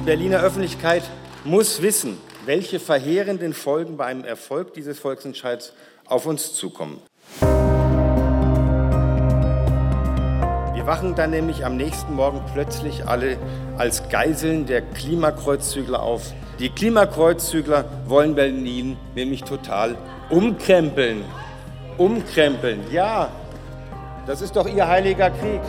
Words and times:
Die 0.00 0.06
Berliner 0.06 0.40
Öffentlichkeit 0.40 1.02
muss 1.44 1.82
wissen, 1.82 2.16
welche 2.46 2.80
verheerenden 2.80 3.52
Folgen 3.52 3.98
bei 3.98 4.06
einem 4.06 4.24
Erfolg 4.24 4.72
dieses 4.72 4.98
Volksentscheids 4.98 5.74
auf 6.06 6.24
uns 6.24 6.54
zukommen. 6.54 7.02
Wir 10.72 10.86
wachen 10.86 11.14
dann 11.16 11.32
nämlich 11.32 11.66
am 11.66 11.76
nächsten 11.76 12.14
Morgen 12.14 12.40
plötzlich 12.54 13.06
alle 13.06 13.36
als 13.76 14.08
Geiseln 14.08 14.64
der 14.64 14.80
Klimakreuzzügler 14.80 16.02
auf. 16.02 16.32
Die 16.58 16.70
Klimakreuzzügler 16.70 17.84
wollen 18.06 18.34
Berlin 18.34 18.96
nämlich 19.14 19.42
total 19.42 19.98
umkrempeln. 20.30 21.26
Umkrempeln, 21.98 22.80
ja, 22.90 23.30
das 24.26 24.40
ist 24.40 24.56
doch 24.56 24.66
ihr 24.66 24.88
heiliger 24.88 25.28
Krieg. 25.28 25.60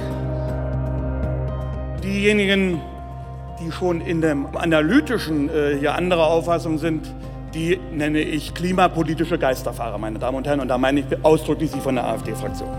Diejenigen, 2.02 2.82
die 3.62 3.72
schon 3.72 4.02
in 4.02 4.22
dem 4.22 4.56
analytischen 4.56 5.50
äh, 5.50 5.78
hier 5.78 5.96
anderer 5.96 6.28
Auffassung 6.28 6.78
sind, 6.78 7.08
die 7.54 7.80
nenne 7.92 8.20
ich 8.20 8.54
klimapolitische 8.54 9.38
Geisterfahrer, 9.38 9.98
meine 9.98 10.20
Damen 10.20 10.38
und 10.38 10.48
Herren. 10.48 10.62
Und 10.62 10.68
da 10.68 10.78
meine 10.78 11.02
ich 11.02 11.06
ausdrücklich 11.24 11.72
Sie 11.72 11.80
von 11.80 11.96
der 11.96 12.06
AfD-Fraktion. 12.06 12.70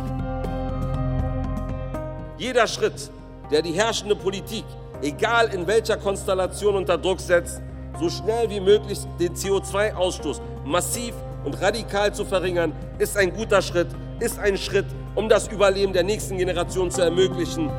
Jeder 2.38 2.66
Schritt, 2.66 3.10
der 3.50 3.62
die 3.62 3.72
herrschende 3.72 4.16
Politik, 4.16 4.64
egal 5.02 5.48
in 5.54 5.66
welcher 5.66 5.96
Konstellation 5.96 6.74
unter 6.74 6.98
Druck 6.98 7.20
setzt, 7.20 7.60
so 8.00 8.08
schnell 8.08 8.48
wie 8.48 8.60
möglich 8.60 8.98
den 9.20 9.34
CO2-Ausstoß 9.34 10.40
massiv 10.64 11.14
und 11.44 11.60
radikal 11.60 12.12
zu 12.14 12.24
verringern, 12.24 12.72
ist 12.98 13.16
ein 13.16 13.32
guter 13.32 13.60
Schritt, 13.62 13.88
ist 14.20 14.38
ein 14.38 14.56
Schritt, 14.56 14.86
um 15.14 15.28
das 15.28 15.48
Überleben 15.48 15.92
der 15.92 16.02
nächsten 16.02 16.38
Generation 16.38 16.90
zu 16.90 17.02
ermöglichen. 17.02 17.70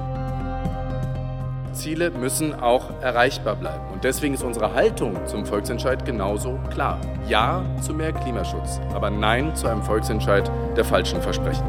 Ziele 1.73 2.11
müssen 2.11 2.53
auch 2.53 2.89
erreichbar 3.01 3.55
bleiben. 3.55 3.83
Und 3.91 4.03
deswegen 4.03 4.33
ist 4.33 4.43
unsere 4.43 4.73
Haltung 4.73 5.25
zum 5.25 5.45
Volksentscheid 5.45 6.05
genauso 6.05 6.59
klar. 6.71 6.99
Ja 7.27 7.63
zu 7.81 7.93
mehr 7.93 8.13
Klimaschutz, 8.13 8.79
aber 8.93 9.09
nein 9.09 9.55
zu 9.55 9.67
einem 9.67 9.83
Volksentscheid 9.83 10.49
der 10.75 10.85
falschen 10.85 11.21
Versprechen. 11.21 11.65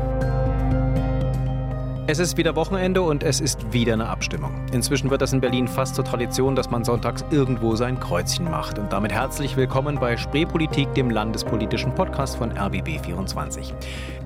Es 2.06 2.18
ist 2.18 2.36
wieder 2.36 2.54
Wochenende 2.54 3.00
und 3.00 3.22
es 3.22 3.40
ist 3.40 3.72
wieder 3.72 3.94
eine 3.94 4.10
Abstimmung. 4.10 4.52
Inzwischen 4.72 5.08
wird 5.08 5.22
das 5.22 5.32
in 5.32 5.40
Berlin 5.40 5.66
fast 5.66 5.94
zur 5.94 6.04
Tradition, 6.04 6.54
dass 6.54 6.70
man 6.70 6.84
sonntags 6.84 7.24
irgendwo 7.30 7.76
sein 7.76 7.98
Kreuzchen 7.98 8.44
macht. 8.50 8.78
Und 8.78 8.92
damit 8.92 9.10
herzlich 9.10 9.56
willkommen 9.56 9.98
bei 9.98 10.18
Spreepolitik, 10.18 10.92
dem 10.92 11.08
landespolitischen 11.08 11.94
Podcast 11.94 12.36
von 12.36 12.52
RBB24. 12.52 13.72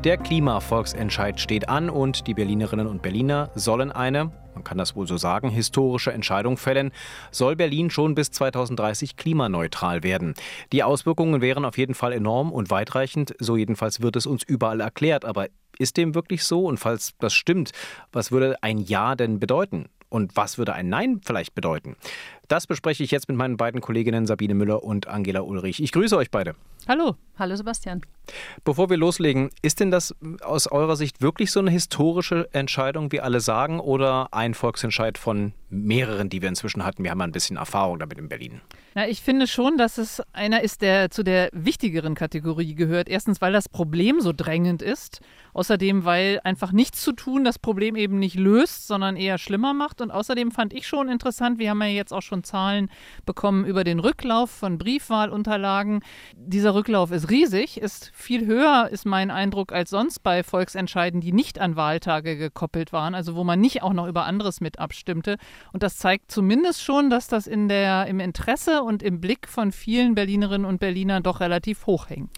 Der 0.03 0.17
Klimavolksentscheid 0.17 1.39
steht 1.39 1.69
an 1.69 1.89
und 1.89 2.27
die 2.27 2.35
Berlinerinnen 2.35 2.89
und 2.89 3.01
Berliner 3.01 3.51
sollen 3.55 3.93
eine, 3.93 4.33
man 4.55 4.65
kann 4.65 4.77
das 4.77 4.97
wohl 4.97 5.07
so 5.07 5.17
sagen, 5.17 5.49
historische 5.49 6.13
Entscheidung 6.13 6.57
fällen. 6.57 6.91
Soll 7.31 7.55
Berlin 7.55 7.91
schon 7.91 8.17
bis 8.17 8.33
2030 8.33 9.17
klimaneutral 9.17 10.03
werden? 10.03 10.35
Die 10.73 10.83
Auswirkungen 10.83 11.41
wären 11.41 11.65
auf 11.65 11.79
jeden 11.79 11.95
Fall 11.95 12.13
enorm 12.13 12.51
und 12.51 12.71
weitreichend. 12.71 13.37
So 13.39 13.57
jedenfalls 13.57 14.03
wird 14.03 14.17
es 14.17 14.27
uns 14.27 14.43
überall 14.43 14.81
erklärt. 14.81 15.25
Aber 15.25 15.47
ist 15.79 15.97
dem 15.97 16.15
wirklich 16.15 16.45
so? 16.45 16.65
Und 16.65 16.79
falls 16.79 17.15
das 17.19 17.35
stimmt, 17.35 17.73
was 18.13 18.31
würde 18.31 18.63
ein 18.63 18.79
Ja 18.79 19.15
denn 19.15 19.41
bedeuten? 19.41 19.89
Und 20.11 20.37
was 20.37 20.57
würde 20.59 20.73
ein 20.73 20.89
Nein 20.89 21.21
vielleicht 21.25 21.55
bedeuten? 21.55 21.97
Das 22.49 22.67
bespreche 22.67 23.05
ich 23.05 23.11
jetzt 23.11 23.29
mit 23.29 23.37
meinen 23.37 23.59
beiden 23.59 23.83
Kolleginnen 23.83 24.27
Sabine 24.27 24.55
Müller 24.55 24.83
und 24.83 25.07
Angela 25.07 25.43
Ulrich. 25.43 25.83
Ich 25.83 25.93
grüße 25.93 26.17
euch 26.17 26.31
beide. 26.31 26.55
Hallo, 26.89 27.17
hallo 27.39 27.55
Sebastian. 27.55 28.01
Bevor 28.65 28.89
wir 28.89 28.97
loslegen, 28.97 29.51
ist 29.61 29.81
denn 29.81 29.91
das 29.91 30.15
aus 30.43 30.67
eurer 30.67 30.97
Sicht 30.97 31.21
wirklich 31.21 31.51
so 31.51 31.61
eine 31.61 31.71
historische 31.71 32.49
Entscheidung, 32.53 33.13
wie 33.13 33.21
alle 33.21 33.41
sagen, 33.41 33.81
oder 33.81 34.33
ein 34.33 34.55
Volksentscheid 34.55 35.19
von 35.19 35.53
mehreren, 35.69 36.31
die 36.31 36.41
wir 36.41 36.49
inzwischen 36.49 36.85
hatten? 36.85 37.05
Wir 37.05 37.11
haben 37.11 37.19
ja 37.19 37.27
ein 37.27 37.33
bisschen 37.33 37.59
Erfahrung 37.59 37.99
damit 37.99 38.17
in 38.17 38.29
Berlin. 38.31 38.63
Na, 38.95 39.07
ich 39.07 39.21
finde 39.21 39.47
schon, 39.47 39.77
dass 39.77 39.99
es 39.99 40.23
einer 40.33 40.63
ist, 40.63 40.81
der 40.81 41.11
zu 41.11 41.23
der 41.23 41.51
wichtigeren 41.53 42.15
Kategorie 42.15 42.75
gehört. 42.75 43.09
Erstens, 43.09 43.43
weil 43.43 43.53
das 43.53 43.69
Problem 43.69 44.21
so 44.21 44.33
drängend 44.33 44.81
ist. 44.81 45.21
Außerdem, 45.53 46.05
weil 46.05 46.41
einfach 46.45 46.73
nichts 46.73 47.03
zu 47.03 47.13
tun 47.13 47.45
das 47.45 47.59
Problem 47.59 47.97
eben 47.97 48.19
nicht 48.19 48.37
löst, 48.37 48.87
sondern 48.87 49.17
eher 49.17 49.39
schlimmer 49.39 49.75
macht. 49.75 50.01
Und 50.01 50.11
außerdem 50.11 50.53
fand 50.53 50.73
ich 50.73 50.87
schon 50.87 51.09
interessant, 51.09 51.59
wir 51.59 51.71
haben 51.71 51.83
ja 51.83 51.89
jetzt 51.89 52.13
auch 52.13 52.23
schon 52.23 52.38
Zahlen 52.45 52.91
bekommen 53.27 53.65
über 53.65 53.85
den 53.85 53.99
Rücklauf 54.01 54.51
von 54.51 54.79
Briefwahlunterlagen. 54.79 56.01
Dieser 56.35 56.75
Rücklauf 56.75 57.11
ist 57.11 57.31
riesig, 57.31 57.81
ist 57.81 58.11
viel 58.15 58.47
höher, 58.47 58.89
ist 58.91 59.07
mein 59.07 59.31
Eindruck, 59.31 59.73
als 59.73 59.91
sonst 59.91 60.23
bei 60.23 60.43
Volksentscheiden, 60.43 61.21
die 61.21 61.33
nicht 61.33 61.59
an 61.59 61.77
Wahltage 61.77 62.37
gekoppelt 62.37 62.93
waren, 62.93 63.15
also 63.15 63.35
wo 63.35 63.45
man 63.45 63.61
nicht 63.61 63.83
auch 63.83 63.93
noch 63.93 64.07
über 64.07 64.25
anderes 64.25 64.61
mit 64.61 64.79
abstimmte. 64.79 65.37
Und 65.73 65.83
das 65.83 65.97
zeigt 65.97 66.31
zumindest 66.31 66.83
schon, 66.83 67.11
dass 67.11 67.29
das 67.29 67.47
in 67.47 67.69
der, 67.69 68.07
im 68.07 68.21
Interesse 68.21 68.83
und 68.83 69.03
im 69.03 69.21
Blick 69.21 69.49
von 69.49 69.73
vielen 69.73 70.15
Berlinerinnen 70.15 70.67
und 70.67 70.81
Berlinern 70.81 71.23
doch 71.23 71.41
relativ 71.41 71.87
hoch 71.87 72.09
hängt. 72.09 72.31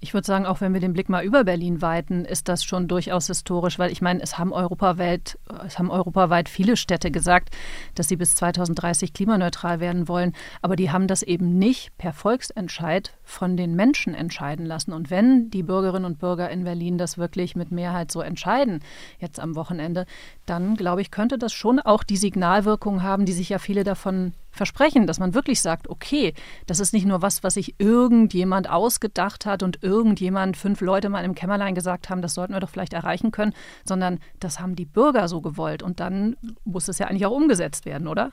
Ich 0.00 0.12
würde 0.12 0.26
sagen, 0.26 0.46
auch 0.46 0.60
wenn 0.60 0.74
wir 0.74 0.80
den 0.80 0.92
Blick 0.92 1.08
mal 1.08 1.24
über 1.24 1.44
Berlin 1.44 1.80
weiten, 1.80 2.24
ist 2.24 2.48
das 2.48 2.64
schon 2.64 2.86
durchaus 2.86 3.28
historisch, 3.28 3.78
weil 3.78 3.90
ich 3.90 4.02
meine, 4.02 4.22
es 4.22 4.38
haben 4.38 4.52
europaweit, 4.52 5.38
es 5.66 5.78
haben 5.78 5.90
europaweit 5.90 6.48
viele 6.48 6.76
Städte 6.76 7.10
gesagt, 7.10 7.54
dass 7.94 8.08
sie 8.08 8.16
bis 8.16 8.34
2030 8.34 9.12
klimaneutral 9.12 9.80
werden 9.80 10.06
wollen, 10.08 10.34
aber 10.60 10.76
die 10.76 10.90
haben 10.90 11.06
das 11.06 11.22
eben 11.22 11.58
nicht 11.58 11.96
per 11.96 12.12
Volksentscheid 12.12 13.16
von 13.22 13.56
den 13.56 13.74
Menschen 13.74 14.14
entscheiden 14.14 14.66
lassen. 14.66 14.92
Und 14.92 15.10
wenn 15.10 15.50
die 15.50 15.62
Bürgerinnen 15.62 16.04
und 16.04 16.18
Bürger 16.18 16.50
in 16.50 16.64
Berlin 16.64 16.98
das 16.98 17.16
wirklich 17.16 17.56
mit 17.56 17.72
Mehrheit 17.72 18.12
so 18.12 18.20
entscheiden, 18.20 18.80
jetzt 19.18 19.40
am 19.40 19.56
Wochenende, 19.56 20.06
dann 20.46 20.76
glaube 20.76 21.02
ich, 21.02 21.10
könnte 21.10 21.38
das 21.38 21.52
schon 21.52 21.80
auch 21.80 22.02
die 22.02 22.16
Signalwirkung 22.16 23.02
haben, 23.02 23.26
die 23.26 23.32
sich 23.32 23.48
ja 23.48 23.58
viele 23.58 23.84
davon 23.84 24.32
versprechen, 24.50 25.06
dass 25.06 25.20
man 25.20 25.34
wirklich 25.34 25.60
sagt, 25.60 25.88
okay, 25.88 26.32
das 26.66 26.80
ist 26.80 26.92
nicht 26.92 27.06
nur 27.06 27.22
was, 27.22 27.44
was 27.44 27.54
sich 27.54 27.74
irgendjemand 27.78 28.70
ausgedacht 28.70 29.46
hat 29.46 29.62
und 29.62 29.82
irgendjemand, 29.82 30.56
fünf 30.56 30.80
Leute 30.80 31.08
mal 31.08 31.24
im 31.24 31.34
Kämmerlein 31.34 31.74
gesagt 31.74 32.08
haben, 32.08 32.22
das 32.22 32.34
sollten 32.34 32.54
wir 32.54 32.60
doch 32.60 32.70
vielleicht 32.70 32.94
erreichen 32.94 33.30
können, 33.30 33.52
sondern 33.84 34.18
das 34.40 34.58
haben 34.58 34.74
die 34.74 34.86
Bürger 34.86 35.28
so 35.28 35.40
gewollt 35.40 35.82
und 35.82 36.00
dann 36.00 36.36
muss 36.64 36.88
es 36.88 36.98
ja 36.98 37.06
eigentlich 37.06 37.26
auch 37.26 37.36
umgesetzt 37.36 37.84
werden, 37.84 38.08
oder? 38.08 38.32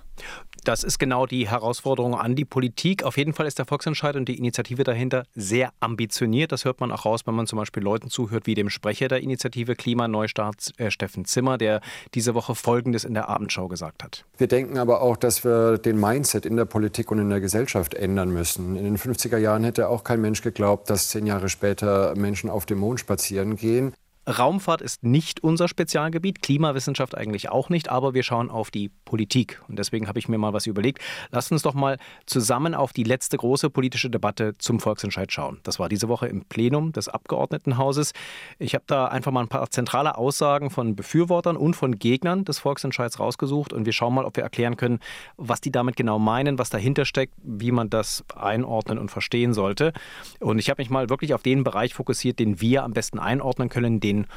Das 0.64 0.84
ist 0.84 0.98
genau 0.98 1.26
die 1.26 1.50
Herausforderung 1.50 2.16
an 2.16 2.36
die 2.36 2.46
Politik. 2.46 3.04
Auf 3.04 3.18
jeden 3.18 3.34
Fall 3.34 3.48
ist 3.48 3.60
der 3.60 3.66
Volksentscheid 3.66 4.16
und 4.16 4.30
die 4.30 4.38
Initiative 4.38 4.84
dahinter 4.84 5.24
sehr 5.36 5.72
ambitioniert. 5.80 6.52
Das 6.52 6.64
hört 6.64 6.80
man 6.80 6.92
auch 6.92 7.06
raus, 7.06 7.28
wenn 7.28 7.36
man 7.36 7.48
zum 7.48 7.60
Beispiel 7.60 7.84
Leuten 7.84 8.10
zuhört, 8.10 8.46
wie 8.46 8.54
dem 8.54 8.70
Sprecher 8.70 9.08
der 9.08 9.22
Initiative 9.22 9.76
Klimaneustart, 9.76 10.72
äh, 10.78 10.90
Steffen 10.90 11.26
Zimmer, 11.26 11.58
der 11.58 11.82
diese 12.14 12.34
Woche 12.34 12.56
Folgendes 12.56 13.04
in 13.04 13.14
der 13.14 13.28
Abendschau 13.28 13.68
gesagt 13.68 14.04
hat. 14.04 14.26
Wir 14.38 14.48
denken 14.48 14.78
aber 14.78 15.02
auch, 15.02 15.18
dass 15.18 15.44
wir 15.44 15.78
den 15.78 16.00
Mindset 16.00 16.46
in 16.46 16.56
der 16.56 16.66
Politik 16.66 17.12
und 17.12 17.20
in 17.20 17.30
der 17.30 17.42
Gesellschaft 17.42 17.94
ändern 17.94 18.32
müssen. 18.32 18.76
In 18.76 18.84
den 18.84 18.98
50er 18.98 19.38
Jahren 19.38 19.64
hätte 19.64 19.90
auch 19.90 20.04
kein 20.04 20.22
Mensch 20.22 20.42
geglaubt, 20.42 20.90
dass 20.90 21.10
zehn 21.10 21.26
Jahre 21.26 21.50
später 21.50 22.16
Menschen 22.16 22.50
auf 22.50 22.66
dem 22.66 22.80
Mond 22.80 23.00
spazieren 23.00 23.58
gehen. 23.58 23.94
Raumfahrt 24.28 24.82
ist 24.82 25.04
nicht 25.04 25.44
unser 25.44 25.68
Spezialgebiet, 25.68 26.42
Klimawissenschaft 26.42 27.16
eigentlich 27.18 27.50
auch 27.50 27.70
nicht, 27.70 27.90
aber 27.90 28.14
wir 28.14 28.24
schauen 28.24 28.50
auf 28.50 28.72
die 28.72 28.90
Politik. 29.04 29.62
Und 29.68 29.78
deswegen 29.78 30.08
habe 30.08 30.18
ich 30.18 30.30
mir 30.30 30.38
mal 30.38 30.54
was 30.54 30.66
überlegt. 30.66 31.00
Lasst 31.32 31.52
uns 31.52 31.62
doch 31.62 31.74
mal 31.74 31.98
zusammen 32.26 32.74
auf 32.74 32.94
die 32.94 33.04
letzte 33.04 33.38
große 33.38 33.70
politische 33.70 34.10
Debatte 34.10 34.58
zum 34.58 34.80
Volksentscheid 34.80 35.32
schauen. 35.32 35.60
Das 35.64 35.78
war 35.78 35.90
diese 35.90 36.08
Woche 36.08 36.28
im 36.28 36.46
Plenum 36.46 36.94
des 36.94 37.10
Abgeordnetenhauses. 37.10 38.14
Ich 38.60 38.76
habe 38.76 38.86
da 38.88 39.08
einfach 39.08 39.32
mal 39.32 39.42
ein 39.42 39.50
paar 39.50 39.70
zentrale 39.70 40.18
Aussagen 40.18 40.70
von 40.70 40.96
Befürwortern 40.96 41.58
und 41.58 41.76
von 41.76 42.00
Gegnern 42.00 42.46
des 42.46 42.60
Volksentscheids 42.60 43.20
rausgesucht 43.20 43.74
und 43.74 43.86
wir 43.86 43.94
schauen 43.94 44.14
mal, 44.14 44.26
ob 44.26 44.38
wir 44.38 44.44
erklären 44.44 44.78
können, 44.78 45.00
was 45.36 45.60
die 45.60 45.72
damit 45.72 45.96
genau 45.96 46.18
meinen, 46.18 46.58
was 46.58 46.70
dahinter 46.70 47.04
steckt, 47.06 47.34
wie 47.44 47.72
man 47.72 47.90
das 47.90 48.24
einordnen 48.36 48.98
und 48.98 49.12
verstehen 49.12 49.54
sollte. 49.54 49.92
Und 50.40 50.60
ich 50.60 50.70
habe 50.70 50.82
mich 50.82 50.90
mal 50.90 51.10
wirklich 51.10 51.34
auf 51.34 51.44
den 51.44 51.64
Bereich 51.64 51.94
fokussiert, 51.94 52.40
den 52.40 52.62
wir 52.62 52.84
am 52.84 52.94
besten 52.94 53.20
einordnen 53.20 53.68
können, 53.70 54.00
den 54.00 54.13
den 54.14 54.28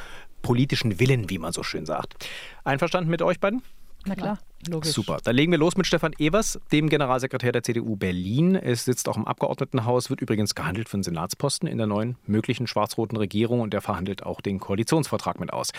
politischen 0.42 1.00
Willen, 1.00 1.28
wie 1.30 1.38
man 1.38 1.52
so 1.52 1.62
schön 1.62 1.86
sagt. 1.86 2.28
Einverstanden 2.64 3.10
mit 3.10 3.22
euch 3.22 3.40
beiden? 3.40 3.62
Na 4.06 4.14
klar. 4.14 4.38
Logisch. 4.68 4.92
Super. 4.92 5.18
Dann 5.22 5.36
legen 5.36 5.52
wir 5.52 5.58
los 5.58 5.76
mit 5.76 5.86
Stefan 5.86 6.12
Evers, 6.18 6.58
dem 6.72 6.88
Generalsekretär 6.88 7.52
der 7.52 7.62
CDU 7.62 7.96
Berlin. 7.96 8.54
Es 8.54 8.84
sitzt 8.84 9.08
auch 9.08 9.16
im 9.16 9.26
Abgeordnetenhaus, 9.26 10.10
wird 10.10 10.20
übrigens 10.20 10.54
gehandelt 10.54 10.88
für 10.88 10.94
einen 10.94 11.02
Senatsposten 11.02 11.68
in 11.68 11.78
der 11.78 11.86
neuen 11.86 12.16
möglichen 12.26 12.66
schwarz-roten 12.66 13.16
Regierung 13.16 13.60
und 13.60 13.72
der 13.72 13.80
verhandelt 13.80 14.24
auch 14.24 14.40
den 14.40 14.60
Koalitionsvertrag 14.60 15.40
mit 15.40 15.52
aus. 15.52 15.70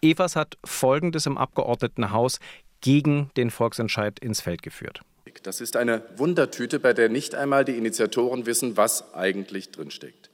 Evers 0.00 0.36
hat 0.36 0.58
Folgendes 0.64 1.26
im 1.26 1.38
Abgeordnetenhaus 1.38 2.38
gegen 2.80 3.30
den 3.36 3.50
Volksentscheid 3.50 4.18
ins 4.18 4.40
Feld 4.40 4.62
geführt. 4.62 5.00
Das 5.42 5.60
ist 5.60 5.76
eine 5.76 6.02
Wundertüte, 6.16 6.78
bei 6.78 6.92
der 6.92 7.08
nicht 7.08 7.34
einmal 7.34 7.64
die 7.64 7.76
Initiatoren 7.78 8.46
wissen, 8.46 8.76
was 8.76 9.14
eigentlich 9.14 9.70
drinsteckt. 9.70 10.30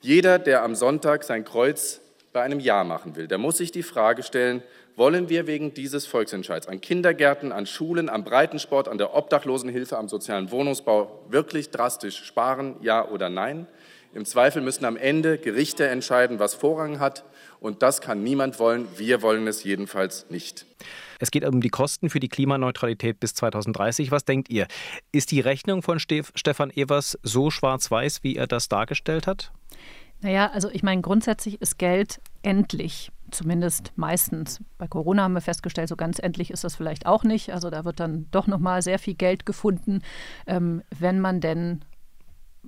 Jeder, 0.00 0.38
der 0.38 0.62
am 0.62 0.74
Sonntag 0.74 1.24
sein 1.24 1.44
Kreuz 1.44 2.00
bei 2.36 2.42
einem 2.42 2.60
Ja 2.60 2.84
machen 2.84 3.16
will, 3.16 3.28
der 3.28 3.38
muss 3.38 3.56
sich 3.56 3.72
die 3.72 3.82
Frage 3.82 4.22
stellen, 4.22 4.62
wollen 4.94 5.30
wir 5.30 5.46
wegen 5.46 5.72
dieses 5.72 6.04
Volksentscheids 6.04 6.68
an 6.68 6.82
Kindergärten, 6.82 7.50
an 7.50 7.64
Schulen, 7.64 8.10
am 8.10 8.24
Breitensport, 8.24 8.88
an 8.88 8.98
der 8.98 9.14
Obdachlosenhilfe, 9.14 9.96
am 9.96 10.06
sozialen 10.10 10.50
Wohnungsbau 10.50 11.24
wirklich 11.30 11.70
drastisch 11.70 12.22
sparen, 12.24 12.76
ja 12.82 13.08
oder 13.08 13.30
nein? 13.30 13.66
Im 14.12 14.26
Zweifel 14.26 14.60
müssen 14.60 14.84
am 14.84 14.98
Ende 14.98 15.38
Gerichte 15.38 15.88
entscheiden, 15.88 16.38
was 16.38 16.52
Vorrang 16.52 17.00
hat. 17.00 17.24
Und 17.58 17.80
das 17.80 18.02
kann 18.02 18.22
niemand 18.22 18.58
wollen. 18.58 18.86
Wir 18.98 19.22
wollen 19.22 19.46
es 19.46 19.64
jedenfalls 19.64 20.28
nicht. 20.28 20.66
Es 21.18 21.30
geht 21.30 21.42
um 21.42 21.62
die 21.62 21.70
Kosten 21.70 22.10
für 22.10 22.20
die 22.20 22.28
Klimaneutralität 22.28 23.18
bis 23.18 23.32
2030. 23.32 24.10
Was 24.10 24.26
denkt 24.26 24.50
ihr? 24.50 24.66
Ist 25.10 25.30
die 25.30 25.40
Rechnung 25.40 25.80
von 25.80 25.98
Stefan 25.98 26.70
Evers 26.70 27.18
so 27.22 27.50
schwarz-weiß, 27.50 28.22
wie 28.24 28.36
er 28.36 28.46
das 28.46 28.68
dargestellt 28.68 29.26
hat? 29.26 29.52
Naja, 30.20 30.50
also 30.52 30.70
ich 30.70 30.82
meine, 30.82 31.02
grundsätzlich 31.02 31.60
ist 31.60 31.78
Geld 31.78 32.20
endlich. 32.42 33.10
Zumindest 33.30 33.92
meistens. 33.96 34.60
Bei 34.78 34.86
Corona 34.86 35.24
haben 35.24 35.34
wir 35.34 35.40
festgestellt, 35.40 35.88
so 35.88 35.96
ganz 35.96 36.20
endlich 36.20 36.50
ist 36.50 36.62
das 36.62 36.76
vielleicht 36.76 37.06
auch 37.06 37.24
nicht. 37.24 37.52
Also 37.52 37.70
da 37.70 37.84
wird 37.84 37.98
dann 37.98 38.26
doch 38.30 38.46
nochmal 38.46 38.82
sehr 38.82 38.98
viel 39.00 39.14
Geld 39.14 39.44
gefunden, 39.46 40.02
ähm, 40.46 40.82
wenn 40.96 41.20
man 41.20 41.40
denn 41.40 41.84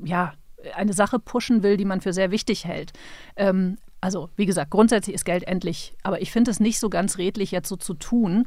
ja 0.02 0.32
eine 0.74 0.92
Sache 0.92 1.20
pushen 1.20 1.62
will, 1.62 1.76
die 1.76 1.84
man 1.84 2.00
für 2.00 2.12
sehr 2.12 2.32
wichtig 2.32 2.64
hält. 2.64 2.92
Ähm, 3.36 3.78
also 4.00 4.30
wie 4.36 4.46
gesagt, 4.46 4.70
grundsätzlich 4.70 5.14
ist 5.14 5.24
Geld 5.24 5.44
endlich, 5.44 5.94
aber 6.02 6.20
ich 6.20 6.30
finde 6.30 6.50
es 6.50 6.60
nicht 6.60 6.78
so 6.78 6.88
ganz 6.88 7.18
redlich, 7.18 7.50
jetzt 7.50 7.68
so 7.68 7.76
zu 7.76 7.94
tun, 7.94 8.46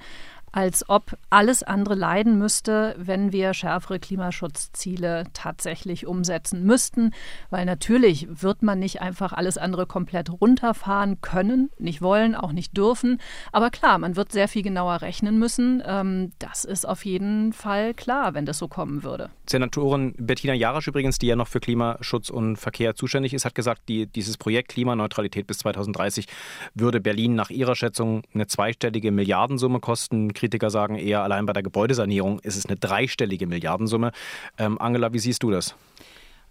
als 0.52 0.90
ob 0.90 1.18
alles 1.30 1.64
andere 1.64 1.96
leiden 1.96 2.38
müsste, 2.38 2.96
wenn 2.98 3.32
wir 3.32 3.54
schärfere 3.54 4.00
Klimaschutzziele 4.00 5.26
tatsächlich 5.34 6.08
umsetzen 6.08 6.64
müssten. 6.64 7.14
Weil 7.50 7.66
natürlich 7.66 8.28
wird 8.30 8.62
man 8.64 8.80
nicht 8.80 9.02
einfach 9.02 9.34
alles 9.34 9.58
andere 9.58 9.86
komplett 9.86 10.30
runterfahren 10.30 11.22
können, 11.22 11.70
nicht 11.78 12.02
wollen, 12.02 12.36
auch 12.36 12.52
nicht 12.52 12.76
dürfen. 12.76 13.20
Aber 13.52 13.70
klar, 13.70 13.98
man 13.98 14.16
wird 14.16 14.32
sehr 14.32 14.48
viel 14.48 14.62
genauer 14.62 15.02
rechnen 15.02 15.40
müssen. 15.40 15.82
Ähm, 15.86 16.32
das 16.40 16.66
ist 16.66 16.88
auf 16.88 17.06
jeden 17.06 17.54
Fall 17.54 17.94
klar, 17.94 18.34
wenn 18.34 18.46
das 18.46 18.58
so 18.58 18.68
kommen 18.68 19.04
würde. 19.04 19.30
Senatorin 19.50 20.14
Bettina 20.18 20.54
Jarasch 20.54 20.88
übrigens, 20.88 21.18
die 21.20 21.28
ja 21.28 21.36
noch 21.36 21.48
für 21.48 21.60
Klimaschutz 21.60 22.30
und 22.30 22.58
Verkehr 22.58 22.96
zuständig 22.96 23.34
ist, 23.34 23.46
hat 23.46 23.56
gesagt, 23.56 23.84
die, 23.88 24.08
dieses 24.08 24.38
Projekt 24.38 24.70
Klimaneutralität 24.70 25.48
bis 25.48 25.60
2030 25.60 26.26
würde 26.74 27.00
Berlin 27.02 27.36
nach 27.36 27.50
ihrer 27.50 27.76
Schätzung 27.76 28.24
eine 28.34 28.48
zweistellige 28.48 29.12
Milliardensumme 29.12 29.80
kosten. 29.80 30.34
Kritiker 30.42 30.72
sagen 30.72 30.96
eher, 30.96 31.22
allein 31.22 31.46
bei 31.46 31.54
der 31.54 31.62
Gebäudesanierung 31.62 32.40
ist 32.40 32.56
es 32.56 32.66
eine 32.66 32.76
dreistellige 32.76 33.46
Milliardensumme. 33.46 34.12
Ähm, 34.58 34.82
Angela, 34.82 35.14
wie 35.14 35.20
siehst 35.20 35.44
du 35.44 35.52
das? 35.52 35.76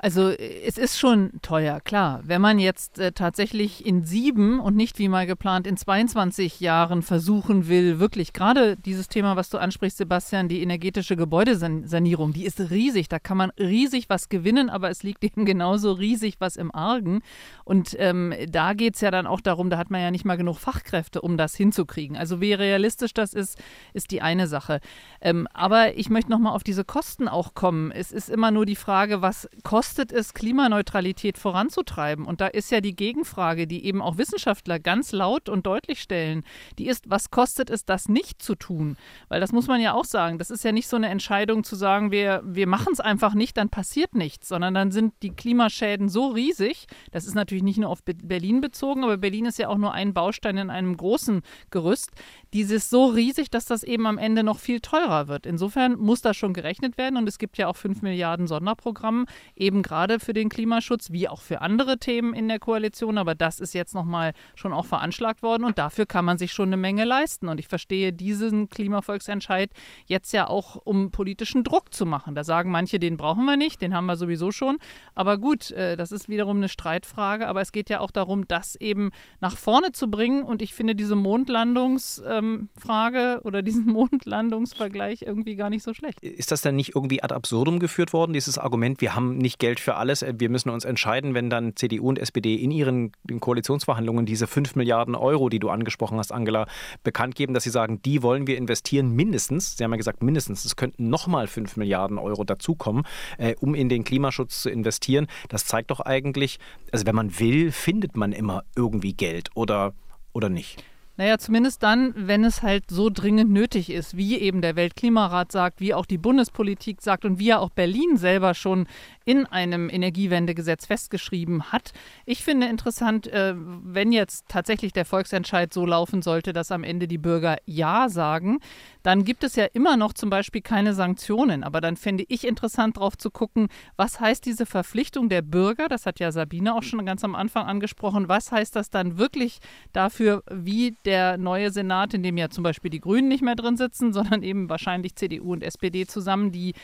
Also 0.03 0.31
es 0.31 0.79
ist 0.79 0.99
schon 0.99 1.31
teuer, 1.43 1.79
klar. 1.79 2.21
Wenn 2.25 2.41
man 2.41 2.59
jetzt 2.59 2.99
äh, 2.99 3.13
tatsächlich 3.13 3.85
in 3.85 4.03
sieben 4.03 4.59
und 4.59 4.75
nicht 4.75 4.99
wie 4.99 5.09
mal 5.09 5.27
geplant 5.27 5.67
in 5.67 5.77
22 5.77 6.59
Jahren 6.59 7.03
versuchen 7.03 7.69
will, 7.69 8.01
wirklich 8.01 8.33
gerade 8.33 8.79
dieses 8.79 9.09
Thema, 9.09 9.37
was 9.37 9.51
du 9.51 9.59
ansprichst, 9.59 9.99
Sebastian, 9.99 10.49
die 10.49 10.63
energetische 10.63 11.17
Gebäudesanierung, 11.17 12.33
die 12.33 12.47
ist 12.47 12.71
riesig. 12.71 13.11
Da 13.11 13.19
kann 13.19 13.37
man 13.37 13.51
riesig 13.59 14.09
was 14.09 14.31
gewinnen, 14.31 14.71
aber 14.71 14.89
es 14.89 15.03
liegt 15.03 15.23
eben 15.31 15.45
genauso 15.45 15.93
riesig 15.93 16.37
was 16.39 16.57
im 16.57 16.75
Argen. 16.75 17.21
Und 17.65 17.95
ähm, 17.99 18.33
da 18.49 18.73
geht 18.73 18.95
es 18.95 19.03
ja 19.03 19.11
dann 19.11 19.27
auch 19.27 19.43
darum, 19.43 19.69
da 19.69 19.77
hat 19.77 19.91
man 19.91 20.01
ja 20.01 20.11
nicht 20.11 20.25
mal 20.25 20.37
genug 20.37 20.57
Fachkräfte, 20.57 21.21
um 21.21 21.37
das 21.37 21.55
hinzukriegen. 21.55 22.17
Also 22.17 22.41
wie 22.41 22.55
realistisch 22.55 23.13
das 23.13 23.35
ist, 23.35 23.59
ist 23.93 24.13
die 24.13 24.23
eine 24.23 24.47
Sache. 24.47 24.81
Ähm, 25.21 25.47
aber 25.53 25.99
ich 25.99 26.09
möchte 26.09 26.31
nochmal 26.31 26.55
auf 26.55 26.65
diese 26.65 26.85
Kosten 26.85 27.29
auch 27.29 27.53
kommen. 27.53 27.91
Es 27.91 28.13
ist 28.13 28.31
immer 28.31 28.51
nur 28.51 28.65
die 28.65 28.77
Frage, 28.77 29.21
was 29.21 29.47
kostet 29.63 29.90
kostet 29.91 30.13
es, 30.13 30.35
Klimaneutralität 30.35 31.37
voranzutreiben? 31.37 32.25
Und 32.25 32.41
da 32.41 32.47
ist 32.47 32.71
ja 32.71 32.81
die 32.81 32.95
Gegenfrage, 32.95 33.67
die 33.67 33.85
eben 33.85 34.01
auch 34.01 34.19
Wissenschaftler 34.19 34.79
ganz 34.79 35.11
laut 35.11 35.49
und 35.49 35.67
deutlich 35.67 36.01
stellen, 36.01 36.45
die 36.79 36.87
ist, 36.87 37.11
was 37.11 37.33
kostet 37.33 37.71
es, 37.71 37.85
das 37.85 38.09
nicht 38.09 38.41
zu 38.41 38.55
tun? 38.55 38.97
Weil 39.29 39.41
das 39.41 39.51
muss 39.51 39.67
man 39.67 39.81
ja 39.81 39.93
auch 39.95 40.05
sagen. 40.05 40.39
Das 40.39 40.51
ist 40.51 40.63
ja 40.63 40.71
nicht 40.71 40.87
so 40.87 40.95
eine 40.95 41.09
Entscheidung 41.09 41.65
zu 41.65 41.75
sagen, 41.75 42.13
wir, 42.13 42.41
wir 42.45 42.69
machen 42.69 42.93
es 42.93 43.01
einfach 43.01 43.35
nicht, 43.35 43.57
dann 43.57 43.69
passiert 43.69 44.15
nichts, 44.15 44.47
sondern 44.47 44.75
dann 44.75 44.93
sind 44.93 45.13
die 45.25 45.31
Klimaschäden 45.31 46.09
so 46.09 46.29
riesig. 46.29 46.87
Das 47.11 47.27
ist 47.27 47.35
natürlich 47.35 47.65
nicht 47.65 47.79
nur 47.79 47.91
auf 47.91 48.05
Berlin 48.05 48.61
bezogen, 48.61 49.03
aber 49.03 49.17
Berlin 49.17 49.47
ist 49.47 49.59
ja 49.59 49.67
auch 49.67 49.79
nur 49.79 49.93
ein 49.93 50.15
Baustein 50.15 50.57
in 50.57 50.71
einem 50.71 50.97
großen 50.97 51.43
Gerüst. 51.71 52.13
Dieses 52.53 52.91
so 52.91 53.07
riesig, 53.07 53.51
dass 53.51 53.65
das 53.65 53.83
eben 53.83 54.07
am 54.07 54.19
Ende 54.19 54.45
noch 54.45 54.61
viel 54.61 54.79
teurer 54.79 55.27
wird. 55.27 55.47
Insofern 55.47 55.99
muss 55.99 56.23
das 56.23 56.37
schon 56.37 56.55
gerechnet 56.55 56.97
werden 56.97 57.17
und 57.17 57.29
es 57.29 57.39
gibt 57.39 57.59
ja 57.59 57.67
auch 57.67 57.77
5 57.77 58.03
Milliarden 58.03 58.47
Sonderprogramme 58.47 59.25
eben 59.57 59.80
eben 59.81 59.83
gerade 59.83 60.21
für 60.21 60.33
den 60.33 60.49
Klimaschutz, 60.49 61.11
wie 61.11 61.29
auch 61.29 61.41
für 61.41 61.61
andere 61.61 61.99
Themen 61.99 62.35
in 62.35 62.49
der 62.49 62.59
Koalition. 62.59 63.19
Aber 63.19 63.35
das 63.35 63.61
ist 63.61 63.75
jetzt 63.75 63.95
nochmal 63.95 64.33
schon 64.55 64.73
auch 64.73 64.87
veranschlagt 64.87 65.43
worden 65.43 65.65
und 65.65 65.79
dafür 65.79 66.07
kann 66.07 66.25
man 66.25 66.39
sich 66.39 66.53
schon 66.53 66.69
eine 66.69 66.77
Menge 66.77 67.05
leisten. 67.05 67.49
Und 67.49 67.61
ich 67.61 67.69
verstehe 67.69 68.13
diesen 68.13 68.69
Klimavolksentscheid 68.69 69.71
jetzt 70.07 70.33
ja 70.33 70.49
auch, 70.49 70.77
um 70.77 71.11
politischen 71.11 71.65
Druck 71.65 71.95
zu 71.95 72.07
machen. 72.07 72.35
Da 72.35 72.45
sagen 72.45 72.71
manche, 72.71 72.99
den 72.99 73.17
brauchen 73.17 73.45
wir 73.45 73.57
nicht, 73.57 73.81
den 73.81 73.95
haben 73.95 74.07
wir 74.07 74.17
sowieso 74.17 74.53
schon. 74.53 74.79
Aber 75.15 75.39
gut, 75.39 75.71
äh, 75.71 75.97
das 75.97 76.13
ist 76.13 76.29
wiederum 76.29 76.59
eine 76.59 76.69
Streitfrage. 76.69 77.49
Aber 77.49 77.61
es 77.61 77.73
geht 77.73 77.91
ja 77.91 78.01
auch 78.01 78.11
darum, 78.11 78.47
das 78.47 78.77
eben 78.77 79.11
nach 79.41 79.57
vorne 79.57 79.93
zu 79.93 80.11
bringen. 80.11 80.43
Und 80.43 80.63
ich 80.63 80.75
finde 80.75 80.95
diese 80.95 81.17
Mondlandungsfrage 81.17 83.33
ähm, 83.35 83.41
oder 83.45 83.63
diesen 83.63 83.87
Mondlandungsvergleich 83.93 85.23
irgendwie 85.23 85.57
gar 85.57 85.71
nicht 85.71 85.83
so 85.83 85.95
schlecht. 85.95 86.21
Ist 86.21 86.51
das 86.51 86.63
denn 86.63 86.77
nicht 86.77 86.95
irgendwie 86.95 87.23
ad 87.23 87.35
absurdum 87.35 87.79
geführt 87.79 88.13
worden, 88.13 88.33
dieses 88.33 88.59
Argument, 88.59 89.01
wir 89.01 89.15
haben 89.15 89.39
nicht 89.39 89.59
Geld 89.59 89.70
Geld 89.71 89.79
für 89.79 89.95
alles. 89.95 90.23
Äh, 90.23 90.35
wir 90.39 90.51
müssen 90.51 90.69
uns 90.71 90.85
entscheiden, 90.85 91.33
wenn 91.35 91.49
dann 91.49 91.77
CDU 91.77 92.09
und 92.09 92.19
SPD 92.19 92.57
in 92.57 92.73
ihren 92.73 93.13
Koalitionsverhandlungen 93.39 94.27
diese 94.27 94.49
5 94.49 94.75
Milliarden 94.75 95.15
Euro, 95.15 95.49
die 95.49 95.61
du 95.61 95.69
angesprochen 95.71 96.19
hast, 96.19 96.33
Angela, 96.33 96.67
bekannt 97.05 97.37
geben, 97.37 97.55
dass 97.55 97.63
sie 97.63 97.71
sagen, 97.71 98.03
die 98.03 98.25
wollen 98.25 98.49
wir 98.49 98.57
investieren 98.57 99.15
mindestens. 99.15 99.77
Sie 99.77 99.85
haben 99.85 99.93
ja 99.93 99.97
gesagt, 99.97 100.25
mindestens. 100.25 100.65
Es 100.65 100.75
könnten 100.75 101.09
nochmal 101.09 101.47
5 101.47 101.77
Milliarden 101.77 102.19
Euro 102.19 102.43
dazukommen, 102.43 103.05
äh, 103.39 103.55
um 103.61 103.77
in 103.77 103.89
den 103.89 104.03
Klimaschutz 104.03 104.61
zu 104.63 104.71
investieren. 104.71 105.29
Das 105.49 105.67
zeigt 105.67 105.93
doch 105.93 106.01
eigentlich, 106.01 106.59
also 106.91 107.07
wenn 107.07 107.15
man 107.15 107.39
will, 107.39 107.71
findet 107.71 108.17
man 108.17 108.33
immer 108.33 108.65
irgendwie 108.75 109.13
Geld 109.13 109.51
oder, 109.55 109.95
oder 110.33 110.49
nicht. 110.49 110.83
Naja, 111.21 111.37
zumindest 111.37 111.83
dann, 111.83 112.15
wenn 112.17 112.45
es 112.45 112.63
halt 112.63 112.85
so 112.89 113.11
dringend 113.11 113.51
nötig 113.51 113.91
ist, 113.91 114.17
wie 114.17 114.39
eben 114.39 114.63
der 114.63 114.75
Weltklimarat 114.75 115.53
sagt, 115.53 115.79
wie 115.79 115.93
auch 115.93 116.07
die 116.07 116.17
Bundespolitik 116.17 117.03
sagt 117.03 117.27
und 117.27 117.39
wie 117.39 117.49
ja 117.49 117.59
auch 117.59 117.69
Berlin 117.69 118.17
selber 118.17 118.55
schon 118.55 118.87
in 119.27 119.45
einem 119.45 119.91
Energiewendegesetz 119.91 120.87
festgeschrieben 120.87 121.73
hat. 121.73 121.93
Ich 122.25 122.43
finde 122.43 122.69
interessant, 122.69 123.27
äh, 123.27 123.53
wenn 123.55 124.13
jetzt 124.13 124.47
tatsächlich 124.49 124.95
der 124.95 125.05
Volksentscheid 125.05 125.75
so 125.75 125.85
laufen 125.85 126.23
sollte, 126.23 126.55
dass 126.55 126.73
am 126.73 126.85
Ende 126.85 127.07
die 127.07 127.19
Bürger 127.19 127.59
Ja 127.67 128.09
sagen, 128.09 128.59
dann 129.03 129.25
gibt 129.25 129.45
es 129.45 129.57
ja 129.57 129.67
immer 129.67 129.99
noch 129.99 130.15
zum 130.15 130.31
Beispiel 130.31 130.63
keine 130.63 130.95
Sanktionen. 130.95 131.65
Aber 131.65 131.83
dann 131.83 131.97
fände 131.99 132.25
ich 132.29 132.47
interessant, 132.47 132.97
darauf 132.97 133.19
zu 133.19 133.31
gucken, 133.31 133.69
was 133.97 134.21
heißt 134.21 134.47
diese 134.47 134.65
Verpflichtung 134.65 135.29
der 135.29 135.43
Bürger? 135.43 135.89
Das 135.89 136.07
hat 136.07 136.19
ja 136.19 136.33
Sabine 136.33 136.75
auch 136.75 136.83
schon 136.83 137.05
ganz 137.05 137.25
am 137.25 137.35
Anfang 137.35 137.67
angesprochen. 137.67 138.29
Was 138.31 138.51
heißt 138.51 138.75
das 138.75 138.89
dann 138.89 139.19
wirklich 139.19 139.59
dafür, 139.93 140.43
wie 140.51 140.97
der 141.05 141.10
neue 141.37 141.71
Senat, 141.71 142.15
in 142.15 142.23
dem 142.23 142.37
ja 142.37 142.51
zum 142.51 142.65
Beispiel 142.65 142.91
die 142.91 143.01
Grünen 143.01 143.29
nicht 143.29 143.43
mehr 143.43 143.57
drin 143.57 143.77
sitzen, 143.77 144.13
sondern 144.13 144.43
eben 144.43 144.69
wahrscheinlich 144.69 145.17
CDU 145.17 145.53
und 145.53 145.63
SPD 145.63 146.07
zusammen, 146.07 146.53
die 146.53 146.75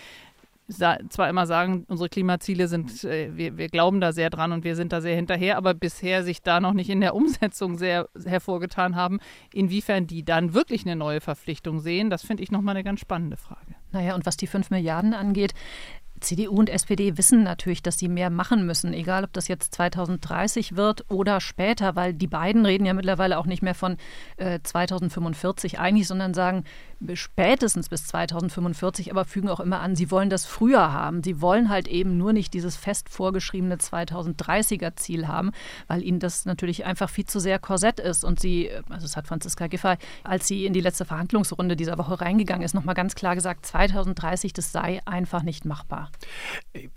zwar 0.69 1.29
immer 1.29 1.47
sagen, 1.47 1.85
unsere 1.89 2.09
Klimaziele 2.09 2.67
sind, 2.67 3.05
äh, 3.05 3.37
wir, 3.37 3.57
wir 3.57 3.69
glauben 3.69 4.01
da 4.01 4.13
sehr 4.13 4.31
dran 4.31 4.51
und 4.51 4.65
wir 4.65 4.75
sind 4.75 4.93
da 4.93 5.01
sehr 5.01 5.15
hinterher, 5.15 5.57
aber 5.57 5.75
bisher 5.75 6.25
sich 6.25 6.43
da 6.43 6.61
noch 6.61 6.73
nicht 6.73 6.91
in 6.91 7.01
der 7.01 7.15
Umsetzung 7.15 7.79
sehr 7.79 8.09
hervorgetan 8.25 8.97
haben, 8.97 9.21
inwiefern 9.53 10.07
die 10.07 10.25
dann 10.25 10.55
wirklich 10.55 10.85
eine 10.85 10.97
neue 10.97 11.21
Verpflichtung 11.21 11.79
sehen, 11.79 12.11
das 12.11 12.23
finde 12.23 12.43
ich 12.43 12.51
nochmal 12.51 12.75
eine 12.75 12.85
ganz 12.85 13.01
spannende 13.01 13.37
Frage. 13.37 13.77
Naja, 13.93 14.15
und 14.17 14.27
was 14.27 14.37
die 14.37 14.49
5 14.49 14.71
Milliarden 14.71 15.15
angeht, 15.15 15.55
CDU 16.21 16.59
und 16.59 16.71
SPD 16.71 17.17
wissen 17.19 17.43
natürlich, 17.43 17.83
dass 17.83 17.99
sie 17.99 18.09
mehr 18.09 18.31
machen 18.31 18.67
müssen, 18.67 18.93
egal 18.93 19.25
ob 19.25 19.33
das 19.33 19.49
jetzt 19.49 19.75
2030 19.75 20.77
wird 20.77 21.05
oder 21.11 21.41
später, 21.41 21.97
weil 21.97 22.15
die 22.15 22.27
beiden 22.27 22.65
reden 22.67 22.87
ja 22.87 22.95
mittlerweile 22.95 23.39
auch 23.39 23.47
nicht 23.47 23.63
mehr 23.63 23.75
von 23.75 23.97
äh, 24.37 24.61
2045 24.63 25.79
eigentlich, 25.79 26.09
sondern 26.09 26.35
sagen, 26.35 26.65
spätestens 27.15 27.89
bis 27.89 28.07
2045, 28.07 29.11
aber 29.11 29.25
fügen 29.25 29.49
auch 29.49 29.61
immer 29.61 29.81
an, 29.81 29.97
sie 29.97 30.11
wollen 30.11 30.31
das 30.31 30.47
früher 30.47 30.93
haben. 30.93 31.23
Sie 31.23 31.41
wollen 31.41 31.69
halt 31.69 31.89
eben 31.89 32.17
nur 32.17 32.33
nicht 32.33 32.55
dieses 32.55 32.77
fest 32.77 33.09
vorgeschriebene 33.09 33.77
2030er 33.77 34.97
Ziel 34.97 35.29
haben, 35.29 35.53
weil 35.89 36.03
ihnen 36.03 36.21
das 36.21 36.47
natürlich 36.47 36.85
einfach 36.85 37.11
viel 37.11 37.27
zu 37.27 37.39
sehr 37.39 37.59
Korsett 37.59 38.01
ist. 38.01 38.25
Und 38.25 38.41
sie, 38.41 38.71
also 38.89 39.07
das 39.07 39.17
hat 39.17 39.27
Franziska 39.27 39.67
Giffey, 39.67 39.97
als 40.25 40.49
sie 40.49 40.67
in 40.67 40.73
die 40.73 40.81
letzte 40.81 41.05
Verhandlungsrunde 41.05 41.77
dieser 41.77 41.99
Woche 41.99 42.21
reingegangen 42.21 42.65
ist, 42.65 42.75
nochmal 42.75 42.95
ganz 42.95 43.15
klar 43.15 43.35
gesagt, 43.35 43.67
2030, 43.67 44.53
das 44.53 44.73
sei 44.73 45.01
einfach 45.05 45.43
nicht 45.43 45.65
machbar. 45.65 46.11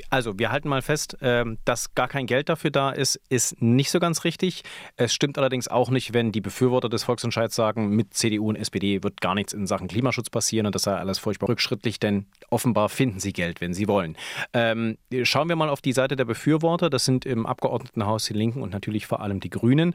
Also 0.10 0.39
wir 0.39 0.51
halten 0.51 0.70
mal 0.70 0.82
fest, 0.82 1.18
ähm, 1.22 1.58
dass 1.65 1.94
gar 1.94 2.08
kein 2.08 2.25
Geld 2.25 2.50
dafür 2.50 2.72
da 2.72 2.91
ist, 2.91 3.20
ist 3.29 3.62
nicht 3.62 3.91
so 3.91 4.00
ganz 4.00 4.24
richtig. 4.24 4.63
Es 4.96 5.13
stimmt 5.13 5.38
allerdings 5.38 5.68
auch 5.68 5.89
nicht, 5.89 6.13
wenn 6.13 6.32
die 6.32 6.41
Befürworter 6.41 6.89
des 6.89 7.03
Volksentscheids 7.03 7.56
sagen, 7.56 7.89
mit 7.89 8.13
CDU 8.13 8.50
und 8.50 8.56
SPD 8.56 9.03
wird 9.03 9.20
gar 9.20 9.36
nichts 9.36 9.53
in 9.53 9.68
Sachen 9.68 9.88
Klimaschutz 9.89 10.29
passieren 10.29 10.65
und 10.65 10.75
das 10.75 10.84
sei 10.84 10.96
alles 10.96 11.19
furchtbar 11.19 11.50
rückschrittlich, 11.50 12.00
denn 12.00 12.25
offenbar 12.50 12.89
finden 12.89 13.19
sie 13.19 13.34
Geld, 13.34 13.60
wenn 13.60 13.74
sie 13.74 13.88
wollen. 13.88 14.15
Ähm, 14.53 14.98
schauen 15.24 15.50
wir 15.50 15.55
mal 15.55 15.69
auf 15.69 15.81
die 15.81 15.93
Seite 15.93 16.15
der 16.15 16.25
Befürworter. 16.25 16.89
Das 16.89 17.05
sind 17.05 17.25
im 17.25 17.46
Abgeordnetenhaus 17.46 18.25
die 18.25 18.34
Linken 18.34 18.62
und 18.62 18.72
natürlich 18.72 19.08
vor 19.08 19.22
allem 19.22 19.39
die 19.39 19.50
Grünen. 19.50 19.93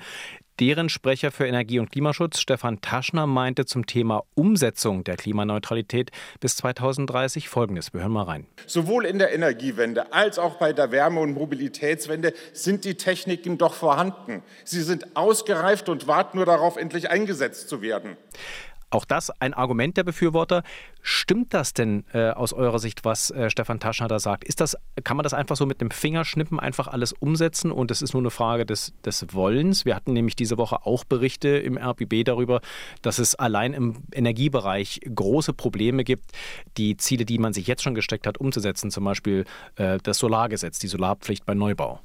Deren 0.60 0.88
Sprecher 0.88 1.32
für 1.32 1.48
Energie- 1.48 1.80
und 1.80 1.90
Klimaschutz, 1.90 2.38
Stefan 2.38 2.80
Taschner, 2.80 3.26
meinte 3.26 3.64
zum 3.64 3.86
Thema 3.86 4.22
Umsetzung 4.36 5.02
der 5.02 5.16
Klimaneutralität 5.16 6.12
bis 6.38 6.56
2030 6.56 7.48
Folgendes. 7.48 7.92
Wir 7.92 8.02
hören 8.02 8.12
mal 8.12 8.22
rein. 8.22 8.46
Sowohl 8.66 9.04
in 9.04 9.18
der 9.18 9.34
Energiewende 9.34 10.12
als 10.12 10.38
auch 10.38 10.54
bei 10.54 10.72
der 10.72 10.92
Wärme- 10.92 11.20
und 11.20 11.32
Mobilitätswende 11.32 12.34
sind 12.52 12.84
die 12.84 12.94
Techniken 12.94 13.58
doch 13.58 13.74
vorhanden. 13.74 14.44
Sie 14.62 14.82
sind 14.82 15.16
ausgereift 15.16 15.88
und 15.88 16.06
warten 16.06 16.36
nur 16.36 16.46
darauf, 16.46 16.76
endlich 16.76 17.10
eingesetzt 17.10 17.68
zu 17.68 17.82
werden. 17.82 18.16
Auch 18.94 19.04
das 19.04 19.30
ein 19.40 19.54
Argument 19.54 19.96
der 19.96 20.04
Befürworter. 20.04 20.62
Stimmt 21.02 21.52
das 21.52 21.72
denn 21.72 22.04
äh, 22.12 22.30
aus 22.30 22.52
eurer 22.52 22.78
Sicht, 22.78 23.04
was 23.04 23.32
äh, 23.32 23.50
Stefan 23.50 23.80
Taschner 23.80 24.06
da 24.06 24.20
sagt? 24.20 24.44
Ist 24.44 24.60
das, 24.60 24.76
kann 25.02 25.16
man 25.16 25.24
das 25.24 25.34
einfach 25.34 25.56
so 25.56 25.66
mit 25.66 25.80
dem 25.80 25.90
Fingerschnippen 25.90 26.60
einfach 26.60 26.86
alles 26.86 27.12
umsetzen 27.12 27.72
und 27.72 27.90
es 27.90 28.02
ist 28.02 28.12
nur 28.12 28.22
eine 28.22 28.30
Frage 28.30 28.64
des, 28.64 28.94
des 29.04 29.26
Wollens? 29.32 29.84
Wir 29.84 29.96
hatten 29.96 30.12
nämlich 30.12 30.36
diese 30.36 30.58
Woche 30.58 30.86
auch 30.86 31.02
Berichte 31.02 31.48
im 31.48 31.76
RBB 31.76 32.22
darüber, 32.24 32.60
dass 33.02 33.18
es 33.18 33.34
allein 33.34 33.72
im 33.72 33.96
Energiebereich 34.12 35.00
große 35.12 35.54
Probleme 35.54 36.04
gibt, 36.04 36.30
die 36.76 36.96
Ziele, 36.96 37.24
die 37.24 37.38
man 37.38 37.52
sich 37.52 37.66
jetzt 37.66 37.82
schon 37.82 37.96
gesteckt 37.96 38.28
hat, 38.28 38.38
umzusetzen, 38.38 38.92
zum 38.92 39.02
Beispiel 39.02 39.44
äh, 39.74 39.98
das 40.04 40.18
Solargesetz, 40.18 40.78
die 40.78 40.86
Solarpflicht 40.86 41.44
bei 41.44 41.54
Neubau. 41.54 41.98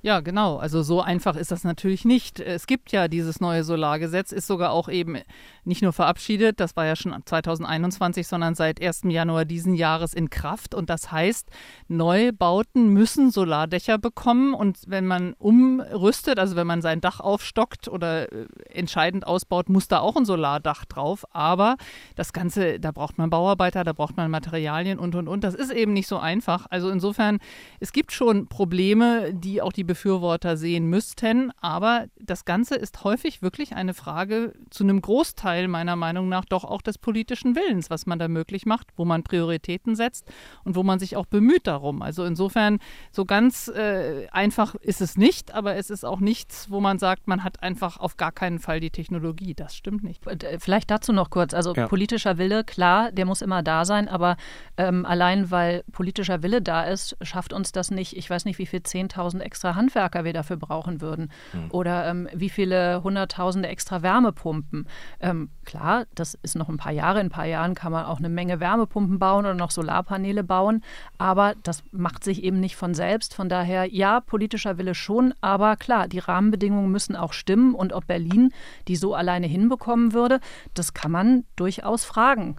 Ja, 0.00 0.20
genau. 0.20 0.58
Also 0.58 0.82
so 0.82 1.00
einfach 1.00 1.34
ist 1.34 1.50
das 1.50 1.64
natürlich 1.64 2.04
nicht. 2.04 2.38
Es 2.38 2.68
gibt 2.68 2.92
ja 2.92 3.08
dieses 3.08 3.40
neue 3.40 3.64
Solargesetz, 3.64 4.30
ist 4.30 4.46
sogar 4.46 4.70
auch 4.70 4.88
eben 4.88 5.18
nicht 5.64 5.82
nur 5.82 5.92
verabschiedet, 5.92 6.60
das 6.60 6.76
war 6.76 6.86
ja 6.86 6.96
schon 6.96 7.14
2021, 7.24 8.26
sondern 8.26 8.54
seit 8.54 8.80
1. 8.80 9.02
Januar 9.08 9.44
diesen 9.44 9.74
Jahres 9.74 10.14
in 10.14 10.30
Kraft. 10.30 10.74
Und 10.74 10.88
das 10.88 11.10
heißt, 11.10 11.50
Neubauten 11.88 12.92
müssen 12.92 13.30
Solardächer 13.30 13.98
bekommen. 13.98 14.54
Und 14.54 14.78
wenn 14.86 15.04
man 15.04 15.34
umrüstet, 15.34 16.38
also 16.38 16.54
wenn 16.54 16.66
man 16.66 16.80
sein 16.80 17.00
Dach 17.00 17.18
aufstockt 17.18 17.88
oder 17.88 18.32
äh, 18.32 18.46
entscheidend 18.70 19.26
ausbaut, 19.26 19.68
muss 19.68 19.88
da 19.88 19.98
auch 19.98 20.16
ein 20.16 20.24
Solardach 20.24 20.84
drauf. 20.84 21.24
Aber 21.32 21.76
das 22.14 22.32
Ganze, 22.32 22.78
da 22.78 22.92
braucht 22.92 23.18
man 23.18 23.30
Bauarbeiter, 23.30 23.82
da 23.82 23.92
braucht 23.92 24.16
man 24.16 24.30
Materialien 24.30 24.98
und, 24.98 25.16
und, 25.16 25.26
und. 25.26 25.42
Das 25.42 25.54
ist 25.54 25.72
eben 25.72 25.92
nicht 25.92 26.06
so 26.06 26.18
einfach. 26.18 26.66
Also 26.70 26.88
insofern, 26.88 27.38
es 27.80 27.92
gibt 27.92 28.12
schon 28.12 28.46
Probleme, 28.46 29.34
die 29.34 29.60
auch 29.60 29.72
die 29.72 29.87
Befürworter 29.88 30.56
sehen 30.56 30.86
müssten. 30.86 31.50
Aber 31.60 32.06
das 32.20 32.44
Ganze 32.44 32.76
ist 32.76 33.02
häufig 33.02 33.42
wirklich 33.42 33.74
eine 33.74 33.94
Frage 33.94 34.52
zu 34.70 34.84
einem 34.84 35.00
Großteil 35.00 35.66
meiner 35.66 35.96
Meinung 35.96 36.28
nach 36.28 36.44
doch 36.44 36.64
auch 36.64 36.82
des 36.82 36.98
politischen 36.98 37.56
Willens, 37.56 37.90
was 37.90 38.06
man 38.06 38.20
da 38.20 38.28
möglich 38.28 38.66
macht, 38.66 38.88
wo 38.96 39.04
man 39.04 39.24
Prioritäten 39.24 39.96
setzt 39.96 40.30
und 40.62 40.76
wo 40.76 40.84
man 40.84 41.00
sich 41.00 41.16
auch 41.16 41.26
bemüht 41.26 41.66
darum. 41.66 42.02
Also 42.02 42.24
insofern, 42.24 42.78
so 43.10 43.24
ganz 43.24 43.68
äh, 43.68 44.28
einfach 44.30 44.76
ist 44.76 45.00
es 45.00 45.16
nicht, 45.16 45.54
aber 45.54 45.74
es 45.76 45.90
ist 45.90 46.04
auch 46.04 46.20
nichts, 46.20 46.70
wo 46.70 46.80
man 46.80 46.98
sagt, 46.98 47.26
man 47.26 47.42
hat 47.42 47.62
einfach 47.62 47.96
auf 47.96 48.16
gar 48.16 48.30
keinen 48.30 48.58
Fall 48.58 48.80
die 48.80 48.90
Technologie. 48.90 49.54
Das 49.54 49.74
stimmt 49.74 50.04
nicht. 50.04 50.26
Äh, 50.26 50.58
vielleicht 50.60 50.90
dazu 50.90 51.12
noch 51.12 51.30
kurz. 51.30 51.54
Also 51.54 51.74
ja. 51.74 51.88
politischer 51.88 52.36
Wille, 52.36 52.62
klar, 52.62 53.10
der 53.10 53.24
muss 53.24 53.40
immer 53.40 53.62
da 53.62 53.86
sein, 53.86 54.06
aber 54.06 54.36
ähm, 54.76 55.06
allein 55.06 55.50
weil 55.50 55.82
politischer 55.92 56.42
Wille 56.42 56.60
da 56.60 56.84
ist, 56.84 57.16
schafft 57.22 57.54
uns 57.54 57.72
das 57.72 57.90
nicht. 57.90 58.16
Ich 58.16 58.28
weiß 58.28 58.44
nicht, 58.44 58.58
wie 58.58 58.66
viel 58.66 58.80
10.000 58.80 59.40
extra 59.40 59.74
Handwerker 59.78 60.24
wir 60.24 60.34
dafür 60.34 60.56
brauchen 60.56 61.00
würden 61.00 61.30
mhm. 61.54 61.70
oder 61.70 62.06
ähm, 62.06 62.28
wie 62.34 62.50
viele 62.50 63.02
Hunderttausende 63.02 63.68
extra 63.68 64.02
Wärmepumpen. 64.02 64.86
Ähm, 65.20 65.48
klar, 65.64 66.04
das 66.14 66.34
ist 66.42 66.56
noch 66.56 66.68
ein 66.68 66.76
paar 66.76 66.92
Jahre. 66.92 67.20
In 67.20 67.28
ein 67.28 67.30
paar 67.30 67.46
Jahren 67.46 67.74
kann 67.74 67.92
man 67.92 68.04
auch 68.04 68.18
eine 68.18 68.28
Menge 68.28 68.60
Wärmepumpen 68.60 69.18
bauen 69.18 69.46
oder 69.46 69.54
noch 69.54 69.70
Solarpaneele 69.70 70.44
bauen, 70.44 70.84
aber 71.16 71.54
das 71.62 71.82
macht 71.92 72.24
sich 72.24 72.44
eben 72.44 72.60
nicht 72.60 72.76
von 72.76 72.92
selbst. 72.92 73.34
Von 73.34 73.48
daher, 73.48 73.86
ja, 73.86 74.20
politischer 74.20 74.76
Wille 74.76 74.94
schon, 74.94 75.32
aber 75.40 75.76
klar, 75.76 76.08
die 76.08 76.18
Rahmenbedingungen 76.18 76.92
müssen 76.92 77.16
auch 77.16 77.32
stimmen 77.32 77.74
und 77.74 77.92
ob 77.94 78.06
Berlin 78.06 78.52
die 78.88 78.96
so 78.96 79.14
alleine 79.14 79.46
hinbekommen 79.46 80.12
würde, 80.12 80.40
das 80.74 80.92
kann 80.94 81.12
man 81.12 81.44
durchaus 81.56 82.04
fragen. 82.04 82.56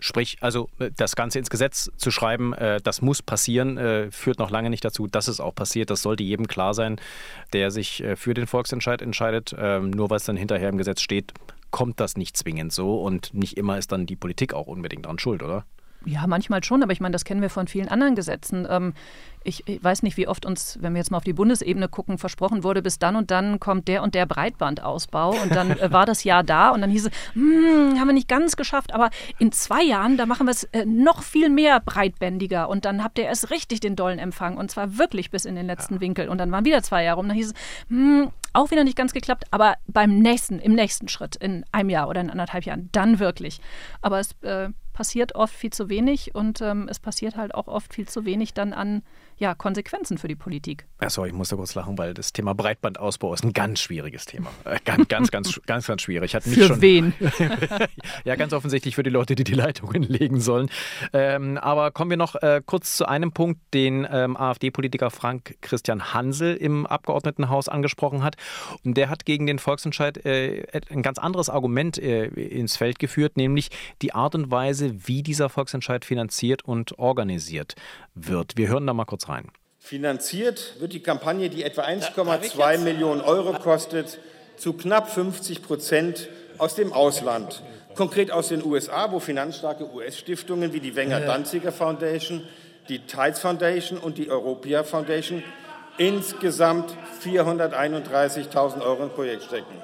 Sprich, 0.00 0.38
also 0.40 0.68
äh, 0.78 0.90
das 0.96 1.14
Ganze 1.14 1.38
ins 1.38 1.50
Gesetz 1.50 1.90
zu 1.96 2.10
schreiben, 2.10 2.52
äh, 2.54 2.80
das 2.82 3.02
muss 3.02 3.22
passieren, 3.22 3.78
äh, 3.78 4.10
führt 4.10 4.38
noch 4.38 4.50
lange 4.50 4.70
nicht 4.70 4.84
dazu, 4.84 5.06
dass 5.06 5.28
es 5.28 5.40
auch 5.40 5.54
passiert. 5.54 5.90
Das 5.90 6.02
sollte 6.02 6.22
jedem 6.22 6.48
klar 6.48 6.74
sein, 6.74 7.00
der 7.52 7.70
sich 7.70 8.02
für 8.16 8.34
den 8.34 8.46
Volksentscheid 8.46 9.02
entscheidet. 9.02 9.54
Ähm, 9.58 9.90
nur 9.90 10.10
weil 10.10 10.16
es 10.16 10.24
dann 10.24 10.36
hinterher 10.36 10.68
im 10.68 10.78
Gesetz 10.78 11.00
steht, 11.00 11.32
kommt 11.70 12.00
das 12.00 12.16
nicht 12.16 12.36
zwingend 12.36 12.72
so 12.72 13.00
und 13.02 13.32
nicht 13.34 13.56
immer 13.56 13.78
ist 13.78 13.92
dann 13.92 14.06
die 14.06 14.16
Politik 14.16 14.54
auch 14.54 14.66
unbedingt 14.66 15.06
dran 15.06 15.18
schuld, 15.18 15.42
oder? 15.42 15.64
Ja, 16.06 16.26
manchmal 16.26 16.64
schon, 16.64 16.82
aber 16.82 16.92
ich 16.92 17.00
meine, 17.00 17.12
das 17.12 17.24
kennen 17.24 17.42
wir 17.42 17.50
von 17.50 17.66
vielen 17.66 17.88
anderen 17.88 18.14
Gesetzen. 18.14 18.66
Ähm, 18.70 18.94
ich, 19.44 19.66
ich, 19.68 19.82
weiß 19.82 20.02
nicht, 20.02 20.16
wie 20.16 20.28
oft 20.28 20.46
uns, 20.46 20.78
wenn 20.80 20.94
wir 20.94 20.98
jetzt 20.98 21.10
mal 21.10 21.18
auf 21.18 21.24
die 21.24 21.32
Bundesebene 21.32 21.88
gucken, 21.88 22.16
versprochen 22.16 22.64
wurde, 22.64 22.80
bis 22.82 22.98
dann 22.98 23.16
und 23.16 23.30
dann 23.30 23.60
kommt 23.60 23.86
der 23.88 24.02
und 24.02 24.14
der 24.14 24.24
Breitbandausbau. 24.26 25.30
Und 25.42 25.54
dann 25.54 25.70
äh, 25.78 25.92
war 25.92 26.06
das 26.06 26.24
Jahr 26.24 26.42
da 26.42 26.70
und 26.70 26.80
dann 26.80 26.90
hieß 26.90 27.06
es, 27.06 27.12
hm, 27.34 27.98
haben 27.98 28.06
wir 28.06 28.14
nicht 28.14 28.28
ganz 28.28 28.56
geschafft, 28.56 28.94
aber 28.94 29.10
in 29.38 29.52
zwei 29.52 29.82
Jahren, 29.82 30.16
da 30.16 30.24
machen 30.24 30.46
wir 30.46 30.52
es 30.52 30.64
äh, 30.64 30.86
noch 30.86 31.22
viel 31.22 31.50
mehr 31.50 31.80
breitbändiger. 31.80 32.68
Und 32.68 32.86
dann 32.86 33.04
habt 33.04 33.18
ihr 33.18 33.24
erst 33.24 33.50
richtig 33.50 33.80
den 33.80 33.94
dollen 33.96 34.18
Empfang 34.18 34.56
und 34.56 34.70
zwar 34.70 34.96
wirklich 34.98 35.30
bis 35.30 35.44
in 35.44 35.54
den 35.54 35.66
letzten 35.66 35.94
ja. 35.94 36.00
Winkel. 36.00 36.28
Und 36.28 36.38
dann 36.38 36.50
waren 36.50 36.64
wieder 36.64 36.82
zwei 36.82 37.04
Jahre 37.04 37.20
und 37.20 37.28
dann 37.28 37.36
hieß 37.36 37.52
es, 37.52 37.54
hm, 37.88 38.30
auch 38.52 38.70
wieder 38.70 38.84
nicht 38.84 38.96
ganz 38.96 39.12
geklappt, 39.12 39.44
aber 39.50 39.74
beim 39.86 40.18
nächsten, 40.18 40.58
im 40.58 40.74
nächsten 40.74 41.08
Schritt, 41.08 41.36
in 41.36 41.64
einem 41.72 41.90
Jahr 41.90 42.08
oder 42.08 42.20
in 42.20 42.30
anderthalb 42.30 42.64
Jahren, 42.64 42.88
dann 42.92 43.18
wirklich. 43.18 43.60
Aber 44.02 44.18
es 44.18 44.32
äh, 44.42 44.70
passiert 45.00 45.34
oft 45.34 45.54
viel 45.54 45.72
zu 45.72 45.88
wenig 45.88 46.34
und 46.34 46.60
ähm, 46.60 46.86
es 46.90 46.98
passiert 46.98 47.34
halt 47.34 47.54
auch 47.54 47.68
oft 47.68 47.94
viel 47.94 48.06
zu 48.06 48.26
wenig 48.26 48.52
dann 48.52 48.74
an 48.74 49.02
ja, 49.40 49.54
Konsequenzen 49.54 50.18
für 50.18 50.28
die 50.28 50.36
Politik. 50.36 50.86
Ja, 51.00 51.08
sorry, 51.08 51.28
ich 51.30 51.34
muss 51.34 51.48
da 51.48 51.56
kurz 51.56 51.74
lachen, 51.74 51.96
weil 51.96 52.12
das 52.12 52.34
Thema 52.34 52.54
Breitbandausbau 52.54 53.32
ist 53.32 53.42
ein 53.42 53.54
ganz 53.54 53.80
schwieriges 53.80 54.26
Thema. 54.26 54.50
Äh, 54.66 54.78
ganz, 54.84 55.08
ganz, 55.08 55.30
ganz, 55.30 55.60
ganz, 55.66 55.86
ganz 55.86 56.02
schwierig. 56.02 56.34
Hat 56.34 56.42
für 56.42 56.66
schon, 56.66 56.82
wen? 56.82 57.14
ja, 58.24 58.36
ganz 58.36 58.52
offensichtlich 58.52 58.94
für 58.94 59.02
die 59.02 59.08
Leute, 59.08 59.34
die 59.34 59.44
die 59.44 59.54
Leitungen 59.54 60.02
legen 60.02 60.42
sollen. 60.42 60.68
Ähm, 61.14 61.56
aber 61.56 61.90
kommen 61.90 62.10
wir 62.10 62.18
noch 62.18 62.34
äh, 62.34 62.60
kurz 62.64 62.98
zu 62.98 63.06
einem 63.06 63.32
Punkt, 63.32 63.60
den 63.72 64.06
ähm, 64.10 64.36
AfD-Politiker 64.36 65.10
Frank 65.10 65.56
Christian 65.62 66.12
Hansel 66.12 66.54
im 66.54 66.84
Abgeordnetenhaus 66.84 67.70
angesprochen 67.70 68.22
hat. 68.22 68.36
Und 68.84 68.98
der 68.98 69.08
hat 69.08 69.24
gegen 69.24 69.46
den 69.46 69.58
Volksentscheid 69.58 70.22
äh, 70.26 70.66
ein 70.90 71.00
ganz 71.00 71.16
anderes 71.16 71.48
Argument 71.48 71.96
äh, 71.96 72.26
ins 72.26 72.76
Feld 72.76 72.98
geführt, 72.98 73.38
nämlich 73.38 73.70
die 74.02 74.12
Art 74.12 74.34
und 74.34 74.50
Weise, 74.50 75.08
wie 75.08 75.22
dieser 75.22 75.48
Volksentscheid 75.48 76.04
finanziert 76.04 76.62
und 76.62 76.98
organisiert 76.98 77.74
wird. 78.14 78.58
Wir 78.58 78.68
hören 78.68 78.86
da 78.86 78.92
mal 78.92 79.06
kurz 79.06 79.28
rein. 79.28 79.29
Finanziert 79.78 80.74
wird 80.78 80.92
die 80.92 81.02
Kampagne, 81.02 81.48
die 81.48 81.64
etwa 81.64 81.82
1,2 81.82 82.78
Millionen 82.78 83.20
Euro 83.22 83.54
kostet, 83.54 84.18
zu 84.56 84.74
knapp 84.74 85.10
50 85.10 85.62
Prozent 85.62 86.28
aus 86.58 86.74
dem 86.74 86.92
Ausland. 86.92 87.62
Konkret 87.94 88.30
aus 88.30 88.48
den 88.48 88.64
USA, 88.64 89.10
wo 89.10 89.20
finanzstarke 89.20 89.90
US-Stiftungen 89.92 90.72
wie 90.72 90.80
die 90.80 90.94
Wenger-Danziger 90.94 91.72
Foundation, 91.72 92.46
die 92.88 93.00
Tides 93.00 93.40
Foundation 93.40 93.98
und 93.98 94.18
die 94.18 94.30
Europia 94.30 94.84
Foundation 94.84 95.42
insgesamt 95.98 96.94
431.000 97.24 98.82
Euro 98.82 99.04
im 99.04 99.10
Projekt 99.10 99.44
stecken. 99.44 99.74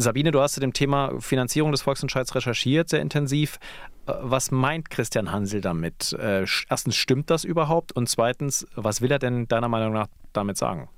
Sabine, 0.00 0.30
du 0.30 0.40
hast 0.40 0.54
zu 0.54 0.60
dem 0.60 0.72
Thema 0.72 1.20
Finanzierung 1.20 1.72
des 1.72 1.82
Volksentscheids 1.82 2.32
recherchiert, 2.36 2.88
sehr 2.88 3.00
intensiv. 3.00 3.58
Äh, 4.06 4.12
was 4.20 4.52
meint 4.52 4.90
Christian 4.90 5.32
Hansel 5.32 5.60
damit? 5.60 6.12
Äh, 6.12 6.46
erstens, 6.70 6.94
stimmt 6.94 7.30
das 7.30 7.42
überhaupt? 7.42 7.90
Und 7.90 8.08
zweitens, 8.08 8.64
was 8.76 9.00
will 9.00 9.10
er 9.10 9.18
denn 9.18 9.48
deiner 9.48 9.68
Meinung 9.68 9.92
nach 9.92 10.06
damit 10.32 10.56
sagen? 10.56 10.88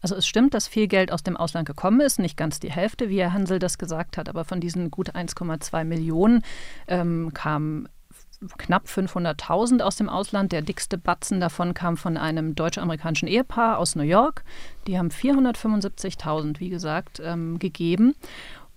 Also 0.00 0.14
es 0.14 0.26
stimmt, 0.26 0.54
dass 0.54 0.66
viel 0.66 0.88
Geld 0.88 1.12
aus 1.12 1.22
dem 1.22 1.36
Ausland 1.36 1.66
gekommen 1.66 2.00
ist, 2.00 2.18
nicht 2.18 2.38
ganz 2.38 2.58
die 2.58 2.70
Hälfte, 2.70 3.10
wie 3.10 3.20
Herr 3.20 3.34
Hansel 3.34 3.58
das 3.58 3.76
gesagt 3.76 4.16
hat, 4.16 4.30
aber 4.30 4.44
von 4.44 4.60
diesen 4.60 4.90
gut 4.90 5.14
1,2 5.14 5.84
Millionen 5.84 6.42
ähm, 6.88 7.32
kam 7.34 7.86
knapp 8.58 8.86
500.000 8.86 9.80
aus 9.80 9.96
dem 9.96 10.08
Ausland. 10.08 10.52
Der 10.52 10.62
dickste 10.62 10.98
Batzen 10.98 11.40
davon 11.40 11.74
kam 11.74 11.96
von 11.96 12.16
einem 12.16 12.54
deutsch-amerikanischen 12.54 13.28
Ehepaar 13.28 13.78
aus 13.78 13.96
New 13.96 14.02
York. 14.02 14.44
Die 14.86 14.98
haben 14.98 15.08
475.000, 15.08 16.60
wie 16.60 16.68
gesagt, 16.68 17.20
ähm, 17.24 17.58
gegeben. 17.58 18.14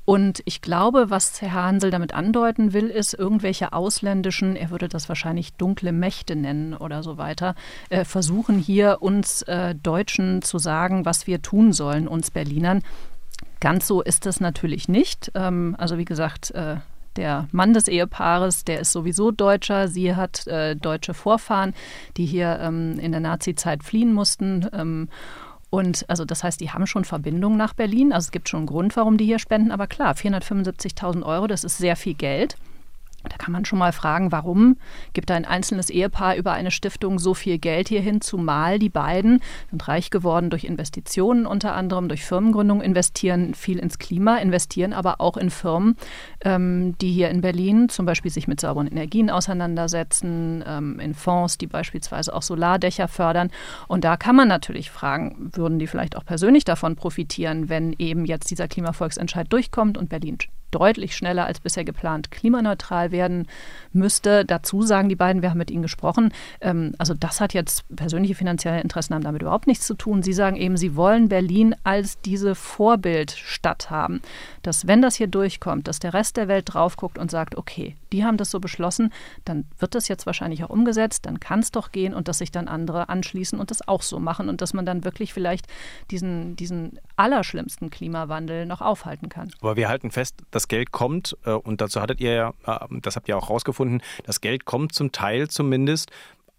Und 0.09 0.41
ich 0.45 0.63
glaube, 0.63 1.11
was 1.11 1.39
Herr 1.39 1.53
Hansel 1.53 1.91
damit 1.91 2.15
andeuten 2.15 2.73
will, 2.73 2.87
ist, 2.87 3.13
irgendwelche 3.13 3.73
ausländischen, 3.73 4.55
er 4.55 4.71
würde 4.71 4.87
das 4.87 5.07
wahrscheinlich 5.07 5.53
dunkle 5.53 5.91
Mächte 5.91 6.35
nennen 6.35 6.73
oder 6.73 7.03
so 7.03 7.19
weiter, 7.19 7.53
äh, 7.89 8.03
versuchen 8.05 8.57
hier 8.57 9.03
uns 9.03 9.43
äh, 9.43 9.75
Deutschen 9.75 10.41
zu 10.41 10.57
sagen, 10.57 11.05
was 11.05 11.27
wir 11.27 11.43
tun 11.43 11.73
sollen, 11.73 12.07
uns 12.07 12.31
Berlinern. 12.31 12.81
Ganz 13.59 13.85
so 13.85 14.01
ist 14.01 14.25
es 14.25 14.39
natürlich 14.39 14.87
nicht. 14.87 15.31
Ähm, 15.35 15.75
also 15.77 15.99
wie 15.99 16.05
gesagt, 16.05 16.49
äh, 16.51 16.77
der 17.19 17.49
Mann 17.51 17.73
des 17.73 17.89
Ehepaares, 17.89 18.63
der 18.63 18.79
ist 18.79 18.93
sowieso 18.93 19.31
Deutscher. 19.31 19.89
Sie 19.89 20.15
hat 20.15 20.47
äh, 20.47 20.75
deutsche 20.75 21.13
Vorfahren, 21.13 21.73
die 22.15 22.25
hier 22.25 22.59
ähm, 22.61 22.97
in 22.97 23.11
der 23.11 23.19
Nazi-Zeit 23.19 23.83
fliehen 23.83 24.13
mussten. 24.13 24.67
Ähm, 24.73 25.09
und 25.69 26.05
also 26.07 26.23
das 26.23 26.43
heißt, 26.43 26.61
die 26.61 26.71
haben 26.71 26.87
schon 26.87 27.03
Verbindungen 27.03 27.57
nach 27.57 27.73
Berlin. 27.73 28.13
Also 28.13 28.27
es 28.27 28.31
gibt 28.31 28.47
schon 28.47 28.59
einen 28.59 28.67
Grund, 28.67 28.95
warum 28.95 29.17
die 29.17 29.25
hier 29.25 29.37
spenden. 29.37 29.71
Aber 29.71 29.85
klar, 29.85 30.15
475.000 30.15 31.23
Euro, 31.23 31.47
das 31.47 31.65
ist 31.65 31.77
sehr 31.77 31.97
viel 31.97 32.13
Geld. 32.13 32.55
Da 33.27 33.35
kann 33.37 33.51
man 33.51 33.65
schon 33.65 33.79
mal 33.79 33.91
fragen, 33.91 34.31
warum 34.31 34.77
gibt 35.13 35.29
ein 35.31 35.45
einzelnes 35.45 35.89
Ehepaar 35.89 36.35
über 36.35 36.53
eine 36.53 36.71
Stiftung 36.71 37.19
so 37.19 37.33
viel 37.33 37.57
Geld 37.57 37.89
hierhin, 37.89 38.21
zumal 38.21 38.79
die 38.79 38.89
beiden 38.89 39.41
sind 39.69 39.87
reich 39.87 40.09
geworden 40.09 40.49
durch 40.49 40.63
Investitionen, 40.63 41.45
unter 41.45 41.73
anderem 41.73 42.07
durch 42.07 42.23
Firmengründung, 42.23 42.81
investieren 42.81 43.53
viel 43.55 43.79
ins 43.79 43.99
Klima, 43.99 44.37
investieren 44.37 44.93
aber 44.93 45.19
auch 45.19 45.35
in 45.35 45.49
Firmen, 45.49 45.97
ähm, 46.45 46.95
die 46.99 47.11
hier 47.11 47.29
in 47.29 47.41
Berlin 47.41 47.89
zum 47.89 48.05
Beispiel 48.05 48.31
sich 48.31 48.47
mit 48.47 48.61
sauberen 48.61 48.87
Energien 48.87 49.29
auseinandersetzen, 49.29 50.63
ähm, 50.65 50.99
in 50.99 51.13
Fonds, 51.13 51.57
die 51.57 51.67
beispielsweise 51.67 52.33
auch 52.33 52.43
Solardächer 52.43 53.07
fördern. 53.07 53.51
Und 53.87 54.03
da 54.03 54.15
kann 54.15 54.35
man 54.35 54.47
natürlich 54.47 54.91
fragen, 54.91 55.51
würden 55.53 55.79
die 55.79 55.87
vielleicht 55.87 56.15
auch 56.15 56.25
persönlich 56.25 56.63
davon 56.63 56.95
profitieren, 56.95 57.69
wenn 57.69 57.93
eben 57.97 58.25
jetzt 58.25 58.49
dieser 58.49 58.67
Klimavolksentscheid 58.67 59.51
durchkommt 59.51 59.97
und 59.97 60.09
Berlin 60.09 60.37
deutlich 60.71 61.15
schneller 61.15 61.45
als 61.45 61.59
bisher 61.59 61.83
geplant 61.83 62.31
klimaneutral 62.31 63.11
werden 63.11 63.47
müsste. 63.93 64.45
Dazu 64.45 64.81
sagen 64.81 65.09
die 65.09 65.15
beiden, 65.15 65.41
wir 65.41 65.49
haben 65.49 65.57
mit 65.57 65.71
ihnen 65.71 65.81
gesprochen, 65.81 66.33
ähm, 66.61 66.93
also 66.97 67.13
das 67.13 67.41
hat 67.41 67.53
jetzt 67.53 67.83
persönliche 67.95 68.35
finanzielle 68.35 68.81
Interessen 68.81 69.13
haben 69.13 69.23
damit 69.23 69.41
überhaupt 69.41 69.67
nichts 69.67 69.85
zu 69.85 69.95
tun. 69.95 70.23
Sie 70.23 70.33
sagen 70.33 70.55
eben, 70.55 70.77
sie 70.77 70.95
wollen 70.95 71.29
Berlin 71.29 71.75
als 71.83 72.19
diese 72.21 72.55
Vorbildstadt 72.55 73.89
haben, 73.89 74.21
dass 74.61 74.87
wenn 74.87 75.01
das 75.01 75.15
hier 75.15 75.27
durchkommt, 75.27 75.87
dass 75.87 75.99
der 75.99 76.13
Rest 76.13 76.37
der 76.37 76.47
Welt 76.47 76.73
drauf 76.73 76.97
guckt 76.97 77.17
und 77.17 77.31
sagt, 77.31 77.57
okay, 77.57 77.95
die 78.11 78.23
haben 78.23 78.37
das 78.37 78.51
so 78.51 78.59
beschlossen, 78.59 79.13
dann 79.45 79.65
wird 79.77 79.95
das 79.95 80.07
jetzt 80.07 80.25
wahrscheinlich 80.25 80.63
auch 80.63 80.69
umgesetzt, 80.69 81.25
dann 81.25 81.39
kann 81.39 81.59
es 81.59 81.71
doch 81.71 81.91
gehen 81.91 82.13
und 82.13 82.27
dass 82.27 82.39
sich 82.39 82.51
dann 82.51 82.67
andere 82.67 83.09
anschließen 83.09 83.59
und 83.59 83.71
das 83.71 83.87
auch 83.87 84.01
so 84.01 84.19
machen 84.19 84.49
und 84.49 84.61
dass 84.61 84.73
man 84.73 84.85
dann 84.85 85.03
wirklich 85.03 85.33
vielleicht 85.33 85.67
diesen, 86.11 86.55
diesen 86.55 86.99
allerschlimmsten 87.15 87.89
Klimawandel 87.89 88.65
noch 88.65 88.81
aufhalten 88.81 89.29
kann. 89.29 89.51
Aber 89.61 89.75
wir 89.75 89.89
halten 89.89 90.11
fest, 90.11 90.41
das 90.51 90.67
Geld 90.67 90.91
kommt 90.91 91.37
äh, 91.45 91.51
und 91.51 91.81
dazu 91.81 92.01
hattet 92.01 92.21
ihr 92.21 92.33
ja, 92.33 92.53
äh, 92.65 92.99
das 93.01 93.15
habt 93.15 93.27
ihr 93.27 93.37
auch 93.37 93.49
rausgefunden, 93.49 94.01
das 94.23 94.41
Geld 94.41 94.65
kommt 94.65 94.93
zum 94.93 95.11
Teil 95.11 95.49
zumindest 95.49 96.11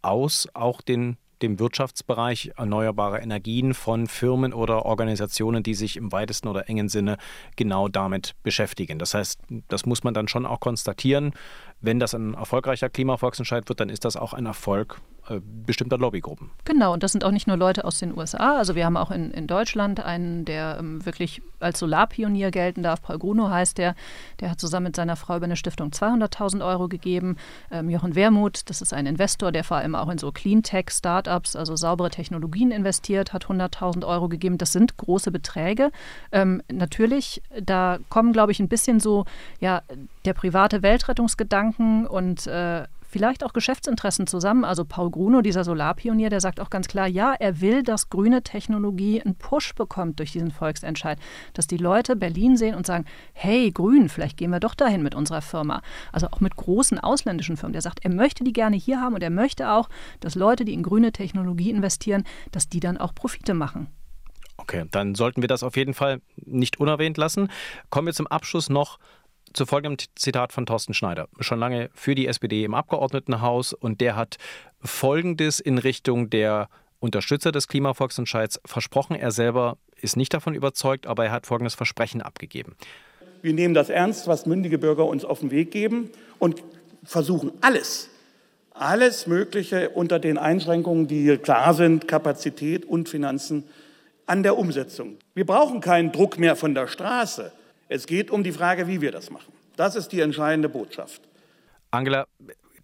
aus 0.03 0.49
auch 0.55 0.81
den 0.81 1.17
dem 1.43 1.59
Wirtschaftsbereich 1.59 2.53
erneuerbare 2.57 3.21
Energien 3.21 3.75
von 3.75 4.07
Firmen 4.07 4.53
oder 4.53 4.85
Organisationen, 4.85 5.63
die 5.63 5.75
sich 5.75 5.97
im 5.97 6.13
weitesten 6.13 6.49
oder 6.49 6.69
engen 6.69 6.89
Sinne 6.89 7.17
genau 7.57 7.89
damit 7.89 8.35
beschäftigen. 8.43 8.99
Das 8.99 9.15
heißt, 9.15 9.41
das 9.69 9.87
muss 9.87 10.05
man 10.05 10.15
dann 10.15 10.29
schon 10.29 10.47
auch 10.47 10.61
konstatieren. 10.61 11.33
Wenn 11.81 11.99
das 11.99 12.15
ein 12.15 12.35
erfolgreicher 12.35 12.89
Klimavolksentscheid 12.89 13.69
wird, 13.69 13.81
dann 13.81 13.89
ist 13.89 14.05
das 14.05 14.17
auch 14.17 14.33
ein 14.35 14.47
Erfolg 14.47 15.01
äh, 15.29 15.41
bestimmter 15.67 15.99
Lobbygruppen. 15.99 16.51
Genau, 16.65 16.93
und 16.93 17.03
das 17.03 17.13
sind 17.13 17.25
auch 17.25 17.31
nicht 17.31 17.47
nur 17.47 17.57
Leute 17.57 17.85
aus 17.85 17.99
den 17.99 18.17
USA. 18.17 18.57
Also 18.57 18.75
wir 18.75 18.85
haben 18.85 18.97
auch 18.97 19.11
in, 19.11 19.31
in 19.31 19.47
Deutschland 19.47 20.01
einen, 20.01 20.45
der 20.45 20.77
ähm, 20.81 21.05
wirklich 21.07 21.41
als 21.61 21.79
Solarpionier 21.79 22.51
gelten 22.51 22.83
darf. 22.83 23.03
Paul 23.03 23.19
Gruno 23.19 23.49
heißt 23.49 23.79
der. 23.79 23.95
Der 24.41 24.51
hat 24.51 24.61
zusammen 24.61 24.87
mit 24.87 24.97
seiner 24.97 25.17
Frau 25.17 25.37
über 25.37 25.45
eine 25.45 25.57
Stiftung 25.57 25.91
200.000 25.91 26.67
Euro 26.67 26.89
gegeben. 26.89 27.37
Ähm, 27.71 27.91
Jochen 27.91 28.15
Wermuth, 28.15 28.69
das 28.69 28.83
ist 28.83 28.93
ein 28.93 29.07
Investor, 29.07 29.53
der 29.53 29.63
vor 29.63 29.77
allem 29.77 29.95
auch 29.95 30.09
in 30.09 30.19
so 30.19 30.33
Cleantech-Startups, 30.33 31.55
also 31.55 31.77
saubere 31.77 32.11
Technologien 32.11 32.71
investiert, 32.73 33.33
hat 33.33 33.47
100.000 33.47 34.07
Euro 34.07 34.29
gegeben. 34.29 34.59
Das 34.59 34.73
sind 34.73 34.97
große 34.97 35.31
Beträge. 35.31 35.93
Ähm, 36.33 36.63
natürlich, 36.73 37.41
da 37.63 37.99
kommen, 38.09 38.33
glaube 38.33 38.53
ich, 38.53 38.59
ein 38.59 38.69
bisschen 38.69 39.01
so, 39.01 39.27
ja, 39.61 39.83
der 40.25 40.35
private 40.35 40.83
Weltrettungsgedanken 40.83 42.07
und 42.07 42.47
äh, 42.47 42.85
vielleicht 43.11 43.45
auch 43.45 43.53
Geschäftsinteressen 43.53 44.27
zusammen. 44.27 44.65
Also 44.65 44.85
Paul 44.85 45.11
Gruno, 45.11 45.43
dieser 45.43 45.65
Solarpionier, 45.65 46.31
der 46.31 46.41
sagt 46.41 46.61
auch 46.61 46.71
ganz 46.71 46.87
klar, 46.87 47.07
ja, 47.07 47.35
er 47.39 47.61
will, 47.61 47.83
dass 47.83 48.09
grüne 48.09 48.43
Technologie 48.43 49.21
einen 49.21 49.35
Push 49.35 49.75
bekommt 49.75 50.19
durch 50.19 50.33
diesen 50.33 50.51
Volksentscheid. 50.51 51.19
Dass 51.53 51.67
die 51.67 51.77
Leute 51.77 52.17
Berlin 52.17 52.57
sehen 52.57 52.75
und 52.75 52.87
sagen, 52.87 53.05
hey, 53.33 53.71
grün, 53.73 54.09
vielleicht 54.09 54.37
gehen 54.37 54.51
wir 54.51 54.61
doch 54.61 54.75
dahin 54.75 55.03
mit 55.03 55.15
unserer 55.15 55.43
Firma. 55.43 55.83
Also 56.13 56.29
auch 56.29 56.41
mit 56.41 56.57
großen 56.57 56.99
ausländischen 56.99 57.57
Firmen. 57.57 57.73
Der 57.73 57.83
sagt, 57.83 58.05
er 58.05 58.11
möchte 58.11 58.45
die 58.45 58.53
gerne 58.53 58.77
hier 58.77 59.01
haben 59.01 59.15
und 59.15 59.23
er 59.23 59.31
möchte 59.31 59.73
auch, 59.73 59.89
dass 60.21 60.35
Leute, 60.37 60.65
die 60.65 60.75
in 60.75 60.83
grüne 60.83 61.13
Technologie 61.13 61.71
investieren, 61.71 62.25
dass 62.53 62.69
die 62.69 62.81
dann 62.81 62.97
auch 62.97 63.15
Profite 63.15 63.55
machen. 63.55 63.89
Okay, 64.57 64.85
dann 64.91 65.15
sollten 65.15 65.41
wir 65.43 65.49
das 65.49 65.63
auf 65.63 65.77
jeden 65.77 65.95
Fall 65.95 66.21
nicht 66.37 66.79
unerwähnt 66.79 67.17
lassen. 67.17 67.51
Kommen 67.89 68.07
wir 68.07 68.13
zum 68.13 68.27
Abschluss 68.27 68.69
noch 68.69 68.99
zu 69.53 69.67
folgendem 69.67 70.07
Zitat 70.15 70.53
von 70.53 70.67
Thorsten 70.67 70.95
Schneider, 70.95 71.29
schon 71.41 71.59
lange 71.59 71.91
für 71.95 72.15
die 72.15 72.27
SPD 72.27 72.65
im 72.65 72.75
Abgeordnetenhaus 72.75 73.73
und 73.73 74.01
der 74.01 74.17
hat 74.17 74.37
Folgendes 74.83 75.61
in 75.61 75.79
Richtung 75.79 76.31
der 76.31 76.69
Unterstützer 77.01 77.51
des 77.53 77.69
Klimavolksentscheids 77.69 78.61
versprochen. 78.65 79.17
Er 79.17 79.31
selber 79.31 79.79
ist 80.01 80.17
nicht 80.17 80.33
davon 80.33 80.55
überzeugt, 80.55 81.07
aber 81.07 81.25
er 81.27 81.33
hat 81.33 81.47
folgendes 81.47 81.75
Versprechen 81.75 82.23
abgegeben. 82.23 82.77
Wir 83.43 83.55
nehmen 83.55 83.75
das 83.75 83.89
ernst, 83.89 84.27
was 84.29 84.47
mündige 84.47 84.79
Bürger 84.79 85.07
uns 85.07 85.25
auf 85.25 85.41
den 85.41 85.51
Weg 85.51 85.71
geben 85.71 86.11
und 86.39 86.63
versuchen 87.05 87.53
alles, 87.63 88.11
alles 88.73 89.27
Mögliche 89.27 89.91
unter 89.91 90.19
den 90.19 90.39
Einschränkungen, 90.39 91.07
die 91.07 91.39
klar 91.39 91.75
sind, 91.75 92.07
Kapazität 92.07 92.85
und 92.85 93.09
Finanzen, 93.09 93.65
an 94.27 94.43
der 94.43 94.57
Umsetzung. 94.57 95.17
Wir 95.35 95.45
brauchen 95.45 95.81
keinen 95.81 96.13
Druck 96.13 96.39
mehr 96.39 96.55
von 96.55 96.75
der 96.75 96.87
Straße. 96.87 97.53
Es 97.93 98.07
geht 98.07 98.31
um 98.31 98.45
die 98.45 98.53
Frage, 98.53 98.87
wie 98.87 99.01
wir 99.01 99.11
das 99.11 99.31
machen. 99.31 99.53
Das 99.75 99.97
ist 99.97 100.13
die 100.13 100.21
entscheidende 100.21 100.69
Botschaft. 100.69 101.23
Angela, 101.91 102.29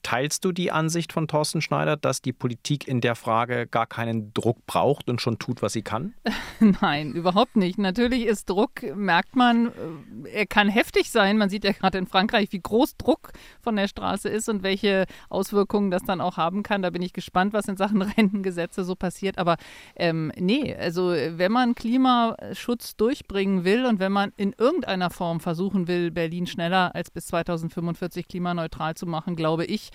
Teilst 0.06 0.44
du 0.44 0.52
die 0.52 0.70
Ansicht 0.70 1.12
von 1.12 1.26
Thorsten 1.26 1.60
Schneider, 1.60 1.96
dass 1.96 2.22
die 2.22 2.32
Politik 2.32 2.86
in 2.86 3.00
der 3.00 3.16
Frage 3.16 3.66
gar 3.66 3.88
keinen 3.88 4.32
Druck 4.34 4.64
braucht 4.64 5.10
und 5.10 5.20
schon 5.20 5.40
tut, 5.40 5.62
was 5.62 5.72
sie 5.72 5.82
kann? 5.82 6.14
Nein, 6.80 7.12
überhaupt 7.12 7.56
nicht. 7.56 7.76
Natürlich 7.76 8.24
ist 8.24 8.48
Druck, 8.48 8.84
merkt 8.94 9.34
man, 9.34 9.66
äh, 9.66 10.30
er 10.32 10.46
kann 10.46 10.68
heftig 10.68 11.10
sein. 11.10 11.38
Man 11.38 11.50
sieht 11.50 11.64
ja 11.64 11.72
gerade 11.72 11.98
in 11.98 12.06
Frankreich, 12.06 12.52
wie 12.52 12.60
groß 12.60 12.96
Druck 12.98 13.32
von 13.60 13.74
der 13.74 13.88
Straße 13.88 14.28
ist 14.28 14.48
und 14.48 14.62
welche 14.62 15.06
Auswirkungen 15.28 15.90
das 15.90 16.04
dann 16.04 16.20
auch 16.20 16.36
haben 16.36 16.62
kann. 16.62 16.82
Da 16.82 16.90
bin 16.90 17.02
ich 17.02 17.12
gespannt, 17.12 17.52
was 17.52 17.66
in 17.66 17.76
Sachen 17.76 18.00
Rentengesetze 18.16 18.84
so 18.84 18.94
passiert. 18.94 19.38
Aber 19.38 19.56
ähm, 19.96 20.30
nee, 20.38 20.72
also 20.76 21.08
wenn 21.08 21.50
man 21.50 21.74
Klimaschutz 21.74 22.94
durchbringen 22.94 23.64
will 23.64 23.84
und 23.84 23.98
wenn 23.98 24.12
man 24.12 24.32
in 24.36 24.54
irgendeiner 24.56 25.10
Form 25.10 25.40
versuchen 25.40 25.88
will, 25.88 26.12
Berlin 26.12 26.46
schneller 26.46 26.94
als 26.94 27.10
bis 27.10 27.26
2045 27.26 28.28
klimaneutral 28.28 28.94
zu 28.94 29.06
machen, 29.06 29.34
glaube 29.34 29.64
ich, 29.64 29.90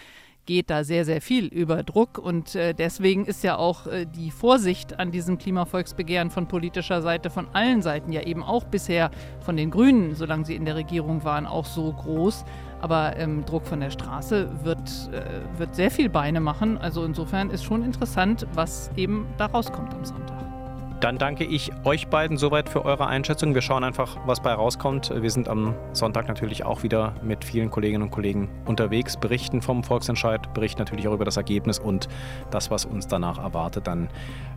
geht 0.45 0.69
da 0.69 0.83
sehr, 0.83 1.05
sehr 1.05 1.21
viel 1.21 1.45
über 1.45 1.83
Druck. 1.83 2.17
Und 2.17 2.55
äh, 2.55 2.73
deswegen 2.73 3.25
ist 3.25 3.43
ja 3.43 3.57
auch 3.57 3.87
äh, 3.87 4.05
die 4.05 4.31
Vorsicht 4.31 4.99
an 4.99 5.11
diesem 5.11 5.37
Klimavolksbegehren 5.37 6.29
von 6.29 6.47
politischer 6.47 7.01
Seite, 7.01 7.29
von 7.29 7.47
allen 7.53 7.81
Seiten, 7.81 8.11
ja 8.11 8.21
eben 8.23 8.43
auch 8.43 8.65
bisher 8.65 9.11
von 9.39 9.55
den 9.55 9.71
Grünen, 9.71 10.15
solange 10.15 10.45
sie 10.45 10.55
in 10.55 10.65
der 10.65 10.75
Regierung 10.75 11.23
waren, 11.23 11.45
auch 11.45 11.65
so 11.65 11.93
groß. 11.93 12.43
Aber 12.81 13.15
ähm, 13.17 13.45
Druck 13.45 13.67
von 13.67 13.79
der 13.79 13.91
Straße 13.91 14.49
wird, 14.63 14.89
äh, 15.13 15.59
wird 15.59 15.75
sehr 15.75 15.91
viel 15.91 16.09
Beine 16.09 16.39
machen. 16.39 16.77
Also 16.77 17.05
insofern 17.05 17.51
ist 17.51 17.63
schon 17.63 17.83
interessant, 17.83 18.47
was 18.53 18.89
eben 18.95 19.27
da 19.37 19.45
rauskommt 19.45 19.93
am 19.93 20.03
Sonntag. 20.03 20.50
Dann 21.01 21.17
danke 21.17 21.43
ich 21.43 21.71
euch 21.83 22.09
beiden 22.09 22.37
soweit 22.37 22.69
für 22.69 22.85
eure 22.85 23.07
Einschätzung. 23.07 23.55
Wir 23.55 23.63
schauen 23.63 23.83
einfach, 23.83 24.17
was 24.27 24.39
bei 24.39 24.53
rauskommt. 24.53 25.11
Wir 25.15 25.31
sind 25.31 25.49
am 25.49 25.73
Sonntag 25.93 26.27
natürlich 26.27 26.63
auch 26.63 26.83
wieder 26.83 27.15
mit 27.23 27.43
vielen 27.43 27.71
Kolleginnen 27.71 28.03
und 28.03 28.11
Kollegen 28.11 28.49
unterwegs, 28.65 29.17
berichten 29.17 29.63
vom 29.63 29.83
Volksentscheid, 29.83 30.53
berichten 30.53 30.79
natürlich 30.79 31.07
auch 31.07 31.13
über 31.13 31.25
das 31.25 31.37
Ergebnis 31.37 31.79
und 31.79 32.07
das, 32.51 32.69
was 32.69 32.85
uns 32.85 33.07
danach 33.07 33.39
erwartet, 33.39 33.87
dann 33.87 34.09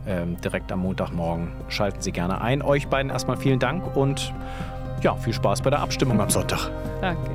ähm, 0.05 0.39
direkt 0.39 0.71
am 0.71 0.81
Montagmorgen. 0.81 1.51
Schalten 1.67 2.01
Sie 2.01 2.11
gerne 2.11 2.39
ein. 2.41 2.61
Euch 2.61 2.87
beiden 2.89 3.09
erstmal 3.09 3.37
vielen 3.37 3.59
Dank 3.59 3.95
und 3.97 4.31
ja, 5.01 5.15
viel 5.15 5.33
Spaß 5.33 5.63
bei 5.63 5.71
der 5.71 5.79
Abstimmung 5.79 6.21
am 6.21 6.29
Sonntag. 6.29 6.69
Danke. 7.01 7.31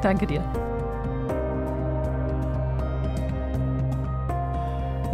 Danke 0.00 0.26
dir. 0.26 0.42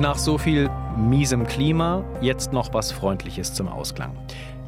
Nach 0.01 0.17
so 0.17 0.39
viel 0.39 0.71
miesem 0.97 1.47
Klima 1.47 2.03
jetzt 2.23 2.55
noch 2.55 2.73
was 2.73 2.91
Freundliches 2.91 3.53
zum 3.53 3.69
Ausklang. 3.69 4.17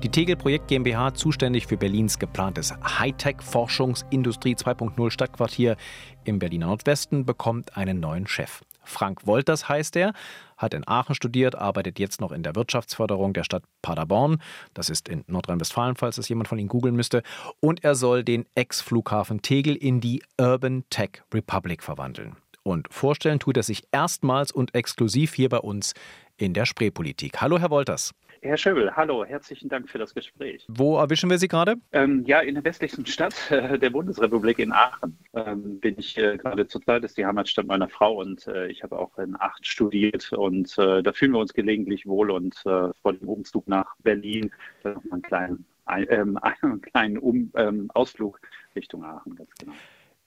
Die 0.03 0.11
Tegel 0.11 0.37
Projekt 0.37 0.68
GmbH, 0.68 1.14
zuständig 1.14 1.66
für 1.66 1.79
Berlins 1.79 2.18
geplantes 2.18 2.75
Hightech-Forschungsindustrie 2.99 4.57
2.0 4.57 5.11
Stadtquartier 5.11 5.79
im 6.25 6.38
Berliner 6.38 6.66
Nordwesten, 6.66 7.25
bekommt 7.25 7.79
einen 7.79 7.99
neuen 7.99 8.27
Chef. 8.27 8.61
Frank 8.85 9.27
Wolters 9.27 9.71
heißt 9.71 9.97
er, 9.97 10.12
hat 10.59 10.75
in 10.75 10.87
Aachen 10.87 11.14
studiert, 11.14 11.55
arbeitet 11.55 11.99
jetzt 11.99 12.21
noch 12.21 12.33
in 12.33 12.42
der 12.42 12.55
Wirtschaftsförderung 12.55 13.33
der 13.33 13.45
Stadt 13.45 13.62
Paderborn. 13.81 14.37
Das 14.75 14.90
ist 14.90 15.09
in 15.09 15.25
Nordrhein-Westfalen, 15.29 15.97
falls 15.97 16.18
es 16.18 16.29
jemand 16.29 16.49
von 16.49 16.59
Ihnen 16.59 16.68
googeln 16.68 16.95
müsste. 16.95 17.23
Und 17.59 17.83
er 17.85 17.95
soll 17.95 18.23
den 18.23 18.45
Ex-Flughafen 18.55 19.40
Tegel 19.40 19.77
in 19.77 20.03
die 20.03 20.23
Urban 20.38 20.85
Tech 20.90 21.23
Republic 21.33 21.83
verwandeln. 21.83 22.37
Und 22.62 22.92
vorstellen 22.92 23.38
tut 23.38 23.57
er 23.57 23.62
sich 23.62 23.83
erstmals 23.92 24.53
und 24.53 24.75
exklusiv 24.75 25.35
hier 25.35 25.48
bei 25.48 25.59
uns 25.59 25.94
in 26.37 26.55
der 26.55 26.66
Spreepolitik. 26.66 27.40
Hallo, 27.40 27.59
Herr 27.59 27.70
Wolters. 27.70 28.12
Herr 28.44 28.57
Schöbel, 28.57 28.90
hallo, 28.96 29.25
herzlichen 29.25 29.68
Dank 29.68 29.88
für 29.88 29.98
das 29.98 30.14
Gespräch. 30.14 30.66
Wo 30.66 30.98
erwischen 30.98 31.31
wir 31.31 31.38
Sie 31.38 31.46
gerade? 31.46 31.77
Ähm, 31.92 32.25
ja, 32.27 32.40
in 32.40 32.57
der 32.57 32.64
westlichsten 32.64 33.07
Stadt 33.07 33.35
äh, 33.53 33.79
der 33.79 33.90
Bundesrepublik 33.90 34.59
in 34.59 34.72
Aachen 34.72 35.16
ähm, 35.33 35.79
bin 35.79 35.94
ich 35.96 36.18
äh, 36.18 36.38
gerade 36.38 36.66
zurzeit, 36.66 37.05
ist 37.05 37.16
die 37.16 37.25
Heimatstadt 37.25 37.68
meiner 37.68 37.88
Frau 37.88 38.20
und 38.20 38.48
äh, 38.48 38.66
ich 38.66 38.83
habe 38.83 38.98
auch 38.98 39.16
in 39.18 39.37
Aachen 39.37 39.62
studiert 39.62 40.33
und 40.33 40.77
äh, 40.77 41.05
da 41.05 41.12
fühlen 41.12 41.33
wir 41.33 41.38
uns 41.38 41.55
gelegentlich 41.55 42.05
wohl 42.05 42.33
und 42.33 42.57
äh, 42.66 42.88
vor 43.01 43.12
dem 43.12 43.29
Umzug 43.29 43.68
nach 43.68 43.94
Berlin 44.03 44.51
noch 44.83 45.05
mal 45.05 45.12
einen 45.12 45.22
kleinen, 45.22 45.64
ein, 45.85 46.07
ähm, 46.11 46.38
einen 46.62 46.81
kleinen 46.81 47.18
um, 47.18 47.53
ähm, 47.55 47.92
Ausflug 47.94 48.40
Richtung 48.75 49.05
Aachen, 49.05 49.37
ganz 49.37 49.51
genau. 49.57 49.75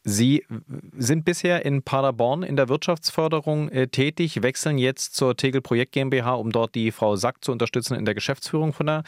Sie 0.07 0.45
sind 0.95 1.25
bisher 1.25 1.65
in 1.65 1.81
Paderborn 1.81 2.43
in 2.43 2.55
der 2.55 2.69
Wirtschaftsförderung 2.69 3.69
äh, 3.69 3.87
tätig, 3.87 4.43
wechseln 4.43 4.77
jetzt 4.77 5.15
zur 5.15 5.35
Tegel 5.35 5.61
Projekt 5.61 5.93
GmbH, 5.93 6.35
um 6.35 6.51
dort 6.51 6.75
die 6.75 6.91
Frau 6.91 7.15
Sack 7.15 7.43
zu 7.43 7.51
unterstützen 7.51 7.95
in 7.95 8.05
der 8.05 8.13
Geschäftsführung 8.13 8.71
von 8.71 8.85
der 8.85 9.03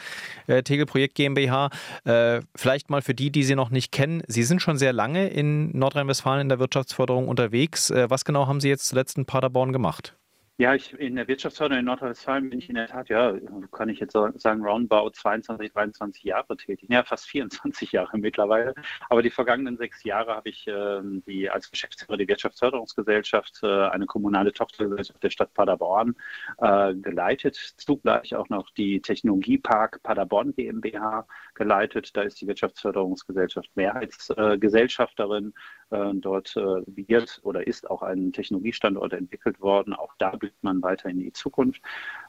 äh, 0.48 0.64
Tegel 0.64 0.86
Projekt 0.86 1.14
GmbH. 1.14 1.70
Äh, 2.02 2.40
vielleicht 2.56 2.90
mal 2.90 3.00
für 3.00 3.14
die, 3.14 3.30
die 3.30 3.44
Sie 3.44 3.54
noch 3.54 3.70
nicht 3.70 3.92
kennen. 3.92 4.24
Sie 4.26 4.42
sind 4.42 4.60
schon 4.60 4.76
sehr 4.76 4.92
lange 4.92 5.28
in 5.28 5.70
Nordrhein-Westfalen 5.70 6.40
in 6.40 6.48
der 6.48 6.58
Wirtschaftsförderung 6.58 7.28
unterwegs. 7.28 7.90
Äh, 7.90 8.10
was 8.10 8.24
genau 8.24 8.48
haben 8.48 8.60
Sie 8.60 8.68
jetzt 8.68 8.88
zuletzt 8.88 9.16
in 9.18 9.24
Paderborn 9.24 9.72
gemacht? 9.72 10.16
Ja, 10.60 10.74
ich, 10.74 10.92
in 10.94 11.14
der 11.14 11.28
Wirtschaftsförderung 11.28 11.78
in 11.78 11.84
Nordrhein-Westfalen 11.84 12.50
bin 12.50 12.58
ich 12.58 12.68
in 12.68 12.74
der 12.74 12.88
Tat, 12.88 13.08
ja, 13.08 13.32
kann 13.70 13.88
ich 13.88 14.00
jetzt 14.00 14.14
sagen, 14.14 14.64
roundabout 14.64 15.10
22, 15.10 15.70
23 15.70 16.24
Jahre 16.24 16.56
tätig. 16.56 16.88
Ja, 16.90 17.04
fast 17.04 17.26
24 17.28 17.92
Jahre 17.92 18.18
mittlerweile. 18.18 18.74
Aber 19.08 19.22
die 19.22 19.30
vergangenen 19.30 19.76
sechs 19.76 20.02
Jahre 20.02 20.34
habe 20.34 20.48
ich 20.48 20.66
äh, 20.66 21.00
die, 21.28 21.48
als 21.48 21.70
Geschäftsführer 21.70 22.16
der 22.16 22.26
Wirtschaftsförderungsgesellschaft, 22.26 23.60
äh, 23.62 23.68
eine 23.86 24.06
kommunale 24.06 24.52
Tochtergesellschaft 24.52 25.22
der 25.22 25.30
Stadt 25.30 25.54
Paderborn, 25.54 26.16
äh, 26.58 26.92
geleitet. 26.92 27.54
Zugleich 27.76 28.34
auch 28.34 28.48
noch 28.48 28.68
die 28.70 29.00
Technologiepark 29.00 30.02
Paderborn 30.02 30.56
GmbH 30.56 31.24
geleitet. 31.58 32.16
Da 32.16 32.22
ist 32.22 32.40
die 32.40 32.46
Wirtschaftsförderungsgesellschaft 32.46 33.70
Mehrheitsgesellschafterin. 33.74 35.52
Äh, 35.90 36.14
dort 36.14 36.56
äh, 36.56 36.82
wird 36.86 37.40
oder 37.42 37.66
ist 37.66 37.90
auch 37.90 38.02
ein 38.02 38.32
Technologiestandort 38.32 39.12
entwickelt 39.12 39.60
worden. 39.60 39.92
Auch 39.92 40.14
da 40.18 40.30
blickt 40.30 40.62
man 40.62 40.82
weiter 40.82 41.08
in 41.08 41.18
die 41.18 41.32
Zukunft. 41.32 41.82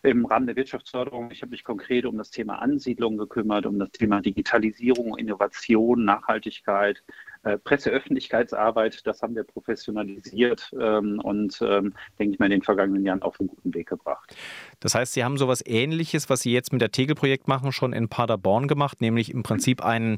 Im 0.04 0.26
Rahmen 0.26 0.48
der 0.48 0.56
Wirtschaftsförderung, 0.56 1.32
ich 1.32 1.42
habe 1.42 1.52
mich 1.52 1.64
konkret 1.64 2.06
um 2.06 2.18
das 2.18 2.32
Thema 2.32 2.62
Ansiedlung 2.62 3.18
gekümmert, 3.18 3.66
um 3.66 3.80
das 3.80 3.92
Thema 3.92 4.22
Digitalisierung, 4.22 5.18
Innovation, 5.18 6.04
Nachhaltigkeit, 6.04 7.04
äh, 7.44 7.58
Presseöffentlichkeitsarbeit, 7.58 9.06
das 9.06 9.22
haben 9.22 9.36
wir 9.36 9.44
professionalisiert 9.44 10.72
ähm, 10.80 11.20
und 11.24 11.60
ähm, 11.62 11.94
denke 12.18 12.34
ich 12.34 12.40
mal 12.40 12.46
in 12.46 12.52
den 12.52 12.62
vergangenen 12.64 13.06
Jahren 13.06 13.22
auf 13.22 13.40
einen 13.40 13.48
guten 13.48 13.74
Weg 13.74 13.88
gebracht. 13.88 14.36
Das 14.80 14.96
heißt, 14.96 15.14
Sie 15.14 15.24
haben 15.24 15.38
sowas 15.38 15.64
ähnliches, 15.66 16.30
was 16.30 16.42
Sie 16.42 16.52
jetzt 16.52 16.72
mit 16.74 16.82
der 16.82 16.92
Tegel-Projekt 16.92 17.48
machen, 17.48 17.72
schon 17.72 17.94
in 17.94 18.10
Paderborn 18.10 18.68
gemacht, 18.68 19.02
nämlich 19.02 19.32
im 19.32 19.44
Prinzip 19.44 19.84
ein, 19.84 20.18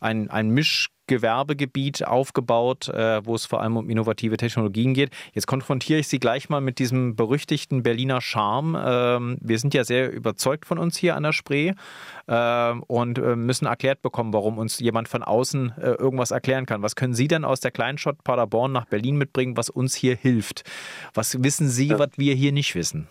ein, 0.00 0.30
ein 0.30 0.50
Misch 0.50 0.90
Gewerbegebiet 1.10 2.06
aufgebaut, 2.06 2.88
äh, 2.88 3.26
wo 3.26 3.34
es 3.34 3.44
vor 3.44 3.60
allem 3.60 3.76
um 3.76 3.90
innovative 3.90 4.36
Technologien 4.36 4.94
geht. 4.94 5.10
Jetzt 5.32 5.48
konfrontiere 5.48 5.98
ich 5.98 6.06
Sie 6.06 6.20
gleich 6.20 6.48
mal 6.48 6.60
mit 6.60 6.78
diesem 6.78 7.16
berüchtigten 7.16 7.82
Berliner 7.82 8.20
Charme. 8.20 8.80
Ähm, 8.80 9.38
wir 9.40 9.58
sind 9.58 9.74
ja 9.74 9.82
sehr 9.82 10.12
überzeugt 10.12 10.66
von 10.66 10.78
uns 10.78 10.96
hier 10.96 11.16
an 11.16 11.24
der 11.24 11.32
Spree 11.32 11.72
äh, 12.28 12.72
und 12.86 13.18
äh, 13.18 13.34
müssen 13.34 13.66
erklärt 13.66 14.02
bekommen, 14.02 14.32
warum 14.32 14.56
uns 14.58 14.78
jemand 14.78 15.08
von 15.08 15.24
außen 15.24 15.72
äh, 15.78 15.90
irgendwas 15.94 16.30
erklären 16.30 16.64
kann. 16.64 16.80
Was 16.82 16.94
können 16.94 17.14
Sie 17.14 17.26
denn 17.26 17.44
aus 17.44 17.58
der 17.58 17.72
Kleinstadt 17.72 18.22
Paderborn 18.22 18.70
nach 18.70 18.86
Berlin 18.86 19.16
mitbringen, 19.16 19.56
was 19.56 19.68
uns 19.68 19.96
hier 19.96 20.14
hilft? 20.14 20.62
Was 21.12 21.42
wissen 21.42 21.68
Sie, 21.68 21.90
was 21.98 22.10
wir 22.18 22.36
hier 22.36 22.52
nicht 22.52 22.76
wissen? 22.76 23.08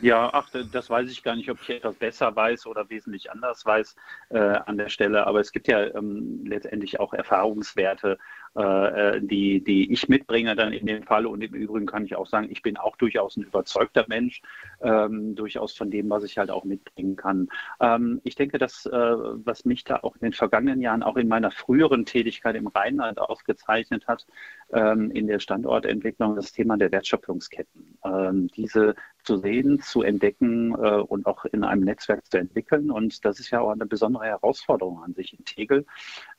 Ja, 0.00 0.30
ach, 0.32 0.48
das 0.70 0.88
weiß 0.90 1.10
ich 1.10 1.24
gar 1.24 1.34
nicht, 1.34 1.50
ob 1.50 1.60
ich 1.60 1.70
etwas 1.70 1.96
besser 1.96 2.34
weiß 2.36 2.66
oder 2.66 2.88
wesentlich 2.88 3.32
anders 3.32 3.66
weiß 3.66 3.96
äh, 4.28 4.38
an 4.38 4.78
der 4.78 4.90
Stelle. 4.90 5.26
Aber 5.26 5.40
es 5.40 5.50
gibt 5.50 5.66
ja 5.66 5.80
ähm, 5.92 6.44
letztendlich 6.46 7.00
auch 7.00 7.12
Erfahrungswerte, 7.12 8.16
äh, 8.56 9.16
äh, 9.16 9.20
die, 9.20 9.62
die 9.62 9.92
ich 9.92 10.08
mitbringe 10.08 10.56
dann 10.56 10.72
in 10.72 10.86
dem 10.86 11.02
Fall. 11.02 11.26
Und 11.26 11.42
im 11.42 11.54
Übrigen 11.54 11.86
kann 11.86 12.04
ich 12.04 12.16
auch 12.16 12.26
sagen, 12.26 12.48
ich 12.50 12.62
bin 12.62 12.76
auch 12.76 12.96
durchaus 12.96 13.36
ein 13.36 13.44
überzeugter 13.44 14.04
Mensch, 14.08 14.42
ähm, 14.80 15.34
durchaus 15.34 15.76
von 15.76 15.90
dem, 15.90 16.08
was 16.10 16.24
ich 16.24 16.38
halt 16.38 16.50
auch 16.50 16.64
mitbringen 16.64 17.16
kann. 17.16 17.48
Ähm, 17.80 18.20
ich 18.24 18.34
denke, 18.34 18.58
dass 18.58 18.86
äh, 18.86 18.90
was 18.90 19.64
mich 19.64 19.84
da 19.84 20.00
auch 20.02 20.14
in 20.16 20.22
den 20.22 20.32
vergangenen 20.32 20.80
Jahren, 20.80 21.02
auch 21.02 21.16
in 21.16 21.28
meiner 21.28 21.50
früheren 21.50 22.04
Tätigkeit 22.04 22.56
im 22.56 22.66
Rheinland 22.68 23.18
ausgezeichnet 23.18 24.06
hat, 24.06 24.26
ähm, 24.72 25.10
in 25.10 25.26
der 25.26 25.38
Standortentwicklung, 25.38 26.36
das 26.36 26.52
Thema 26.52 26.76
der 26.76 26.92
Wertschöpfungsketten. 26.92 27.98
Ähm, 28.04 28.48
diese 28.48 28.94
zu 29.28 29.36
sehen, 29.36 29.80
zu 29.80 30.02
entdecken 30.02 30.72
äh, 30.72 31.00
und 31.00 31.26
auch 31.26 31.44
in 31.44 31.62
einem 31.62 31.84
Netzwerk 31.84 32.24
zu 32.30 32.38
entwickeln. 32.38 32.90
Und 32.90 33.24
das 33.26 33.38
ist 33.40 33.50
ja 33.50 33.60
auch 33.60 33.70
eine 33.70 33.84
besondere 33.84 34.24
Herausforderung 34.24 35.02
an 35.02 35.12
sich 35.12 35.38
in 35.38 35.44
Tegel, 35.44 35.84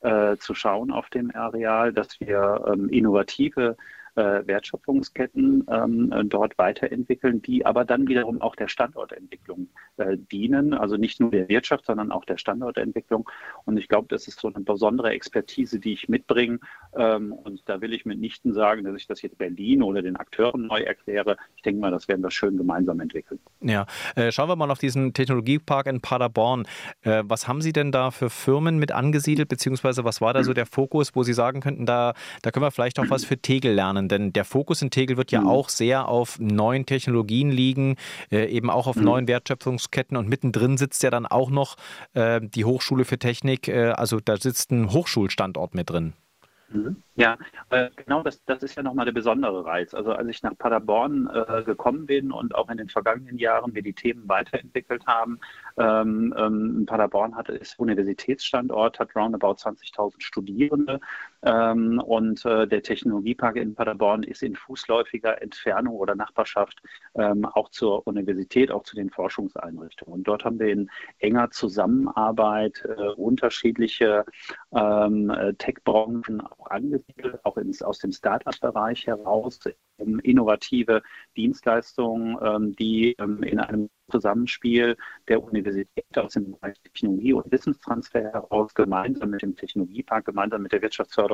äh, 0.00 0.36
zu 0.38 0.54
schauen 0.54 0.90
auf 0.90 1.08
dem 1.08 1.30
Areal, 1.34 1.92
dass 2.00 2.18
wir 2.20 2.64
ähm, 2.66 2.88
innovative 2.88 3.76
äh, 4.16 4.46
Wertschöpfungsketten 4.46 5.66
ähm, 5.70 6.28
dort 6.28 6.58
weiterentwickeln, 6.58 7.42
die 7.42 7.64
aber 7.66 7.84
dann 7.84 8.08
wiederum 8.08 8.40
auch 8.40 8.56
der 8.56 8.68
Standortentwicklung 8.68 9.68
äh, 9.96 10.16
dienen. 10.16 10.74
Also 10.74 10.96
nicht 10.96 11.20
nur 11.20 11.30
der 11.30 11.48
Wirtschaft, 11.48 11.86
sondern 11.86 12.12
auch 12.12 12.24
der 12.24 12.38
Standortentwicklung. 12.38 13.28
Und 13.64 13.76
ich 13.76 13.88
glaube, 13.88 14.08
das 14.08 14.28
ist 14.28 14.40
so 14.40 14.48
eine 14.48 14.64
besondere 14.64 15.10
Expertise, 15.10 15.78
die 15.78 15.92
ich 15.92 16.08
mitbringe. 16.08 16.60
Ähm, 16.96 17.32
und 17.32 17.62
da 17.66 17.80
will 17.80 17.92
ich 17.92 18.04
mitnichten 18.04 18.52
sagen, 18.52 18.84
dass 18.84 18.96
ich 18.96 19.06
das 19.06 19.22
jetzt 19.22 19.38
Berlin 19.38 19.82
oder 19.82 20.02
den 20.02 20.16
Akteuren 20.16 20.66
neu 20.66 20.80
erkläre. 20.80 21.36
Ich 21.56 21.62
denke 21.62 21.80
mal, 21.80 21.90
das 21.90 22.08
werden 22.08 22.22
wir 22.22 22.30
schön 22.30 22.56
gemeinsam 22.56 23.00
entwickeln. 23.00 23.40
Ja, 23.60 23.86
äh, 24.16 24.32
schauen 24.32 24.48
wir 24.48 24.56
mal 24.56 24.70
auf 24.70 24.78
diesen 24.78 25.12
Technologiepark 25.12 25.86
in 25.86 26.00
Paderborn. 26.00 26.66
Äh, 27.02 27.22
was 27.26 27.48
haben 27.48 27.60
Sie 27.60 27.72
denn 27.72 27.92
da 27.92 28.10
für 28.10 28.30
Firmen 28.30 28.78
mit 28.78 28.92
angesiedelt, 28.92 29.48
beziehungsweise 29.48 30.04
was 30.04 30.20
war 30.20 30.34
da 30.34 30.42
so 30.42 30.52
der 30.52 30.66
Fokus, 30.66 31.14
wo 31.14 31.22
Sie 31.22 31.32
sagen 31.32 31.60
könnten, 31.60 31.86
da, 31.86 32.14
da 32.42 32.50
können 32.50 32.64
wir 32.64 32.70
vielleicht 32.70 32.98
auch 32.98 33.10
was 33.10 33.24
für 33.24 33.38
Tegel 33.38 33.74
lernen? 33.74 33.99
Denn 34.08 34.32
der 34.32 34.44
Fokus 34.44 34.82
in 34.82 34.90
Tegel 34.90 35.16
wird 35.16 35.32
ja 35.32 35.42
mhm. 35.42 35.48
auch 35.48 35.68
sehr 35.68 36.08
auf 36.08 36.38
neuen 36.38 36.86
Technologien 36.86 37.50
liegen, 37.50 37.96
äh, 38.30 38.46
eben 38.46 38.70
auch 38.70 38.86
auf 38.86 38.96
mhm. 38.96 39.04
neuen 39.04 39.28
Wertschöpfungsketten 39.28 40.16
und 40.16 40.28
mittendrin 40.28 40.76
sitzt 40.76 41.02
ja 41.02 41.10
dann 41.10 41.26
auch 41.26 41.50
noch 41.50 41.76
äh, 42.14 42.40
die 42.42 42.64
Hochschule 42.64 43.04
für 43.04 43.18
Technik, 43.18 43.68
äh, 43.68 43.90
also 43.90 44.20
da 44.20 44.36
sitzt 44.36 44.70
ein 44.70 44.92
Hochschulstandort 44.92 45.74
mit 45.74 45.90
drin. 45.90 46.14
Mhm. 46.72 47.02
Ja, 47.16 47.36
äh, 47.70 47.90
genau 47.96 48.22
das, 48.22 48.42
das 48.44 48.62
ist 48.62 48.76
ja 48.76 48.82
nochmal 48.82 49.04
der 49.04 49.12
besondere 49.12 49.64
Reiz. 49.64 49.92
Also 49.92 50.12
als 50.12 50.28
ich 50.28 50.42
nach 50.42 50.56
Paderborn 50.56 51.28
äh, 51.28 51.62
gekommen 51.64 52.06
bin 52.06 52.30
und 52.30 52.54
auch 52.54 52.70
in 52.70 52.78
den 52.78 52.88
vergangenen 52.88 53.38
Jahren 53.38 53.74
wir 53.74 53.82
die 53.82 53.92
Themen 53.92 54.28
weiterentwickelt 54.28 55.06
haben, 55.06 55.40
ähm, 55.76 56.32
ähm, 56.36 56.86
Paderborn 56.86 57.34
hat, 57.34 57.48
ist 57.48 57.78
Universitätsstandort, 57.78 59.00
hat 59.00 59.16
roundabout 59.16 59.54
20.000 59.54 60.14
Studierende 60.20 61.00
ähm, 61.42 62.00
und 62.00 62.44
äh, 62.44 62.66
der 62.66 62.82
Technologiepark 62.82 63.56
in 63.56 63.74
Paderborn 63.74 64.22
ist 64.22 64.42
in 64.42 64.56
fußläufiger 64.56 65.40
Entfernung 65.40 65.96
oder 65.96 66.14
Nachbarschaft 66.14 66.80
ähm, 67.14 67.44
auch 67.44 67.70
zur 67.70 68.06
Universität, 68.06 68.70
auch 68.70 68.82
zu 68.82 68.96
den 68.96 69.10
Forschungseinrichtungen. 69.10 70.14
Und 70.14 70.24
dort 70.24 70.44
haben 70.44 70.58
wir 70.58 70.68
in 70.68 70.90
enger 71.18 71.50
Zusammenarbeit 71.50 72.84
äh, 72.84 73.08
unterschiedliche 73.16 74.24
ähm, 74.72 75.30
äh, 75.30 75.54
Tech-Branchen 75.54 76.40
auch 76.40 76.66
angesiedelt, 76.70 77.44
auch 77.44 77.56
ins, 77.56 77.82
aus 77.82 77.98
dem 77.98 78.12
Start-up-Bereich 78.12 79.06
heraus, 79.06 79.60
innovative 80.22 81.02
Dienstleistungen, 81.36 82.38
ähm, 82.42 82.76
die 82.76 83.14
ähm, 83.18 83.42
in 83.42 83.58
einem 83.60 83.90
Zusammenspiel 84.10 84.96
der 85.28 85.42
Universität 85.42 86.04
aus 86.16 86.32
dem 86.32 86.52
Bereich 86.52 86.80
Technologie 86.80 87.32
und 87.32 87.50
Wissenstransfer 87.50 88.22
heraus 88.22 88.74
gemeinsam 88.74 89.30
mit 89.30 89.42
dem 89.42 89.54
Technologiepark, 89.54 90.24
gemeinsam 90.24 90.62
mit 90.62 90.72
der 90.72 90.82
Wirtschaftsförderung 90.82 91.29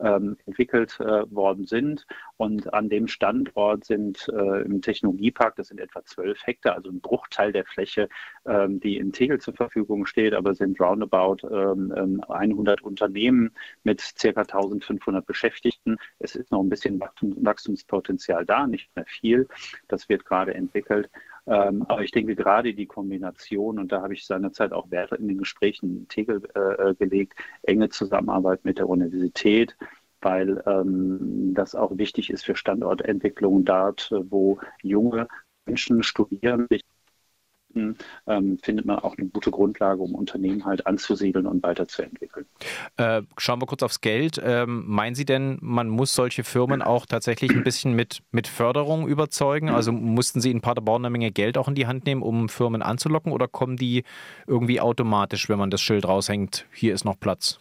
ähm, 0.00 0.36
entwickelt 0.46 0.98
äh, 1.00 1.30
worden 1.30 1.66
sind. 1.66 2.06
Und 2.36 2.72
an 2.74 2.88
dem 2.88 3.08
Standort 3.08 3.84
sind 3.84 4.28
äh, 4.28 4.62
im 4.62 4.82
Technologiepark, 4.82 5.56
das 5.56 5.68
sind 5.68 5.80
etwa 5.80 6.04
zwölf 6.04 6.44
Hektar, 6.46 6.74
also 6.74 6.90
ein 6.90 7.00
Bruchteil 7.00 7.52
der 7.52 7.64
Fläche, 7.64 8.08
ähm, 8.46 8.80
die 8.80 8.96
in 8.96 9.12
Tegel 9.12 9.40
zur 9.40 9.54
Verfügung 9.54 10.06
steht, 10.06 10.34
aber 10.34 10.54
sind 10.54 10.80
roundabout 10.80 11.46
ähm, 11.48 12.20
100 12.28 12.80
ähm, 12.80 12.86
Unternehmen 12.86 13.50
mit 13.84 14.00
circa 14.00 14.42
1500 14.42 15.24
Beschäftigten. 15.24 15.96
Es 16.18 16.34
ist 16.34 16.50
noch 16.50 16.60
ein 16.60 16.68
bisschen 16.68 17.00
Wachstumspotenzial 17.00 18.44
da, 18.44 18.66
nicht 18.66 18.94
mehr 18.96 19.06
viel. 19.06 19.48
Das 19.88 20.08
wird 20.08 20.24
gerade 20.24 20.54
entwickelt. 20.54 21.10
Ähm, 21.46 21.84
aber 21.88 22.02
ich 22.02 22.12
denke 22.12 22.36
gerade 22.36 22.74
die 22.74 22.86
Kombination, 22.86 23.78
und 23.78 23.90
da 23.90 24.02
habe 24.02 24.14
ich 24.14 24.26
seinerzeit 24.26 24.72
auch 24.72 24.90
Wert 24.90 25.12
in 25.12 25.28
den 25.28 25.38
Gesprächen 25.38 25.96
in 25.98 26.08
Tegel 26.08 26.42
äh, 26.54 26.90
äh, 26.90 26.94
gelegt, 26.94 27.34
enge 27.62 27.88
Zusammenarbeit 27.88 28.64
mit 28.64 28.78
der 28.78 28.88
Universität, 28.88 29.76
weil 30.20 30.62
ähm, 30.66 31.52
das 31.54 31.74
auch 31.74 31.96
wichtig 31.98 32.30
ist 32.30 32.44
für 32.44 32.54
Standortentwicklung 32.54 33.64
dort, 33.64 34.10
wo 34.30 34.60
junge 34.82 35.26
Menschen 35.66 36.02
studieren, 36.04 36.66
sich 36.70 36.82
ähm, 37.74 38.58
findet 38.62 38.86
man 38.86 38.98
auch 38.98 39.16
eine 39.16 39.28
gute 39.28 39.50
Grundlage, 39.50 40.00
um 40.02 40.14
Unternehmen 40.14 40.64
halt 40.64 40.86
anzusiedeln 40.86 41.46
und 41.46 41.62
weiterzuentwickeln. 41.62 42.46
Äh, 42.96 43.22
schauen 43.36 43.60
wir 43.60 43.66
kurz 43.66 43.82
aufs 43.82 44.00
Geld. 44.00 44.40
Ähm, 44.42 44.84
meinen 44.86 45.14
Sie 45.14 45.24
denn, 45.24 45.58
man 45.60 45.88
muss 45.88 46.14
solche 46.14 46.44
Firmen 46.44 46.82
auch 46.82 47.06
tatsächlich 47.06 47.50
ein 47.52 47.64
bisschen 47.64 47.94
mit, 47.94 48.22
mit 48.30 48.48
Förderung 48.48 49.08
überzeugen? 49.08 49.68
Also 49.68 49.92
mussten 49.92 50.40
Sie 50.40 50.50
in 50.50 50.60
Paderborn 50.60 51.04
eine 51.04 51.10
Menge 51.10 51.30
Geld 51.30 51.58
auch 51.58 51.68
in 51.68 51.74
die 51.74 51.86
Hand 51.86 52.06
nehmen, 52.06 52.22
um 52.22 52.48
Firmen 52.48 52.82
anzulocken 52.82 53.32
oder 53.32 53.48
kommen 53.48 53.76
die 53.76 54.04
irgendwie 54.46 54.80
automatisch, 54.80 55.48
wenn 55.48 55.58
man 55.58 55.70
das 55.70 55.80
Schild 55.80 56.06
raushängt, 56.06 56.66
hier 56.72 56.94
ist 56.94 57.04
noch 57.04 57.18
Platz? 57.18 57.58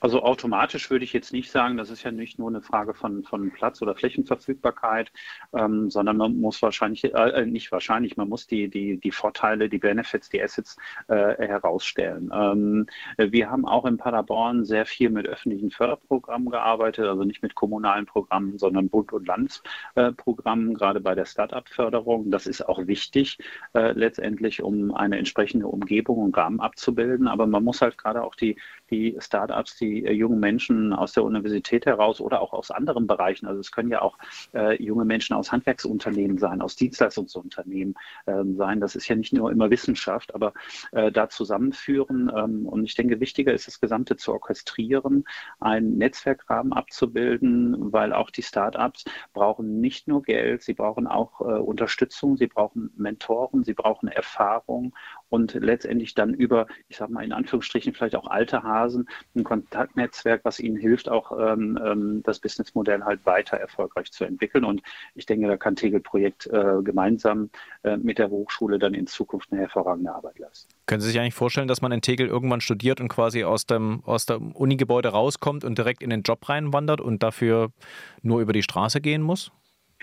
Also 0.00 0.22
automatisch 0.22 0.90
würde 0.90 1.04
ich 1.04 1.12
jetzt 1.12 1.32
nicht 1.32 1.50
sagen, 1.50 1.76
das 1.76 1.90
ist 1.90 2.02
ja 2.02 2.10
nicht 2.10 2.38
nur 2.38 2.48
eine 2.48 2.62
Frage 2.62 2.94
von, 2.94 3.24
von 3.24 3.50
Platz 3.50 3.82
oder 3.82 3.94
Flächenverfügbarkeit, 3.94 5.12
ähm, 5.54 5.90
sondern 5.90 6.16
man 6.16 6.36
muss 6.36 6.62
wahrscheinlich, 6.62 7.04
äh, 7.04 7.08
äh, 7.08 7.46
nicht 7.46 7.72
wahrscheinlich, 7.72 8.16
man 8.16 8.28
muss 8.28 8.46
die, 8.46 8.68
die, 8.68 8.98
die 8.98 9.10
Vorteile, 9.10 9.68
die 9.68 9.78
Benefits, 9.78 10.28
die 10.28 10.42
Assets 10.42 10.76
äh, 11.08 11.14
herausstellen. 11.14 12.30
Ähm, 12.32 12.86
wir 13.18 13.50
haben 13.50 13.66
auch 13.66 13.84
in 13.84 13.96
Paderborn 13.96 14.64
sehr 14.64 14.86
viel 14.86 15.10
mit 15.10 15.26
öffentlichen 15.26 15.70
Förderprogrammen 15.70 16.50
gearbeitet, 16.50 17.06
also 17.06 17.24
nicht 17.24 17.42
mit 17.42 17.54
kommunalen 17.54 18.06
Programmen, 18.06 18.58
sondern 18.58 18.88
Bund- 18.88 19.12
und 19.12 19.26
Landesprogrammen, 19.26 20.74
gerade 20.74 21.00
bei 21.00 21.14
der 21.14 21.26
Start-up-Förderung. 21.26 22.30
Das 22.30 22.46
ist 22.46 22.66
auch 22.66 22.86
wichtig, 22.86 23.38
äh, 23.74 23.92
letztendlich, 23.92 24.62
um 24.62 24.94
eine 24.94 25.18
entsprechende 25.18 25.66
Umgebung 25.66 26.18
und 26.18 26.36
Rahmen 26.36 26.60
abzubilden. 26.60 27.28
Aber 27.28 27.46
man 27.46 27.64
muss 27.64 27.82
halt 27.82 27.98
gerade 27.98 28.22
auch 28.22 28.34
die, 28.34 28.56
die 28.90 29.16
Start-ups 29.18 29.76
die 29.76 30.04
äh, 30.04 30.12
jungen 30.12 30.40
Menschen 30.40 30.92
aus 30.92 31.12
der 31.12 31.24
Universität 31.24 31.86
heraus 31.86 32.20
oder 32.20 32.40
auch 32.40 32.52
aus 32.52 32.70
anderen 32.70 33.06
Bereichen, 33.06 33.46
also 33.46 33.60
es 33.60 33.72
können 33.72 33.90
ja 33.90 34.02
auch 34.02 34.18
äh, 34.54 34.82
junge 34.82 35.04
Menschen 35.04 35.34
aus 35.34 35.52
Handwerksunternehmen 35.52 36.38
sein, 36.38 36.62
aus 36.62 36.76
Dienstleistungsunternehmen 36.76 37.94
ähm, 38.26 38.56
sein. 38.56 38.80
Das 38.80 38.96
ist 38.96 39.08
ja 39.08 39.16
nicht 39.16 39.32
nur 39.32 39.50
immer 39.50 39.70
Wissenschaft, 39.70 40.34
aber 40.34 40.52
äh, 40.92 41.10
da 41.10 41.28
zusammenführen. 41.28 42.30
Ähm, 42.34 42.66
und 42.66 42.84
ich 42.84 42.94
denke, 42.94 43.20
wichtiger 43.20 43.52
ist 43.52 43.66
das 43.66 43.80
Gesamte 43.80 44.16
zu 44.16 44.32
orchestrieren, 44.32 45.24
einen 45.60 45.98
Netzwerkrahmen 45.98 46.72
abzubilden, 46.72 47.92
weil 47.92 48.12
auch 48.12 48.30
die 48.30 48.42
Startups 48.42 49.04
brauchen 49.32 49.80
nicht 49.80 50.08
nur 50.08 50.22
Geld, 50.22 50.62
sie 50.62 50.74
brauchen 50.74 51.06
auch 51.06 51.40
Unterstützung, 51.40 52.36
sie 52.36 52.46
brauchen 52.46 52.92
Mentoren, 52.96 53.64
sie 53.64 53.74
brauchen 53.74 54.08
Erfahrung 54.08 54.94
und 55.28 55.54
letztendlich 55.54 56.14
dann 56.14 56.34
über, 56.34 56.66
ich 56.88 56.96
sage 56.96 57.12
mal 57.12 57.24
in 57.24 57.32
Anführungsstrichen, 57.32 57.94
vielleicht 57.94 58.16
auch 58.16 58.28
alte 58.28 58.62
Hasen, 58.62 59.08
ein 59.34 59.44
Kontaktnetzwerk, 59.44 60.42
was 60.44 60.60
ihnen 60.60 60.76
hilft, 60.76 61.08
auch 61.08 61.32
ähm, 61.38 61.78
ähm, 61.84 62.22
das 62.24 62.40
Businessmodell 62.40 63.02
halt 63.02 63.24
weiter 63.26 63.56
erfolgreich 63.56 64.12
zu 64.12 64.24
entwickeln. 64.24 64.64
Und 64.64 64.82
ich 65.14 65.26
denke, 65.26 65.48
da 65.48 65.56
kann 65.56 65.76
Tegel-Projekt 65.76 66.46
äh, 66.46 66.82
gemeinsam 66.82 67.50
äh, 67.82 67.96
mit 67.96 68.18
der 68.18 68.30
Hochschule 68.30 68.78
dann 68.78 68.94
in 68.94 69.06
Zukunft 69.06 69.52
eine 69.52 69.62
hervorragende 69.62 70.14
Arbeit 70.14 70.38
leisten. 70.38 70.72
Können 70.86 71.00
Sie 71.00 71.08
sich 71.08 71.20
eigentlich 71.20 71.34
vorstellen, 71.34 71.68
dass 71.68 71.82
man 71.82 71.92
in 71.92 72.00
Tegel 72.00 72.28
irgendwann 72.28 72.60
studiert 72.60 73.00
und 73.00 73.08
quasi 73.08 73.44
aus 73.44 73.66
dem, 73.66 74.02
aus 74.04 74.26
dem 74.26 74.52
Unigebäude 74.52 75.08
rauskommt 75.08 75.64
und 75.64 75.78
direkt 75.78 76.02
in 76.02 76.10
den 76.10 76.22
Job 76.22 76.48
reinwandert 76.48 77.00
und 77.00 77.22
dafür 77.22 77.70
nur 78.22 78.40
über 78.40 78.52
die 78.52 78.62
Straße 78.62 79.00
gehen 79.00 79.22
muss? 79.22 79.50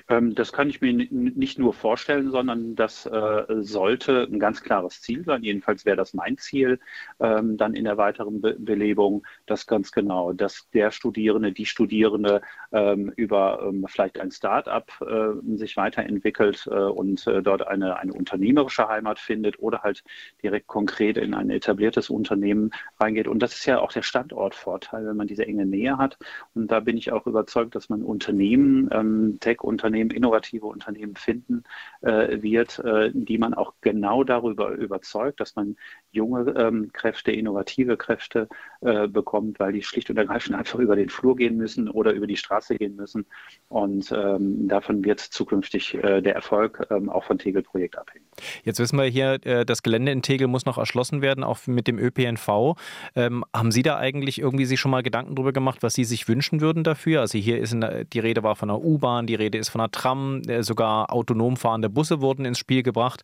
Ähm, 0.09 0.35
das 0.35 0.51
kann 0.51 0.69
ich 0.69 0.81
mir 0.81 0.93
nicht 0.93 1.59
nur 1.59 1.73
vorstellen, 1.73 2.31
sondern 2.31 2.75
das 2.75 3.05
äh, 3.05 3.45
sollte 3.61 4.23
ein 4.23 4.39
ganz 4.39 4.61
klares 4.61 5.01
Ziel 5.01 5.23
sein. 5.23 5.43
Jedenfalls 5.43 5.85
wäre 5.85 5.97
das 5.97 6.13
mein 6.13 6.37
Ziel 6.37 6.79
ähm, 7.19 7.57
dann 7.57 7.75
in 7.75 7.85
der 7.85 7.97
weiteren 7.97 8.41
Belebung, 8.41 9.25
dass 9.45 9.67
ganz 9.67 9.91
genau, 9.91 10.33
dass 10.33 10.69
der 10.71 10.91
Studierende, 10.91 11.51
die 11.51 11.65
Studierende 11.65 12.41
ähm, 12.71 13.11
über 13.15 13.71
vielleicht 13.85 14.19
ein 14.19 14.31
Start-up 14.31 14.91
äh, 15.01 15.57
sich 15.57 15.77
weiterentwickelt 15.77 16.67
äh, 16.69 16.75
und 16.75 17.25
dort 17.43 17.67
eine, 17.67 17.97
eine 17.97 18.13
unternehmerische 18.13 18.87
Heimat 18.87 19.19
findet 19.19 19.59
oder 19.59 19.81
halt 19.83 20.03
direkt 20.41 20.67
konkret 20.67 21.17
in 21.17 21.33
ein 21.33 21.49
etabliertes 21.49 22.09
Unternehmen 22.09 22.71
reingeht. 22.99 23.27
Und 23.27 23.39
das 23.39 23.53
ist 23.53 23.65
ja 23.65 23.79
auch 23.79 23.91
der 23.91 24.01
Standortvorteil, 24.01 25.05
wenn 25.05 25.17
man 25.17 25.27
diese 25.27 25.45
enge 25.45 25.65
Nähe 25.65 25.97
hat. 25.97 26.17
Und 26.53 26.67
da 26.71 26.79
bin 26.79 26.97
ich 26.97 27.11
auch 27.11 27.25
überzeugt, 27.27 27.75
dass 27.75 27.89
man 27.89 28.03
Unternehmen, 28.03 29.39
Tech-Unternehmen, 29.39 29.82
Unternehmen, 29.83 30.11
innovative 30.11 30.65
Unternehmen 30.65 31.15
finden 31.15 31.63
äh, 32.01 32.41
wird, 32.41 32.79
äh, 32.79 33.11
die 33.13 33.37
man 33.37 33.53
auch 33.53 33.73
genau 33.81 34.23
darüber 34.23 34.69
überzeugt, 34.69 35.41
dass 35.41 35.57
man 35.57 35.75
junge 36.11 36.51
ähm, 36.51 36.91
Kräfte, 36.93 37.33
innovative 37.33 37.97
Kräfte 37.97 38.47
äh, 38.81 39.09
bekommt, 39.09 39.59
weil 39.59 39.73
die 39.73 39.81
schlicht 39.81 40.09
und 40.09 40.17
ergreifend 40.17 40.55
einfach 40.55 40.79
über 40.79 40.95
den 40.95 41.09
Flur 41.09 41.35
gehen 41.35 41.57
müssen 41.57 41.89
oder 41.89 42.13
über 42.13 42.27
die 42.27 42.37
Straße 42.37 42.75
gehen 42.75 42.95
müssen. 42.95 43.25
Und 43.67 44.11
ähm, 44.15 44.69
davon 44.69 45.03
wird 45.03 45.19
zukünftig 45.19 45.95
äh, 45.95 46.21
der 46.21 46.35
Erfolg 46.35 46.87
ähm, 46.89 47.09
auch 47.09 47.25
von 47.25 47.37
Tegel-Projekt 47.37 47.97
abhängen. 47.97 48.25
Jetzt 48.63 48.79
wissen 48.79 48.97
wir 48.97 49.05
hier, 49.05 49.45
äh, 49.45 49.65
das 49.65 49.83
Gelände 49.83 50.13
in 50.13 50.21
Tegel 50.21 50.47
muss 50.47 50.65
noch 50.65 50.77
erschlossen 50.77 51.21
werden, 51.21 51.43
auch 51.43 51.67
mit 51.67 51.87
dem 51.87 51.99
ÖPNV. 51.99 52.77
Ähm, 53.15 53.43
haben 53.53 53.71
Sie 53.71 53.83
da 53.83 53.97
eigentlich 53.97 54.39
irgendwie 54.39 54.65
sich 54.65 54.79
schon 54.79 54.91
mal 54.91 55.03
Gedanken 55.03 55.35
darüber 55.35 55.51
gemacht, 55.51 55.83
was 55.83 55.93
Sie 55.93 56.05
sich 56.05 56.29
wünschen 56.29 56.61
würden 56.61 56.85
dafür? 56.85 57.19
Also 57.19 57.37
hier 57.37 57.59
ist 57.59 57.73
der, 57.73 58.05
die 58.05 58.19
Rede 58.19 58.43
war 58.43 58.55
von 58.55 58.69
einer 58.69 58.83
U-Bahn, 58.83 59.27
die 59.27 59.35
Rede 59.35 59.57
ist 59.57 59.69
von 59.73 59.81
einer 59.81 59.91
Tram, 59.91 60.41
äh, 60.47 60.63
sogar 60.63 61.11
autonom 61.11 61.57
fahrende 61.57 61.89
Busse 61.89 62.21
wurden 62.21 62.45
ins 62.45 62.57
Spiel 62.57 62.81
gebracht. 62.81 63.23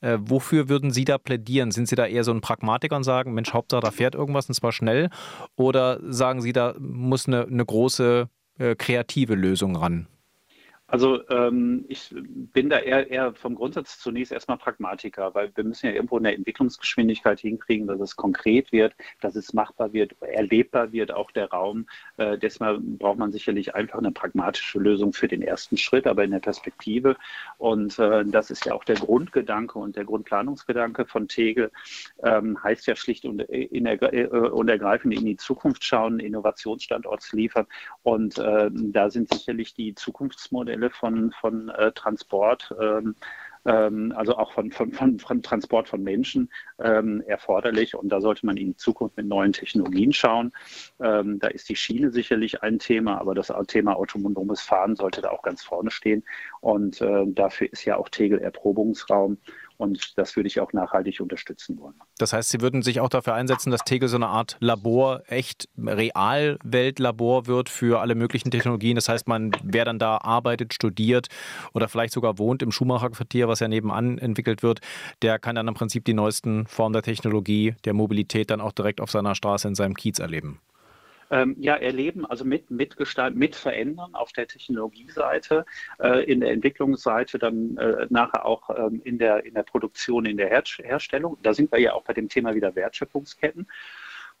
Äh, 0.00 0.18
wofür 0.20 0.68
würden 0.68 0.90
Sie 0.90 1.04
da 1.04 1.18
plädieren? 1.18 1.70
Sind 1.70 1.86
Sie 1.86 1.94
da 1.94 2.06
eher 2.06 2.24
so 2.24 2.32
ein 2.32 2.40
Pragmatiker 2.40 2.96
und 2.96 3.04
sagen, 3.04 3.32
Mensch, 3.32 3.52
Hauptsache 3.52 3.82
da 3.82 3.90
fährt 3.92 4.16
irgendwas 4.16 4.48
und 4.48 4.54
zwar 4.54 4.72
schnell? 4.72 5.10
Oder 5.54 6.00
sagen 6.02 6.42
Sie, 6.42 6.52
da 6.52 6.74
muss 6.78 7.28
eine, 7.28 7.44
eine 7.44 7.64
große 7.64 8.28
äh, 8.58 8.74
kreative 8.74 9.34
Lösung 9.34 9.76
ran? 9.76 10.08
Also 10.90 11.20
ähm, 11.28 11.84
ich 11.88 12.12
bin 12.12 12.68
da 12.68 12.78
eher, 12.78 13.08
eher 13.08 13.32
vom 13.32 13.54
Grundsatz 13.54 14.00
zunächst 14.00 14.32
erstmal 14.32 14.58
Pragmatiker, 14.58 15.32
weil 15.36 15.52
wir 15.54 15.62
müssen 15.62 15.86
ja 15.86 15.92
irgendwo 15.92 16.18
eine 16.18 16.34
Entwicklungsgeschwindigkeit 16.34 17.38
hinkriegen, 17.38 17.86
dass 17.86 18.00
es 18.00 18.16
konkret 18.16 18.72
wird, 18.72 18.94
dass 19.20 19.36
es 19.36 19.52
machbar 19.52 19.92
wird, 19.92 20.20
erlebbar 20.20 20.90
wird, 20.90 21.12
auch 21.12 21.30
der 21.30 21.48
Raum. 21.50 21.86
Äh, 22.16 22.38
deshalb 22.38 22.80
braucht 22.82 23.18
man 23.18 23.30
sicherlich 23.30 23.72
einfach 23.76 23.98
eine 23.98 24.10
pragmatische 24.10 24.80
Lösung 24.80 25.12
für 25.12 25.28
den 25.28 25.42
ersten 25.42 25.76
Schritt, 25.76 26.08
aber 26.08 26.24
in 26.24 26.32
der 26.32 26.40
Perspektive. 26.40 27.16
Und 27.58 27.96
äh, 28.00 28.24
das 28.24 28.50
ist 28.50 28.66
ja 28.66 28.74
auch 28.74 28.82
der 28.82 28.96
Grundgedanke 28.96 29.78
und 29.78 29.94
der 29.94 30.04
Grundplanungsgedanke 30.04 31.06
von 31.06 31.28
Tegel, 31.28 31.70
ähm, 32.24 32.60
heißt 32.64 32.88
ja 32.88 32.96
schlicht 32.96 33.26
und, 33.26 33.42
in 33.42 33.84
der, 33.84 34.12
äh, 34.12 34.26
und 34.26 34.68
ergreifend 34.68 35.14
in 35.14 35.24
die 35.24 35.36
Zukunft 35.36 35.84
schauen, 35.84 36.18
Innovationsstandorts 36.18 37.32
liefern. 37.32 37.66
Und 38.02 38.38
äh, 38.38 38.70
da 38.72 39.08
sind 39.08 39.32
sicherlich 39.32 39.72
die 39.74 39.94
Zukunftsmodelle 39.94 40.79
Stelle 40.80 40.90
von, 40.90 41.32
von 41.32 41.68
äh, 41.68 41.92
Transport, 41.92 42.74
ähm, 42.80 43.14
ähm, 43.66 44.14
also 44.16 44.38
auch 44.38 44.52
von, 44.52 44.70
von, 44.72 44.92
von, 44.92 45.18
von, 45.18 45.42
Transport 45.42 45.88
von 45.88 46.02
Menschen 46.02 46.50
ähm, 46.78 47.22
erforderlich. 47.26 47.94
Und 47.94 48.08
da 48.08 48.22
sollte 48.22 48.46
man 48.46 48.56
in 48.56 48.78
Zukunft 48.78 49.18
mit 49.18 49.26
neuen 49.26 49.52
Technologien 49.52 50.14
schauen. 50.14 50.52
Ähm, 50.98 51.38
da 51.38 51.48
ist 51.48 51.68
die 51.68 51.76
Schiene 51.76 52.10
sicherlich 52.10 52.62
ein 52.62 52.78
Thema, 52.78 53.20
aber 53.20 53.34
das 53.34 53.52
Thema 53.66 53.96
autonomes 53.96 54.62
Fahren 54.62 54.96
sollte 54.96 55.20
da 55.20 55.30
auch 55.30 55.42
ganz 55.42 55.62
vorne 55.62 55.90
stehen. 55.90 56.24
Und 56.60 57.02
äh, 57.02 57.26
dafür 57.26 57.70
ist 57.70 57.84
ja 57.84 57.96
auch 57.96 58.08
Tegel 58.08 58.38
Erprobungsraum. 58.38 59.36
Und 59.80 60.12
das 60.18 60.36
würde 60.36 60.46
ich 60.46 60.60
auch 60.60 60.74
nachhaltig 60.74 61.20
unterstützen 61.20 61.78
wollen. 61.78 61.94
Das 62.18 62.34
heißt, 62.34 62.50
Sie 62.50 62.60
würden 62.60 62.82
sich 62.82 63.00
auch 63.00 63.08
dafür 63.08 63.32
einsetzen, 63.32 63.70
dass 63.70 63.80
Tegel 63.80 64.10
so 64.10 64.16
eine 64.16 64.28
Art 64.28 64.58
Labor, 64.60 65.22
echt 65.26 65.70
Realweltlabor 65.78 67.46
wird 67.46 67.70
für 67.70 67.98
alle 68.02 68.14
möglichen 68.14 68.50
Technologien. 68.50 68.96
Das 68.96 69.08
heißt, 69.08 69.26
man, 69.26 69.52
wer 69.62 69.86
dann 69.86 69.98
da 69.98 70.18
arbeitet, 70.18 70.74
studiert 70.74 71.28
oder 71.72 71.88
vielleicht 71.88 72.12
sogar 72.12 72.36
wohnt 72.36 72.60
im 72.60 72.72
Schumacher-Quartier, 72.72 73.48
was 73.48 73.60
ja 73.60 73.68
nebenan 73.68 74.18
entwickelt 74.18 74.62
wird, 74.62 74.80
der 75.22 75.38
kann 75.38 75.54
dann 75.54 75.66
im 75.66 75.72
Prinzip 75.72 76.04
die 76.04 76.12
neuesten 76.12 76.66
Formen 76.66 76.92
der 76.92 77.02
Technologie, 77.02 77.74
der 77.86 77.94
Mobilität 77.94 78.50
dann 78.50 78.60
auch 78.60 78.72
direkt 78.72 79.00
auf 79.00 79.10
seiner 79.10 79.34
Straße 79.34 79.66
in 79.66 79.74
seinem 79.74 79.94
Kiez 79.94 80.18
erleben 80.18 80.60
ähm, 81.30 81.56
ja, 81.58 81.76
erleben, 81.76 82.26
also 82.26 82.44
mit, 82.44 82.70
mitgestalten, 82.70 83.38
mit 83.38 83.56
verändern 83.56 84.14
auf 84.14 84.32
der 84.32 84.46
Technologieseite, 84.46 85.64
äh, 85.98 86.24
in 86.24 86.40
der 86.40 86.50
Entwicklungsseite, 86.50 87.38
dann 87.38 87.76
äh, 87.76 88.06
nachher 88.10 88.44
auch 88.44 88.70
ähm, 88.70 89.00
in, 89.04 89.18
der, 89.18 89.44
in 89.44 89.54
der 89.54 89.62
Produktion, 89.62 90.26
in 90.26 90.36
der 90.36 90.48
Her 90.48 90.62
Herstellung. 90.82 91.38
Da 91.42 91.54
sind 91.54 91.72
wir 91.72 91.80
ja 91.80 91.94
auch 91.94 92.02
bei 92.02 92.12
dem 92.12 92.28
Thema 92.28 92.54
wieder 92.54 92.74
Wertschöpfungsketten. 92.74 93.66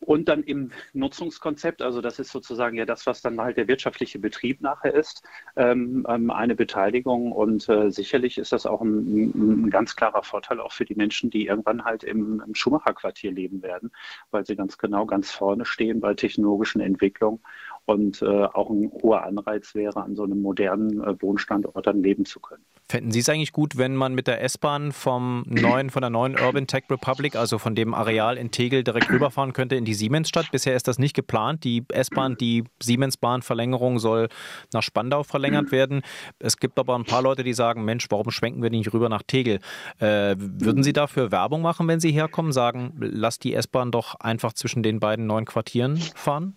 Und 0.00 0.28
dann 0.28 0.42
im 0.42 0.72
Nutzungskonzept, 0.94 1.82
also 1.82 2.00
das 2.00 2.18
ist 2.18 2.32
sozusagen 2.32 2.76
ja 2.76 2.86
das, 2.86 3.06
was 3.06 3.20
dann 3.20 3.38
halt 3.38 3.58
der 3.58 3.68
wirtschaftliche 3.68 4.18
Betrieb 4.18 4.62
nachher 4.62 4.94
ist, 4.94 5.22
ähm, 5.56 6.06
ähm, 6.08 6.30
eine 6.30 6.54
Beteiligung. 6.54 7.32
Und 7.32 7.68
äh, 7.68 7.90
sicherlich 7.90 8.38
ist 8.38 8.52
das 8.52 8.64
auch 8.64 8.80
ein, 8.80 9.66
ein, 9.66 9.70
ganz 9.70 9.96
klarer 9.96 10.22
Vorteil 10.22 10.58
auch 10.60 10.72
für 10.72 10.86
die 10.86 10.94
Menschen, 10.94 11.28
die 11.28 11.46
irgendwann 11.46 11.84
halt 11.84 12.02
im, 12.02 12.42
im 12.46 12.54
Schumacher-Quartier 12.54 13.30
leben 13.30 13.62
werden, 13.62 13.92
weil 14.30 14.46
sie 14.46 14.56
ganz 14.56 14.78
genau 14.78 15.04
ganz 15.04 15.30
vorne 15.30 15.66
stehen 15.66 16.00
bei 16.00 16.14
technologischen 16.14 16.80
Entwicklungen 16.80 17.40
und 17.84 18.22
äh, 18.22 18.26
auch 18.26 18.70
ein 18.70 18.90
hoher 19.02 19.24
Anreiz 19.24 19.74
wäre, 19.74 20.02
an 20.02 20.16
so 20.16 20.24
einem 20.24 20.40
modernen 20.40 21.02
äh, 21.02 21.20
Wohnstandort 21.20 21.86
dann 21.86 22.02
leben 22.02 22.24
zu 22.24 22.40
können. 22.40 22.64
Fänden 22.90 23.12
Sie 23.12 23.20
es 23.20 23.28
eigentlich 23.28 23.52
gut, 23.52 23.78
wenn 23.78 23.94
man 23.94 24.16
mit 24.16 24.26
der 24.26 24.42
S-Bahn 24.42 24.90
vom 24.90 25.44
neuen, 25.46 25.90
von 25.90 26.02
der 26.02 26.10
neuen 26.10 26.36
Urban 26.36 26.66
Tech 26.66 26.82
Republic, 26.90 27.36
also 27.36 27.58
von 27.58 27.76
dem 27.76 27.94
Areal 27.94 28.36
in 28.36 28.50
Tegel, 28.50 28.82
direkt 28.82 29.08
rüberfahren 29.12 29.52
könnte 29.52 29.76
in 29.76 29.84
die 29.84 29.94
Siemensstadt? 29.94 30.50
Bisher 30.50 30.74
ist 30.74 30.88
das 30.88 30.98
nicht 30.98 31.14
geplant. 31.14 31.62
Die 31.62 31.84
S-Bahn, 31.88 32.36
die 32.36 32.64
Siemensbahn-Verlängerung 32.82 34.00
soll 34.00 34.28
nach 34.72 34.82
Spandau 34.82 35.22
verlängert 35.22 35.70
werden. 35.70 36.02
Es 36.40 36.56
gibt 36.56 36.80
aber 36.80 36.96
ein 36.96 37.04
paar 37.04 37.22
Leute, 37.22 37.44
die 37.44 37.52
sagen, 37.52 37.84
Mensch, 37.84 38.06
warum 38.10 38.32
schwenken 38.32 38.60
wir 38.60 38.70
nicht 38.70 38.92
rüber 38.92 39.08
nach 39.08 39.22
Tegel? 39.22 39.60
Äh, 40.00 40.34
würden 40.36 40.82
Sie 40.82 40.92
dafür 40.92 41.30
Werbung 41.30 41.62
machen, 41.62 41.86
wenn 41.86 42.00
Sie 42.00 42.10
herkommen, 42.10 42.50
sagen, 42.50 42.94
lass 42.98 43.38
die 43.38 43.54
S-Bahn 43.54 43.92
doch 43.92 44.16
einfach 44.16 44.52
zwischen 44.52 44.82
den 44.82 44.98
beiden 44.98 45.28
neuen 45.28 45.44
Quartieren 45.44 45.96
fahren? 46.16 46.56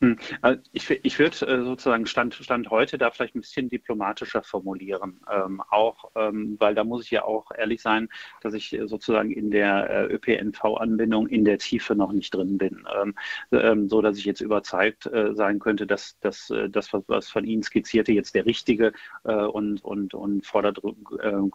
Hm, 0.00 0.16
also 0.42 0.62
ich, 0.72 0.88
ich 0.90 1.18
würde 1.18 1.44
äh, 1.46 1.64
sozusagen 1.64 2.06
Stand, 2.06 2.34
Stand 2.34 2.70
heute 2.70 2.98
da 2.98 3.10
vielleicht 3.10 3.34
ein 3.34 3.40
bisschen 3.40 3.68
diplomatischer 3.68 4.44
formulieren. 4.44 5.20
Ähm, 5.28 5.60
auch, 5.70 6.12
ähm, 6.14 6.56
weil 6.60 6.76
da 6.76 6.84
muss 6.84 7.04
ich 7.04 7.10
ja 7.10 7.24
auch 7.24 7.50
ehrlich 7.50 7.82
sein, 7.82 8.08
dass 8.40 8.54
ich 8.54 8.78
sozusagen 8.84 9.32
in 9.32 9.50
der 9.50 9.90
äh, 9.90 10.04
ÖPNV-Anbindung 10.14 11.26
in 11.26 11.44
der 11.44 11.58
Tiefe 11.58 11.96
noch 11.96 12.12
nicht 12.12 12.32
drin 12.32 12.58
bin. 12.58 12.86
Ähm, 12.96 13.14
ähm, 13.50 13.88
so 13.88 14.00
dass 14.00 14.18
ich 14.18 14.24
jetzt 14.24 14.40
überzeugt 14.40 15.06
äh, 15.06 15.34
sein 15.34 15.58
könnte, 15.58 15.84
dass, 15.86 16.16
dass 16.20 16.48
äh, 16.50 16.70
das, 16.70 16.92
was 16.92 17.28
von 17.28 17.44
Ihnen 17.44 17.64
skizzierte, 17.64 18.12
jetzt 18.12 18.36
der 18.36 18.46
richtige 18.46 18.92
äh, 19.24 19.34
und, 19.34 19.82
und, 19.84 20.14
und 20.14 20.46
ähm, 21.22 21.50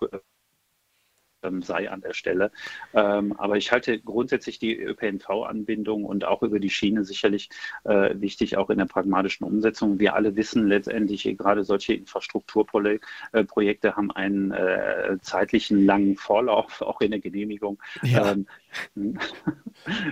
sei 1.62 1.90
an 1.90 2.02
der 2.02 2.14
Stelle. 2.14 2.52
Ähm, 2.94 3.34
aber 3.38 3.58
ich 3.58 3.72
halte 3.72 4.00
grundsätzlich 4.00 4.60
die 4.60 4.78
ÖPNV-Anbindung 4.78 6.06
und 6.06 6.26
auch 6.26 6.42
über 6.44 6.60
die 6.60 6.70
Schiene 6.70 7.04
sicherlich 7.04 7.50
äh, 7.84 8.16
wichtig, 8.16 8.58
auch 8.58 8.70
in 8.70 8.78
der 8.78 8.86
pragmatischen 8.86 9.46
Umsetzung. 9.46 10.00
Wir 10.00 10.16
alle 10.16 10.36
wissen 10.36 10.68
letztendlich, 10.68 11.24
gerade 11.38 11.64
solche 11.64 11.94
Infrastrukturprojekte 11.94 13.88
äh, 13.88 13.92
haben 13.92 14.12
einen 14.12 14.52
äh, 14.52 15.18
zeitlichen 15.22 15.86
langen 15.86 16.18
Vorlauf, 16.18 16.82
auch 16.82 17.02
in 17.02 17.12
der 17.12 17.20
Genehmigung. 17.20 17.82
Ja. 18.04 18.36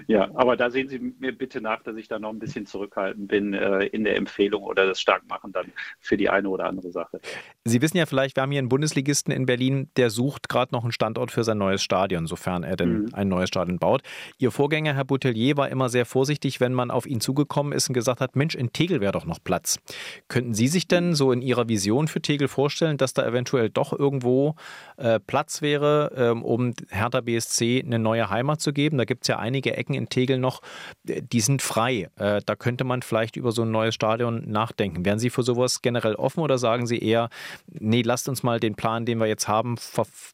Ja, 0.08 0.30
aber 0.34 0.58
da 0.58 0.70
sehen 0.70 0.90
Sie 0.90 1.00
mir 1.00 1.32
bitte 1.32 1.62
nach, 1.62 1.82
dass 1.84 1.96
ich 1.96 2.08
da 2.08 2.20
noch 2.20 2.30
ein 2.30 2.40
bisschen 2.40 2.66
zurückhaltend 2.66 3.28
bin 3.28 3.54
äh, 3.54 3.86
in 3.86 4.04
der 4.04 4.18
Empfehlung 4.18 4.64
oder 4.64 4.86
das 4.86 5.00
Starkmachen 5.00 5.52
dann 5.52 5.72
für 6.00 6.18
die 6.18 6.30
eine 6.30 6.50
oder 6.50 6.66
andere 6.66 6.92
Sache. 6.92 7.22
Sie 7.64 7.82
wissen 7.82 7.98
ja 7.98 8.06
vielleicht, 8.06 8.36
wir 8.36 8.44
haben 8.44 8.52
hier 8.52 8.60
einen 8.60 8.70
Bundesligisten 8.70 9.34
in 9.34 9.46
Berlin, 9.46 9.90
der 9.96 10.10
sucht 10.10 10.50
gerade 10.50 10.74
noch 10.74 10.84
einen 10.84 10.92
Standort 10.92 11.32
für 11.32 11.44
sein 11.44 11.58
neues 11.58 11.82
Stadion, 11.82 12.28
sofern 12.28 12.64
er 12.64 12.76
denn 12.76 13.04
mhm. 13.04 13.10
ein 13.14 13.30
neues 13.30 13.50
Stadion 13.50 13.80
baut. 13.80 14.02
Ihr 14.38 14.52
Vorgänger, 14.52 14.94
Herr 14.94 15.06
Boutelier, 15.06 15.58
war 15.58 15.70
immer 15.70 15.90
sehr 15.90 16.06
vorsichtig, 16.06 16.60
wenn 16.60 16.74
man 16.74 16.92
auf 16.92 17.06
ihn 17.06 17.22
zugekommen 17.22 17.72
ist 17.72 17.90
und 17.90 17.94
gesagt 17.94 18.20
hat, 18.20 18.36
Mensch, 18.36 18.56
in 18.56 18.74
Tegel 18.74 19.00
wäre 19.00 19.14
doch 19.14 19.26
noch 19.26 19.40
Platz. 19.44 19.80
Könnten 20.28 20.54
Sie 20.54 20.68
sich 20.68 20.88
denn 20.88 21.16
so 21.16 21.32
in 21.32 21.42
Ihrer 21.42 21.70
Vision 21.70 22.08
für 22.08 22.22
Tegel 22.22 22.48
vorstellen, 22.48 22.98
dass 22.98 23.14
da 23.14 23.26
eventuell 23.26 23.70
doch 23.70 23.98
irgendwo 23.98 24.56
äh, 24.98 25.20
Platz 25.20 25.62
wäre, 25.62 26.12
ähm, 26.16 26.44
um 26.44 26.74
Hertha 26.90 27.22
BSC 27.22 27.84
eine 27.86 28.00
neue 28.00 28.30
Heimat 28.30 28.51
Heimat 28.52 28.62
zu 28.62 28.74
geben. 28.74 28.98
Da 28.98 29.06
gibt 29.06 29.24
es 29.24 29.28
ja 29.28 29.40
einige 29.40 29.76
Ecken 29.76 29.94
in 29.94 30.10
Tegel 30.10 30.38
noch, 30.38 30.62
äh, 31.08 31.22
die 31.22 31.42
sind 31.42 31.62
frei. 31.62 32.10
Äh, 32.18 32.42
da 32.46 32.56
könnte 32.56 32.84
man 32.84 33.02
vielleicht 33.02 33.36
über 33.36 33.52
so 33.52 33.64
ein 33.64 33.72
neues 33.72 33.96
Stadion 33.96 34.50
nachdenken. 34.50 35.06
Wären 35.06 35.20
Sie 35.20 35.30
für 35.30 35.44
sowas 35.44 35.82
generell 35.82 36.16
offen 36.16 36.42
oder 36.42 36.58
sagen 36.58 36.86
Sie 36.86 37.00
eher, 37.00 37.30
nee, 37.68 38.02
lasst 38.02 38.30
uns 38.30 38.44
mal 38.44 38.60
den 38.60 38.76
Plan, 38.76 39.06
den 39.06 39.20
wir 39.20 39.28
jetzt 39.28 39.48
haben, 39.48 39.76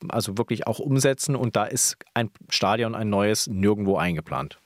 also 0.09 0.37
wirklich 0.37 0.67
auch 0.67 0.79
umsetzen 0.79 1.35
und 1.35 1.55
da 1.55 1.65
ist 1.65 1.97
ein 2.13 2.29
Stadion, 2.49 2.95
ein 2.95 3.09
neues, 3.09 3.47
nirgendwo 3.47 3.97
eingeplant? 3.97 4.59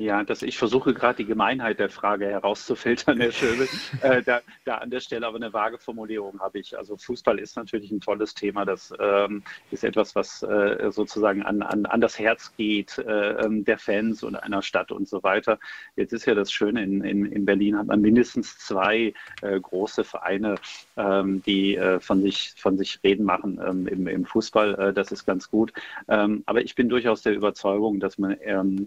Ja, 0.00 0.24
das, 0.24 0.40
ich 0.40 0.56
versuche 0.56 0.94
gerade 0.94 1.18
die 1.18 1.26
Gemeinheit 1.26 1.78
der 1.78 1.90
Frage 1.90 2.24
herauszufiltern, 2.24 3.20
Herr 3.20 3.32
Schöbel. 3.32 3.68
äh, 4.00 4.22
da, 4.22 4.40
da, 4.64 4.78
an 4.78 4.88
der 4.88 5.00
Stelle 5.00 5.26
aber 5.26 5.36
eine 5.36 5.52
vage 5.52 5.76
Formulierung 5.76 6.40
habe 6.40 6.58
ich. 6.58 6.78
Also 6.78 6.96
Fußball 6.96 7.38
ist 7.38 7.54
natürlich 7.54 7.90
ein 7.90 8.00
tolles 8.00 8.32
Thema. 8.32 8.64
Das 8.64 8.94
ähm, 8.98 9.42
ist 9.70 9.84
etwas, 9.84 10.14
was 10.14 10.42
äh, 10.42 10.90
sozusagen 10.90 11.42
an, 11.42 11.60
an, 11.60 11.84
an 11.84 12.00
das 12.00 12.18
Herz 12.18 12.50
geht, 12.56 12.96
äh, 12.96 13.44
ähm, 13.44 13.66
der 13.66 13.76
Fans 13.76 14.22
und 14.22 14.36
einer 14.36 14.62
Stadt 14.62 14.90
und 14.90 15.06
so 15.06 15.22
weiter. 15.22 15.58
Jetzt 15.96 16.14
ist 16.14 16.24
ja 16.24 16.34
das 16.34 16.50
Schöne, 16.50 16.82
in, 16.82 17.04
in, 17.04 17.26
in 17.26 17.44
Berlin 17.44 17.76
hat 17.76 17.88
man 17.88 18.00
mindestens 18.00 18.56
zwei 18.56 19.12
äh, 19.42 19.60
große 19.60 20.04
Vereine, 20.04 20.54
ähm, 20.96 21.42
die 21.42 21.76
äh, 21.76 22.00
von, 22.00 22.22
sich, 22.22 22.54
von 22.56 22.78
sich 22.78 23.00
reden 23.04 23.26
machen 23.26 23.60
ähm, 23.62 23.86
im, 23.86 24.06
im 24.06 24.24
Fußball. 24.24 24.78
Äh, 24.78 24.92
das 24.94 25.12
ist 25.12 25.26
ganz 25.26 25.50
gut. 25.50 25.74
Aber 26.06 26.62
ich 26.62 26.74
bin 26.74 26.88
durchaus 26.88 27.22
der 27.22 27.34
Überzeugung, 27.34 28.00
dass 28.00 28.18
man 28.18 28.36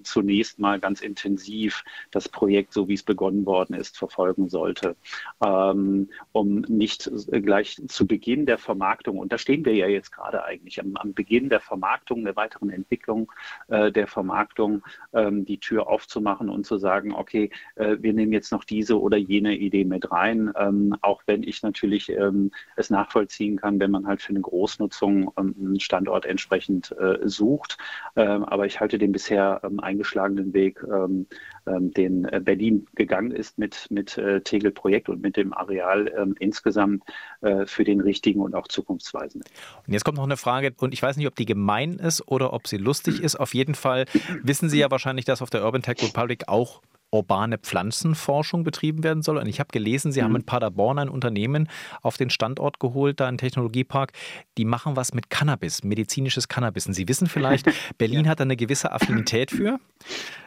zunächst 0.04 0.60
mal 0.60 0.80
ganz 0.80 1.03
intensiv 1.04 1.84
das 2.12 2.30
Projekt, 2.30 2.74
so 2.74 2.88
wie 2.88 2.94
es 2.94 3.04
begonnen 3.04 3.46
worden 3.46 3.76
ist, 3.76 3.98
verfolgen 3.98 4.50
sollte, 4.50 4.96
ähm, 5.44 6.10
um 6.32 6.62
nicht 6.62 7.12
gleich 7.32 7.82
zu 7.88 8.08
Beginn 8.08 8.46
der 8.46 8.58
Vermarktung, 8.58 9.18
und 9.18 9.32
da 9.32 9.38
stehen 9.38 9.66
wir 9.66 9.76
ja 9.76 9.88
jetzt 9.88 10.12
gerade 10.12 10.44
eigentlich, 10.44 10.80
am, 10.80 10.96
am 10.96 11.13
Beginn 11.13 11.50
der 11.50 11.60
Vermarktung, 11.60 12.24
der 12.24 12.36
weiteren 12.36 12.70
Entwicklung 12.70 13.32
äh, 13.68 13.92
der 13.92 14.08
Vermarktung, 14.08 14.84
ähm, 15.13 15.46
die 15.46 15.60
Tür 15.60 15.88
aufzumachen 15.88 16.50
und 16.50 16.66
zu 16.66 16.78
sagen, 16.78 17.13
okay, 17.13 17.50
äh, 17.76 17.98
wir 18.00 18.13
nehmen 18.13 18.34
jetzt 18.34 18.52
noch 18.52 18.63
diese 18.63 19.00
oder 19.00 19.18
jene 19.18 19.56
Idee 19.56 19.86
mit 19.86 20.12
rein, 20.12 20.52
ähm, 20.58 20.96
auch 21.02 21.24
wenn 21.26 21.44
ich 21.44 21.63
natürlich 21.63 22.10
ähm, 22.10 22.52
es 22.76 22.89
nachvollziehen 22.89 23.58
kann, 23.58 23.80
wenn 23.80 23.92
man 23.92 24.08
halt 24.08 24.22
für 24.22 24.30
eine 24.30 24.42
Großnutzung 24.42 25.32
ähm, 25.38 25.56
einen 25.60 25.80
Standort 25.80 26.26
entsprechend 26.26 26.92
äh, 26.98 27.20
sucht. 27.24 27.78
Ähm, 28.16 28.44
aber 28.46 28.66
ich 28.66 28.80
halte 28.80 28.98
den 28.98 29.12
bisher 29.12 29.62
eingeschlagenen 29.78 30.54
Weg 30.54 30.84
ähm, 30.94 31.28
ähm, 31.66 31.92
den 31.92 32.26
äh, 32.26 32.42
Berlin 32.44 32.88
gegangen 32.96 33.32
ist 33.32 33.58
mit, 33.58 33.88
mit 33.90 34.18
äh, 34.18 34.42
Tegel 34.42 34.72
Projekt 34.72 35.10
und 35.10 35.22
mit 35.22 35.38
dem 35.38 35.54
Areal 35.54 36.12
ähm, 36.18 36.36
insgesamt 36.40 37.04
äh, 37.42 37.66
für 37.66 37.84
den 37.84 38.02
richtigen 38.02 38.42
und 38.42 38.56
auch 38.56 38.68
zukunftsweisenden. 38.68 39.50
Und 39.88 39.94
jetzt 39.94 40.04
kommt 40.04 40.18
noch 40.18 40.26
eine 40.26 40.38
Frage, 40.38 40.74
und 40.78 40.94
ich 40.94 41.02
weiß 41.02 41.18
nicht, 41.18 41.28
ob 41.28 41.36
die 41.36 41.46
gemein 41.46 41.94
ist 41.94 42.28
oder 42.28 42.54
ob 42.54 42.68
sie 42.68 42.78
lustig 42.78 43.20
ist. 43.24 43.40
Auf 43.40 43.54
jeden 43.54 43.76
Fall 43.76 44.06
wissen 44.42 44.70
Sie 44.70 44.80
ja 44.80 44.92
wahrscheinlich, 44.92 45.26
dass 45.26 45.42
auf 45.42 45.50
der 45.50 45.64
Urban 45.64 45.82
Tech 45.82 45.98
Republic 46.02 46.48
auch 46.48 46.82
urbane 47.13 47.58
Pflanzenforschung 47.58 48.63
betrieben 48.63 49.04
werden 49.04 49.23
soll. 49.23 49.38
Und 49.38 49.47
ich 49.47 49.60
habe 49.60 49.69
gelesen, 49.71 50.12
Sie 50.12 50.19
mhm. 50.19 50.26
haben 50.26 50.36
in 50.38 50.45
Paderborn 50.45 50.99
ein 50.99 51.10
Unternehmen 51.10 51.69
auf 52.02 52.17
den 52.17 52.30
Standort 52.30 52.80
geholt, 52.80 53.19
da 53.19 53.28
einen 53.28 53.38
Technologiepark. 53.38 54.12
Die 54.58 54.65
machen 54.65 54.95
was 54.95 55.13
mit 55.13 55.30
Cannabis, 55.30 55.84
medizinisches 55.84 56.47
Cannabis. 56.47 56.88
Und 56.88 56.93
Sie 56.93 57.08
wissen 57.08 57.28
vielleicht, 57.28 57.69
Berlin 57.97 58.26
ja. 58.26 58.32
hat 58.32 58.39
da 58.39 58.43
eine 58.43 58.56
gewisse 58.56 58.91
Affinität 58.91 59.52
für. 59.52 59.80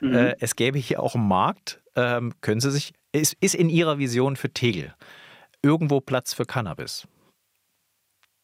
Mhm. 0.00 0.14
Äh, 0.14 0.36
es 0.40 0.56
gäbe 0.56 0.78
hier 0.78 1.02
auch 1.02 1.14
einen 1.14 1.28
Markt. 1.28 1.80
Ähm, 1.94 2.34
können 2.40 2.60
Sie 2.60 2.70
sich, 2.70 2.92
ist, 3.12 3.36
ist 3.40 3.54
in 3.54 3.70
Ihrer 3.70 3.98
Vision 3.98 4.36
für 4.36 4.52
Tegel 4.52 4.94
irgendwo 5.62 6.00
Platz 6.00 6.34
für 6.34 6.44
Cannabis? 6.44 7.06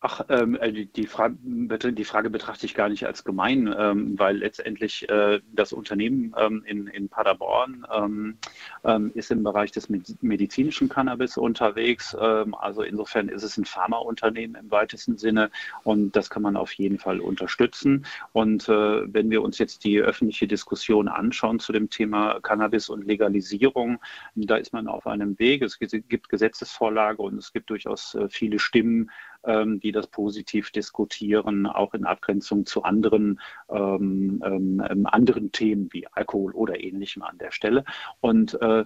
Ach, 0.04 0.20
ähm, 0.30 0.56
äh, 0.56 0.72
die, 0.84 1.06
Frage, 1.06 1.36
die, 1.40 2.04
Frage, 2.04 2.28
betrachte 2.28 2.66
ich 2.66 2.74
gar 2.74 2.88
nicht 2.88 3.06
als 3.06 3.22
gemein, 3.22 3.72
ähm, 3.78 4.18
weil 4.18 4.38
letztendlich 4.38 5.08
äh, 5.08 5.40
das 5.52 5.72
Unternehmen 5.72 6.34
ähm, 6.36 6.64
in, 6.66 6.88
in, 6.88 7.08
Paderborn 7.08 7.86
ähm, 7.94 8.36
ähm, 8.82 9.12
ist 9.14 9.30
im 9.30 9.44
Bereich 9.44 9.70
des 9.70 9.88
medizinischen 9.88 10.88
Cannabis 10.88 11.36
unterwegs. 11.36 12.16
Ähm, 12.20 12.52
also 12.56 12.82
insofern 12.82 13.28
ist 13.28 13.44
es 13.44 13.56
ein 13.56 13.64
Pharmaunternehmen 13.64 14.60
im 14.60 14.72
weitesten 14.72 15.18
Sinne 15.18 15.52
und 15.84 16.16
das 16.16 16.30
kann 16.30 16.42
man 16.42 16.56
auf 16.56 16.72
jeden 16.72 16.98
Fall 16.98 17.20
unterstützen. 17.20 18.04
Und 18.32 18.68
äh, 18.68 19.14
wenn 19.14 19.30
wir 19.30 19.40
uns 19.40 19.58
jetzt 19.58 19.84
die 19.84 20.00
öffentliche 20.00 20.48
Diskussion 20.48 21.06
anschauen 21.06 21.60
zu 21.60 21.72
dem 21.72 21.90
Thema 21.90 22.40
Cannabis 22.40 22.88
und 22.88 23.06
Legalisierung, 23.06 24.00
da 24.34 24.56
ist 24.56 24.72
man 24.72 24.88
auf 24.88 25.06
einem 25.06 25.38
Weg. 25.38 25.62
Es 25.62 25.78
gibt 25.78 26.28
Gesetzesvorlage 26.28 27.22
und 27.22 27.38
es 27.38 27.52
gibt 27.52 27.70
durchaus 27.70 28.16
äh, 28.16 28.28
viele 28.28 28.58
Stimmen, 28.58 29.08
ähm, 29.44 29.80
die 29.80 29.92
das 29.92 30.06
positiv 30.06 30.70
diskutieren, 30.70 31.66
auch 31.66 31.94
in 31.94 32.04
Abgrenzung 32.04 32.66
zu 32.66 32.82
anderen, 32.82 33.40
ähm, 33.68 34.42
ähm, 34.44 34.82
ähm, 34.88 35.06
anderen 35.06 35.52
Themen 35.52 35.88
wie 35.92 36.06
Alkohol 36.08 36.52
oder 36.52 36.82
ähnlichem 36.82 37.22
an 37.22 37.38
der 37.38 37.50
Stelle. 37.50 37.84
Und 38.20 38.60
äh, 38.60 38.80
äh 38.80 38.84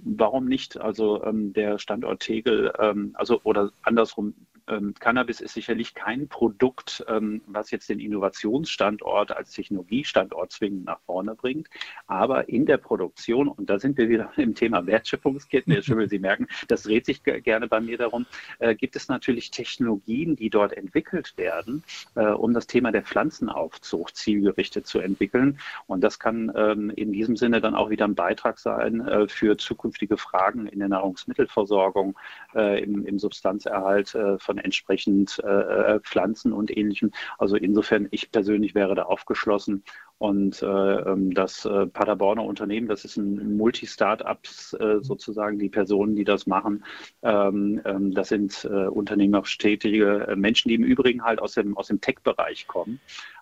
warum 0.00 0.46
nicht? 0.46 0.80
Also 0.80 1.22
ähm, 1.24 1.52
der 1.52 1.78
Standort 1.78 2.20
Tegel, 2.20 2.72
ähm, 2.78 3.12
also 3.14 3.40
oder 3.44 3.70
andersrum, 3.82 4.34
ähm, 4.68 4.94
Cannabis 4.98 5.40
ist 5.40 5.54
sicherlich 5.54 5.94
kein 5.94 6.28
Produkt, 6.28 7.04
ähm, 7.08 7.42
was 7.46 7.70
jetzt 7.70 7.88
den 7.88 8.00
Innovationsstandort 8.00 9.36
als 9.36 9.52
Technologiestandort 9.52 10.52
zwingend 10.52 10.84
nach 10.84 11.00
vorne 11.00 11.34
bringt. 11.34 11.68
Aber 12.06 12.48
in 12.48 12.66
der 12.66 12.76
Produktion, 12.76 13.48
und 13.48 13.70
da 13.70 13.78
sind 13.78 13.98
wir 13.98 14.08
wieder 14.08 14.30
im 14.36 14.54
Thema 14.54 14.86
Wertschöpfungsketten, 14.86 15.72
Herr 15.72 15.82
Schimmel, 15.82 16.08
Sie 16.08 16.18
merken, 16.18 16.46
das 16.68 16.82
dreht 16.82 17.06
sich 17.06 17.22
gerne 17.22 17.68
bei 17.68 17.80
mir 17.80 17.98
darum, 17.98 18.26
äh, 18.58 18.74
gibt 18.74 18.96
es 18.96 19.08
natürlich 19.08 19.50
Technologien, 19.50 20.36
die 20.36 20.50
dort 20.50 20.72
entwickelt 20.72 21.36
werden, 21.36 21.82
äh, 22.14 22.26
um 22.26 22.54
das 22.54 22.66
Thema 22.66 22.92
der 22.92 23.02
Pflanzenaufzucht 23.02 24.16
zielgerichtet 24.16 24.86
zu 24.86 24.98
entwickeln. 24.98 25.58
Und 25.86 26.02
das 26.02 26.18
kann 26.18 26.52
ähm, 26.54 26.90
in 26.90 27.12
diesem 27.12 27.36
Sinne 27.36 27.60
dann 27.60 27.74
auch 27.74 27.90
wieder 27.90 28.06
ein 28.06 28.14
Beitrag 28.14 28.58
sein 28.58 29.00
äh, 29.06 29.28
für 29.28 29.56
zukünftige 29.56 30.16
Fragen 30.16 30.66
in 30.66 30.78
der 30.78 30.88
Nahrungsmittelversorgung, 30.88 32.16
äh, 32.54 32.82
im, 32.82 33.04
im 33.06 33.18
Substanzerhalt 33.18 34.14
äh, 34.14 34.38
von 34.58 34.64
entsprechend 34.64 35.40
äh, 35.44 35.48
äh, 35.48 36.00
Pflanzen 36.00 36.52
und 36.52 36.76
ähnlichem. 36.76 37.12
Also 37.38 37.56
insofern, 37.56 38.08
ich 38.10 38.30
persönlich 38.30 38.74
wäre 38.74 38.94
da 38.94 39.04
aufgeschlossen 39.04 39.84
und 40.18 40.62
äh, 40.62 40.66
ähm, 40.66 41.32
das 41.32 41.64
äh, 41.64 41.86
Paderborner 41.86 42.42
Unternehmen, 42.42 42.88
das 42.88 43.04
ist 43.04 43.16
ein 43.16 43.56
Multi-Startups 43.56 44.72
äh, 44.74 44.96
sozusagen, 45.00 45.58
die 45.58 45.68
Personen, 45.68 46.16
die 46.16 46.24
das 46.24 46.46
machen, 46.46 46.84
ähm, 47.22 47.80
ähm, 47.84 48.12
das 48.12 48.28
sind 48.28 48.64
äh, 48.64 48.88
unternehmerisch-tätige 48.88 50.26
äh, 50.28 50.36
Menschen, 50.36 50.70
die 50.70 50.74
im 50.74 50.82
Übrigen 50.82 51.22
halt 51.22 51.40
aus 51.40 51.52
dem, 51.52 51.76
aus 51.76 51.86
dem 51.86 52.00
Tech-Bereich 52.00 52.66
kommen. 52.66 53.00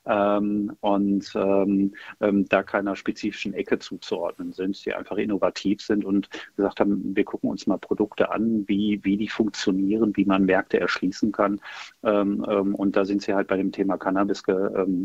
Ähm, 0.09 0.77
und 0.81 1.33
ähm, 1.35 1.95
ähm, 2.21 2.49
da 2.49 2.63
keiner 2.63 2.95
spezifischen 2.95 3.55
Ecke 3.55 3.79
zuzuordnen 3.81 4.53
sind, 4.53 4.85
die 4.85 4.95
einfach 4.95 5.17
innovativ 5.17 5.81
sind 5.81 6.05
und 6.05 6.29
gesagt 6.57 6.79
haben, 6.79 7.17
wir 7.17 7.25
gucken 7.25 7.51
uns 7.51 7.67
mal 7.67 7.79
Produkte 7.79 8.31
an, 8.31 8.65
wie, 8.69 9.01
wie 9.03 9.17
die 9.17 9.29
funktionieren, 9.29 10.17
wie 10.17 10.25
man 10.25 10.45
Märkte 10.45 10.79
erschließen 10.79 11.33
kann. 11.33 11.61
und 12.03 12.97
da 12.97 13.05
sind 13.05 13.23
sie 13.23 13.35
halt 13.35 13.49
bei 13.49 13.57
dem 13.57 13.73
Thema 13.73 13.97
Cannabis 13.97 14.45
ge, 14.45 14.55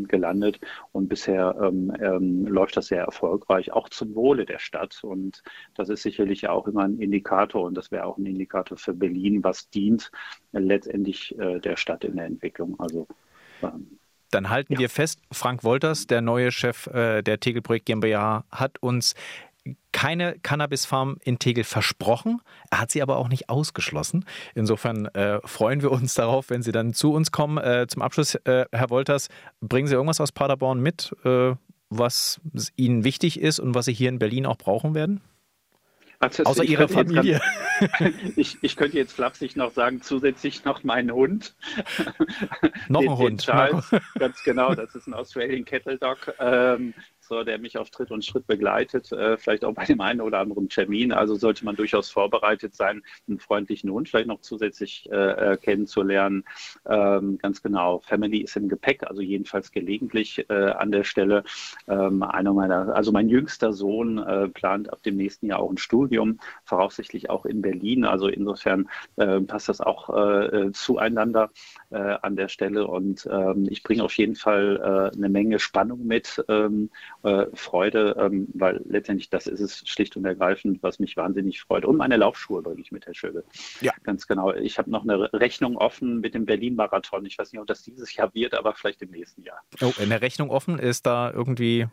gelandet. 0.06 0.60
Und 0.92 1.08
bisher 1.08 1.56
ähm, 1.62 1.92
ähm, 2.00 2.46
läuft 2.46 2.76
das 2.76 2.86
sehr 2.88 3.02
erfolgreich, 3.02 3.72
auch 3.72 3.88
zum 3.88 4.14
Wohle 4.14 4.44
der 4.44 4.58
Stadt. 4.58 5.02
Und 5.02 5.42
das 5.74 5.88
ist 5.88 6.02
sicherlich 6.02 6.48
auch 6.48 6.66
immer 6.66 6.84
ein 6.84 6.98
Indikator 6.98 7.64
und 7.64 7.74
das 7.74 7.90
wäre 7.90 8.04
auch 8.04 8.18
ein 8.18 8.26
Indikator 8.26 8.76
für 8.76 8.94
Berlin, 8.94 9.42
was 9.44 9.70
dient 9.70 10.10
äh, 10.52 10.58
letztendlich 10.58 11.38
äh, 11.38 11.60
der 11.60 11.76
Stadt 11.76 12.04
in 12.04 12.16
der 12.16 12.26
Entwicklung. 12.26 12.78
Also 12.78 13.06
ähm, 13.62 13.98
dann 14.30 14.48
halten 14.48 14.72
ja. 14.74 14.78
wir 14.80 14.88
fest, 14.88 15.20
Frank 15.30 15.62
Wolters, 15.62 16.06
der 16.06 16.22
neue 16.22 16.50
Chef 16.50 16.86
äh, 16.86 17.22
der 17.22 17.38
Tegel 17.38 17.60
Projekt 17.60 17.86
GmbH, 17.86 18.44
hat 18.50 18.82
uns 18.82 19.14
keine 19.92 20.38
Cannabis-Farm 20.42 21.18
in 21.22 21.38
Tegel 21.38 21.64
versprochen. 21.64 22.40
Er 22.70 22.80
hat 22.80 22.90
sie 22.90 23.02
aber 23.02 23.16
auch 23.18 23.28
nicht 23.28 23.48
ausgeschlossen. 23.48 24.24
Insofern 24.54 25.06
äh, 25.06 25.40
freuen 25.44 25.82
wir 25.82 25.92
uns 25.92 26.14
darauf, 26.14 26.50
wenn 26.50 26.62
Sie 26.62 26.72
dann 26.72 26.92
zu 26.92 27.12
uns 27.12 27.30
kommen. 27.30 27.58
Äh, 27.58 27.86
zum 27.88 28.02
Abschluss, 28.02 28.34
äh, 28.34 28.66
Herr 28.72 28.90
Wolters, 28.90 29.28
bringen 29.60 29.86
Sie 29.86 29.94
irgendwas 29.94 30.20
aus 30.20 30.32
Paderborn 30.32 30.80
mit, 30.80 31.14
äh, 31.24 31.54
was 31.90 32.40
Ihnen 32.76 33.04
wichtig 33.04 33.38
ist 33.40 33.60
und 33.60 33.74
was 33.74 33.84
Sie 33.84 33.92
hier 33.92 34.08
in 34.08 34.18
Berlin 34.18 34.46
auch 34.46 34.56
brauchen 34.56 34.94
werden? 34.94 35.20
Also, 36.22 36.44
Außer 36.44 36.64
Ihre 36.64 36.88
Familie. 36.88 37.40
Ganz, 37.98 38.14
ich, 38.36 38.58
ich, 38.62 38.76
könnte 38.76 38.96
jetzt 38.96 39.12
flapsig 39.12 39.56
noch 39.56 39.72
sagen, 39.72 40.02
zusätzlich 40.02 40.64
noch 40.64 40.84
meinen 40.84 41.10
Hund. 41.10 41.56
noch 42.88 43.00
ein 43.00 43.18
Hund. 43.18 43.42
Charles, 43.42 43.90
ganz 44.14 44.40
genau, 44.44 44.72
das 44.74 44.94
ist 44.94 45.08
ein 45.08 45.14
Australian 45.14 45.64
Kettle 45.64 45.98
Dog. 45.98 46.32
Ähm, 46.38 46.94
so, 47.22 47.44
der 47.44 47.58
mich 47.58 47.78
auf 47.78 47.90
Tritt 47.90 48.10
und 48.10 48.24
Schritt 48.24 48.46
begleitet, 48.46 49.12
äh, 49.12 49.36
vielleicht 49.36 49.64
auch 49.64 49.74
bei 49.74 49.84
dem 49.84 50.00
einen 50.00 50.20
oder 50.20 50.40
anderen 50.40 50.68
Termin. 50.68 51.12
Also 51.12 51.36
sollte 51.36 51.64
man 51.64 51.76
durchaus 51.76 52.10
vorbereitet 52.10 52.74
sein, 52.74 53.02
einen 53.28 53.38
freundlichen 53.38 53.90
Hund 53.90 54.08
vielleicht 54.08 54.28
noch 54.28 54.40
zusätzlich 54.40 55.08
äh, 55.10 55.52
äh, 55.52 55.56
kennenzulernen. 55.56 56.44
Ähm, 56.86 57.38
ganz 57.38 57.62
genau, 57.62 58.00
Family 58.00 58.38
ist 58.38 58.56
im 58.56 58.68
Gepäck, 58.68 59.04
also 59.04 59.22
jedenfalls 59.22 59.70
gelegentlich 59.70 60.44
äh, 60.50 60.70
an 60.70 60.90
der 60.90 61.04
Stelle. 61.04 61.44
Ähm, 61.88 62.22
einer 62.22 62.52
meiner, 62.52 62.94
also 62.94 63.12
mein 63.12 63.28
jüngster 63.28 63.72
Sohn 63.72 64.18
äh, 64.18 64.48
plant 64.48 64.92
ab 64.92 65.02
dem 65.02 65.16
nächsten 65.16 65.46
Jahr 65.46 65.60
auch 65.60 65.70
ein 65.70 65.78
Studium, 65.78 66.38
voraussichtlich 66.64 67.30
auch 67.30 67.46
in 67.46 67.62
Berlin. 67.62 68.04
Also 68.04 68.28
insofern 68.28 68.88
äh, 69.16 69.40
passt 69.40 69.68
das 69.68 69.80
auch 69.80 69.92
zueinander 70.72 71.50
an 71.90 72.36
der 72.36 72.48
Stelle. 72.48 72.86
Und 72.86 73.28
ähm, 73.30 73.66
ich 73.68 73.82
bringe 73.82 74.04
auf 74.04 74.16
jeden 74.16 74.34
Fall 74.34 75.10
eine 75.14 75.28
Menge 75.28 75.58
Spannung 75.58 76.06
mit 76.06 76.44
ähm, 76.48 76.90
äh, 77.22 77.46
Freude, 77.54 78.16
ähm, 78.18 78.48
weil 78.54 78.80
letztendlich 78.84 79.30
das 79.30 79.46
ist 79.46 79.60
es 79.60 79.82
schlicht 79.86 80.16
und 80.16 80.24
ergreifend, 80.24 80.82
was 80.82 80.98
mich 80.98 81.16
wahnsinnig 81.16 81.60
freut. 81.60 81.84
Und 81.84 81.96
meine 81.96 82.16
Laufschuhe 82.16 82.62
bringe 82.62 82.80
ich 82.80 82.92
mit, 82.92 83.06
Herr 83.06 83.14
Schöbel. 83.14 83.44
Ja. 83.80 83.92
Ganz 84.02 84.26
genau. 84.26 84.52
Ich 84.52 84.78
habe 84.78 84.90
noch 84.90 85.04
eine 85.04 85.32
Rechnung 85.32 85.76
offen 85.76 86.20
mit 86.20 86.34
dem 86.34 86.46
Berlin-Marathon. 86.46 87.24
Ich 87.26 87.38
weiß 87.38 87.52
nicht, 87.52 87.60
ob 87.60 87.66
das 87.66 87.82
dieses 87.82 88.14
Jahr 88.14 88.34
wird, 88.34 88.54
aber 88.54 88.74
vielleicht 88.74 89.02
im 89.02 89.10
nächsten 89.10 89.42
Jahr. 89.42 89.62
Oh, 89.80 89.92
eine 90.00 90.20
Rechnung 90.20 90.50
offen? 90.50 90.78
Ist 90.78 91.06
da 91.06 91.30
irgendwie, 91.30 91.86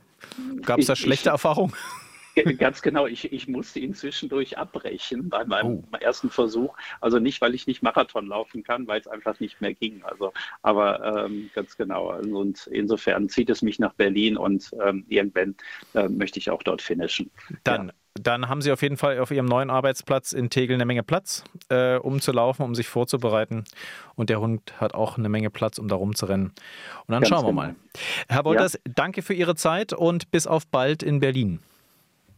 gab 0.64 0.80
es 0.80 0.88
da 0.88 0.96
schlechte 0.96 1.30
Erfahrungen? 1.30 1.74
Ganz 2.58 2.82
genau, 2.82 3.08
ich, 3.08 3.32
ich 3.32 3.48
musste 3.48 3.80
ihn 3.80 3.94
zwischendurch 3.94 4.58
abbrechen 4.58 5.30
bei 5.30 5.46
meinem 5.46 5.84
oh. 5.92 5.98
ersten 5.98 6.30
Versuch. 6.30 6.76
Also 7.02 7.20
nicht, 7.20 7.42
weil 7.42 7.56
ich 7.56 7.68
nicht 7.68 7.84
Marathon 7.84 8.28
laufen 8.28 8.64
kann, 8.64 8.88
weil 8.88 9.00
es 9.00 9.08
einfach 9.08 9.40
nicht 9.40 9.62
mehr 9.62 9.74
ging. 9.74 10.04
Also, 10.04 10.34
aber 10.62 11.26
ähm, 11.26 11.50
ganz 11.54 11.78
genau. 11.78 12.18
Und 12.18 12.68
insofern 12.68 13.30
zieht 13.30 13.50
es 13.50 13.62
mich 13.62 13.80
nach 13.80 13.94
Berlin 13.94 14.38
und 14.38 14.72
ähm, 14.84 15.06
irgendwann 15.08 15.56
äh, 15.94 16.08
möchte 16.08 16.40
ich 16.40 16.50
auch 16.50 16.64
dort 16.64 16.82
finishen. 16.82 17.32
Dann 17.64 17.88
ja. 17.88 17.94
Dann 18.24 18.50
haben 18.50 18.62
Sie 18.62 18.72
auf 18.72 18.82
jeden 18.82 18.98
Fall 18.98 19.20
auf 19.20 19.32
Ihrem 19.32 19.46
neuen 19.46 19.70
Arbeitsplatz 19.70 20.34
in 20.34 20.50
Tegel 20.50 20.76
eine 20.76 20.86
Menge 20.86 21.04
Platz, 21.04 21.44
äh, 21.70 21.96
um 21.96 22.20
zu 22.20 22.32
laufen, 22.32 22.64
um 22.64 22.76
sich 22.76 22.88
vorzubereiten. 22.88 23.64
Und 24.16 24.30
der 24.30 24.42
Hund 24.42 24.74
hat 24.80 24.94
auch 24.94 25.18
eine 25.18 25.30
Menge 25.30 25.50
Platz, 25.50 25.78
um 25.78 25.88
da 25.88 25.96
rumzurennen. 25.96 26.48
Und 26.48 26.56
dann 27.08 27.22
Ganz 27.22 27.30
schauen 27.30 27.46
wir 27.46 27.50
genau. 27.50 27.62
mal. 27.62 27.76
Herr 28.28 28.46
Wolters, 28.46 28.74
ja. 28.74 28.80
danke 28.96 29.22
für 29.22 29.34
Ihre 29.34 29.56
Zeit 29.56 29.94
und 29.94 30.32
bis 30.32 30.48
auf 30.48 30.68
bald 30.68 31.04
in 31.04 31.20
Berlin. 31.20 31.60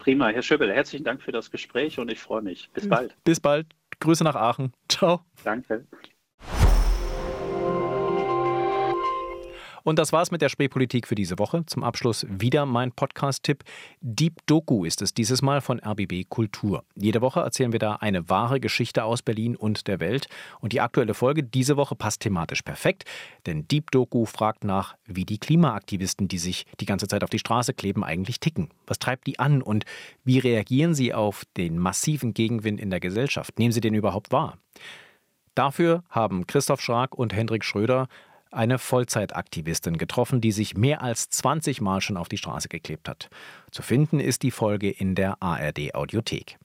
Prima, 0.02 0.30
Herr 0.30 0.41
Schöbel, 0.41 0.74
herzlichen 0.74 1.04
Dank 1.04 1.22
für 1.22 1.32
das 1.32 1.52
Gespräch 1.52 1.99
und 1.99 2.12
ich 2.12 2.20
freue 2.20 2.41
mich. 2.41 2.72
Bis 2.74 2.89
bald. 2.89 3.16
Bis 3.24 3.39
bald. 3.39 3.68
Grüße 3.99 4.24
nach 4.24 4.36
Aachen. 4.36 4.74
Ciao. 4.89 5.22
Danke. 5.43 5.86
Und 9.84 10.00
das 10.00 10.14
war's 10.14 10.32
mit 10.32 10.42
der 10.42 10.50
Spreepolitik 10.50 11.08
für 11.08 11.16
diese 11.16 11.40
Woche. 11.40 11.66
Zum 11.66 11.84
Abschluss 11.84 12.26
wieder 12.30 12.66
mein 12.66 12.92
Podcast-Tipp. 12.92 13.64
Deep 14.02 14.46
Doku 14.46 14.86
ist 14.86 15.02
es 15.02 15.14
dieses 15.14 15.42
Mal 15.42 15.62
von 15.62 15.80
RBB 15.80 16.30
Kultur. 16.30 16.84
Jede 16.96 17.22
Woche 17.22 17.42
erzählen 17.42 17.72
wir 17.72 17.80
da 17.80 17.96
eine 17.96 18.30
wahre 18.30 18.60
Geschichte 18.60 19.04
aus 19.04 19.22
Berlin 19.22 19.56
und 19.56 19.88
der 19.88 20.00
Welt. 20.00 20.28
Und 20.60 20.74
die 20.74 20.82
aktuelle 20.82 21.14
Folge 21.14 21.44
diese 21.44 21.78
Woche 21.78 21.96
passt 21.96 22.22
thematisch 22.22 22.62
perfekt, 22.62 23.06
denn 23.46 23.68
Deep 23.68 23.92
Doku 23.92 24.26
fragt 24.26 24.64
nach, 24.64 24.96
wie 25.06 25.26
die 25.26 25.38
Klimaaktivisten, 25.38 26.28
die 26.28 26.38
sich 26.38 26.66
die 26.80 26.86
ganze 26.86 27.08
Zeit 27.08 27.24
auf 27.24 27.30
die 27.30 27.40
Straße 27.40 27.74
kleben, 27.74 28.04
eigentlich 28.04 28.40
ticken. 28.40 28.70
Was 28.88 29.00
treibt 29.00 29.28
die 29.28 29.40
an 29.40 29.62
und 29.62 29.86
wie 30.24 30.40
reagieren 30.40 30.94
sie 30.94 31.14
auf 31.14 31.44
den 31.58 31.78
massiven 31.78 32.34
Gegenwind 32.34 32.80
in 32.80 32.90
der 32.90 33.00
Gesellschaft? 33.00 33.58
Nehmen 33.60 33.72
sie 33.72 33.82
den 33.82 33.94
überhaupt 33.94 34.32
wahr? 34.32 34.58
Dafür 35.56 36.04
haben 36.10 36.48
Christoph 36.48 36.82
Schrag 36.82 37.14
und 37.14 37.34
Hendrik 37.34 37.66
Schröder 37.66 38.08
eine 38.52 38.78
Vollzeitaktivistin 38.78 39.97
getroffen, 39.97 40.41
die 40.41 40.52
sich 40.52 40.76
mehr 40.76 41.02
als 41.02 41.30
20 41.30 41.82
Mal 41.82 42.02
schon 42.02 42.18
auf 42.18 42.30
die 42.30 42.38
Straße 42.38 42.70
geklebt 42.70 43.10
hat. 43.10 43.30
Zu 43.72 43.82
finden 43.82 44.20
ist 44.20 44.43
die 44.43 44.52
Folge 44.52 44.89
in 44.89 45.16
der 45.16 45.41
ARD 45.41 45.95
Audiothek. 45.95 46.58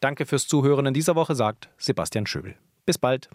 Danke 0.00 0.26
fürs 0.26 0.48
Zuhören 0.48 0.86
in 0.86 0.94
dieser 0.94 1.14
Woche, 1.14 1.34
sagt 1.34 1.68
Sebastian 1.78 2.26
Schöbel. 2.26 2.56
Bis 2.84 2.98
bald. 2.98 3.30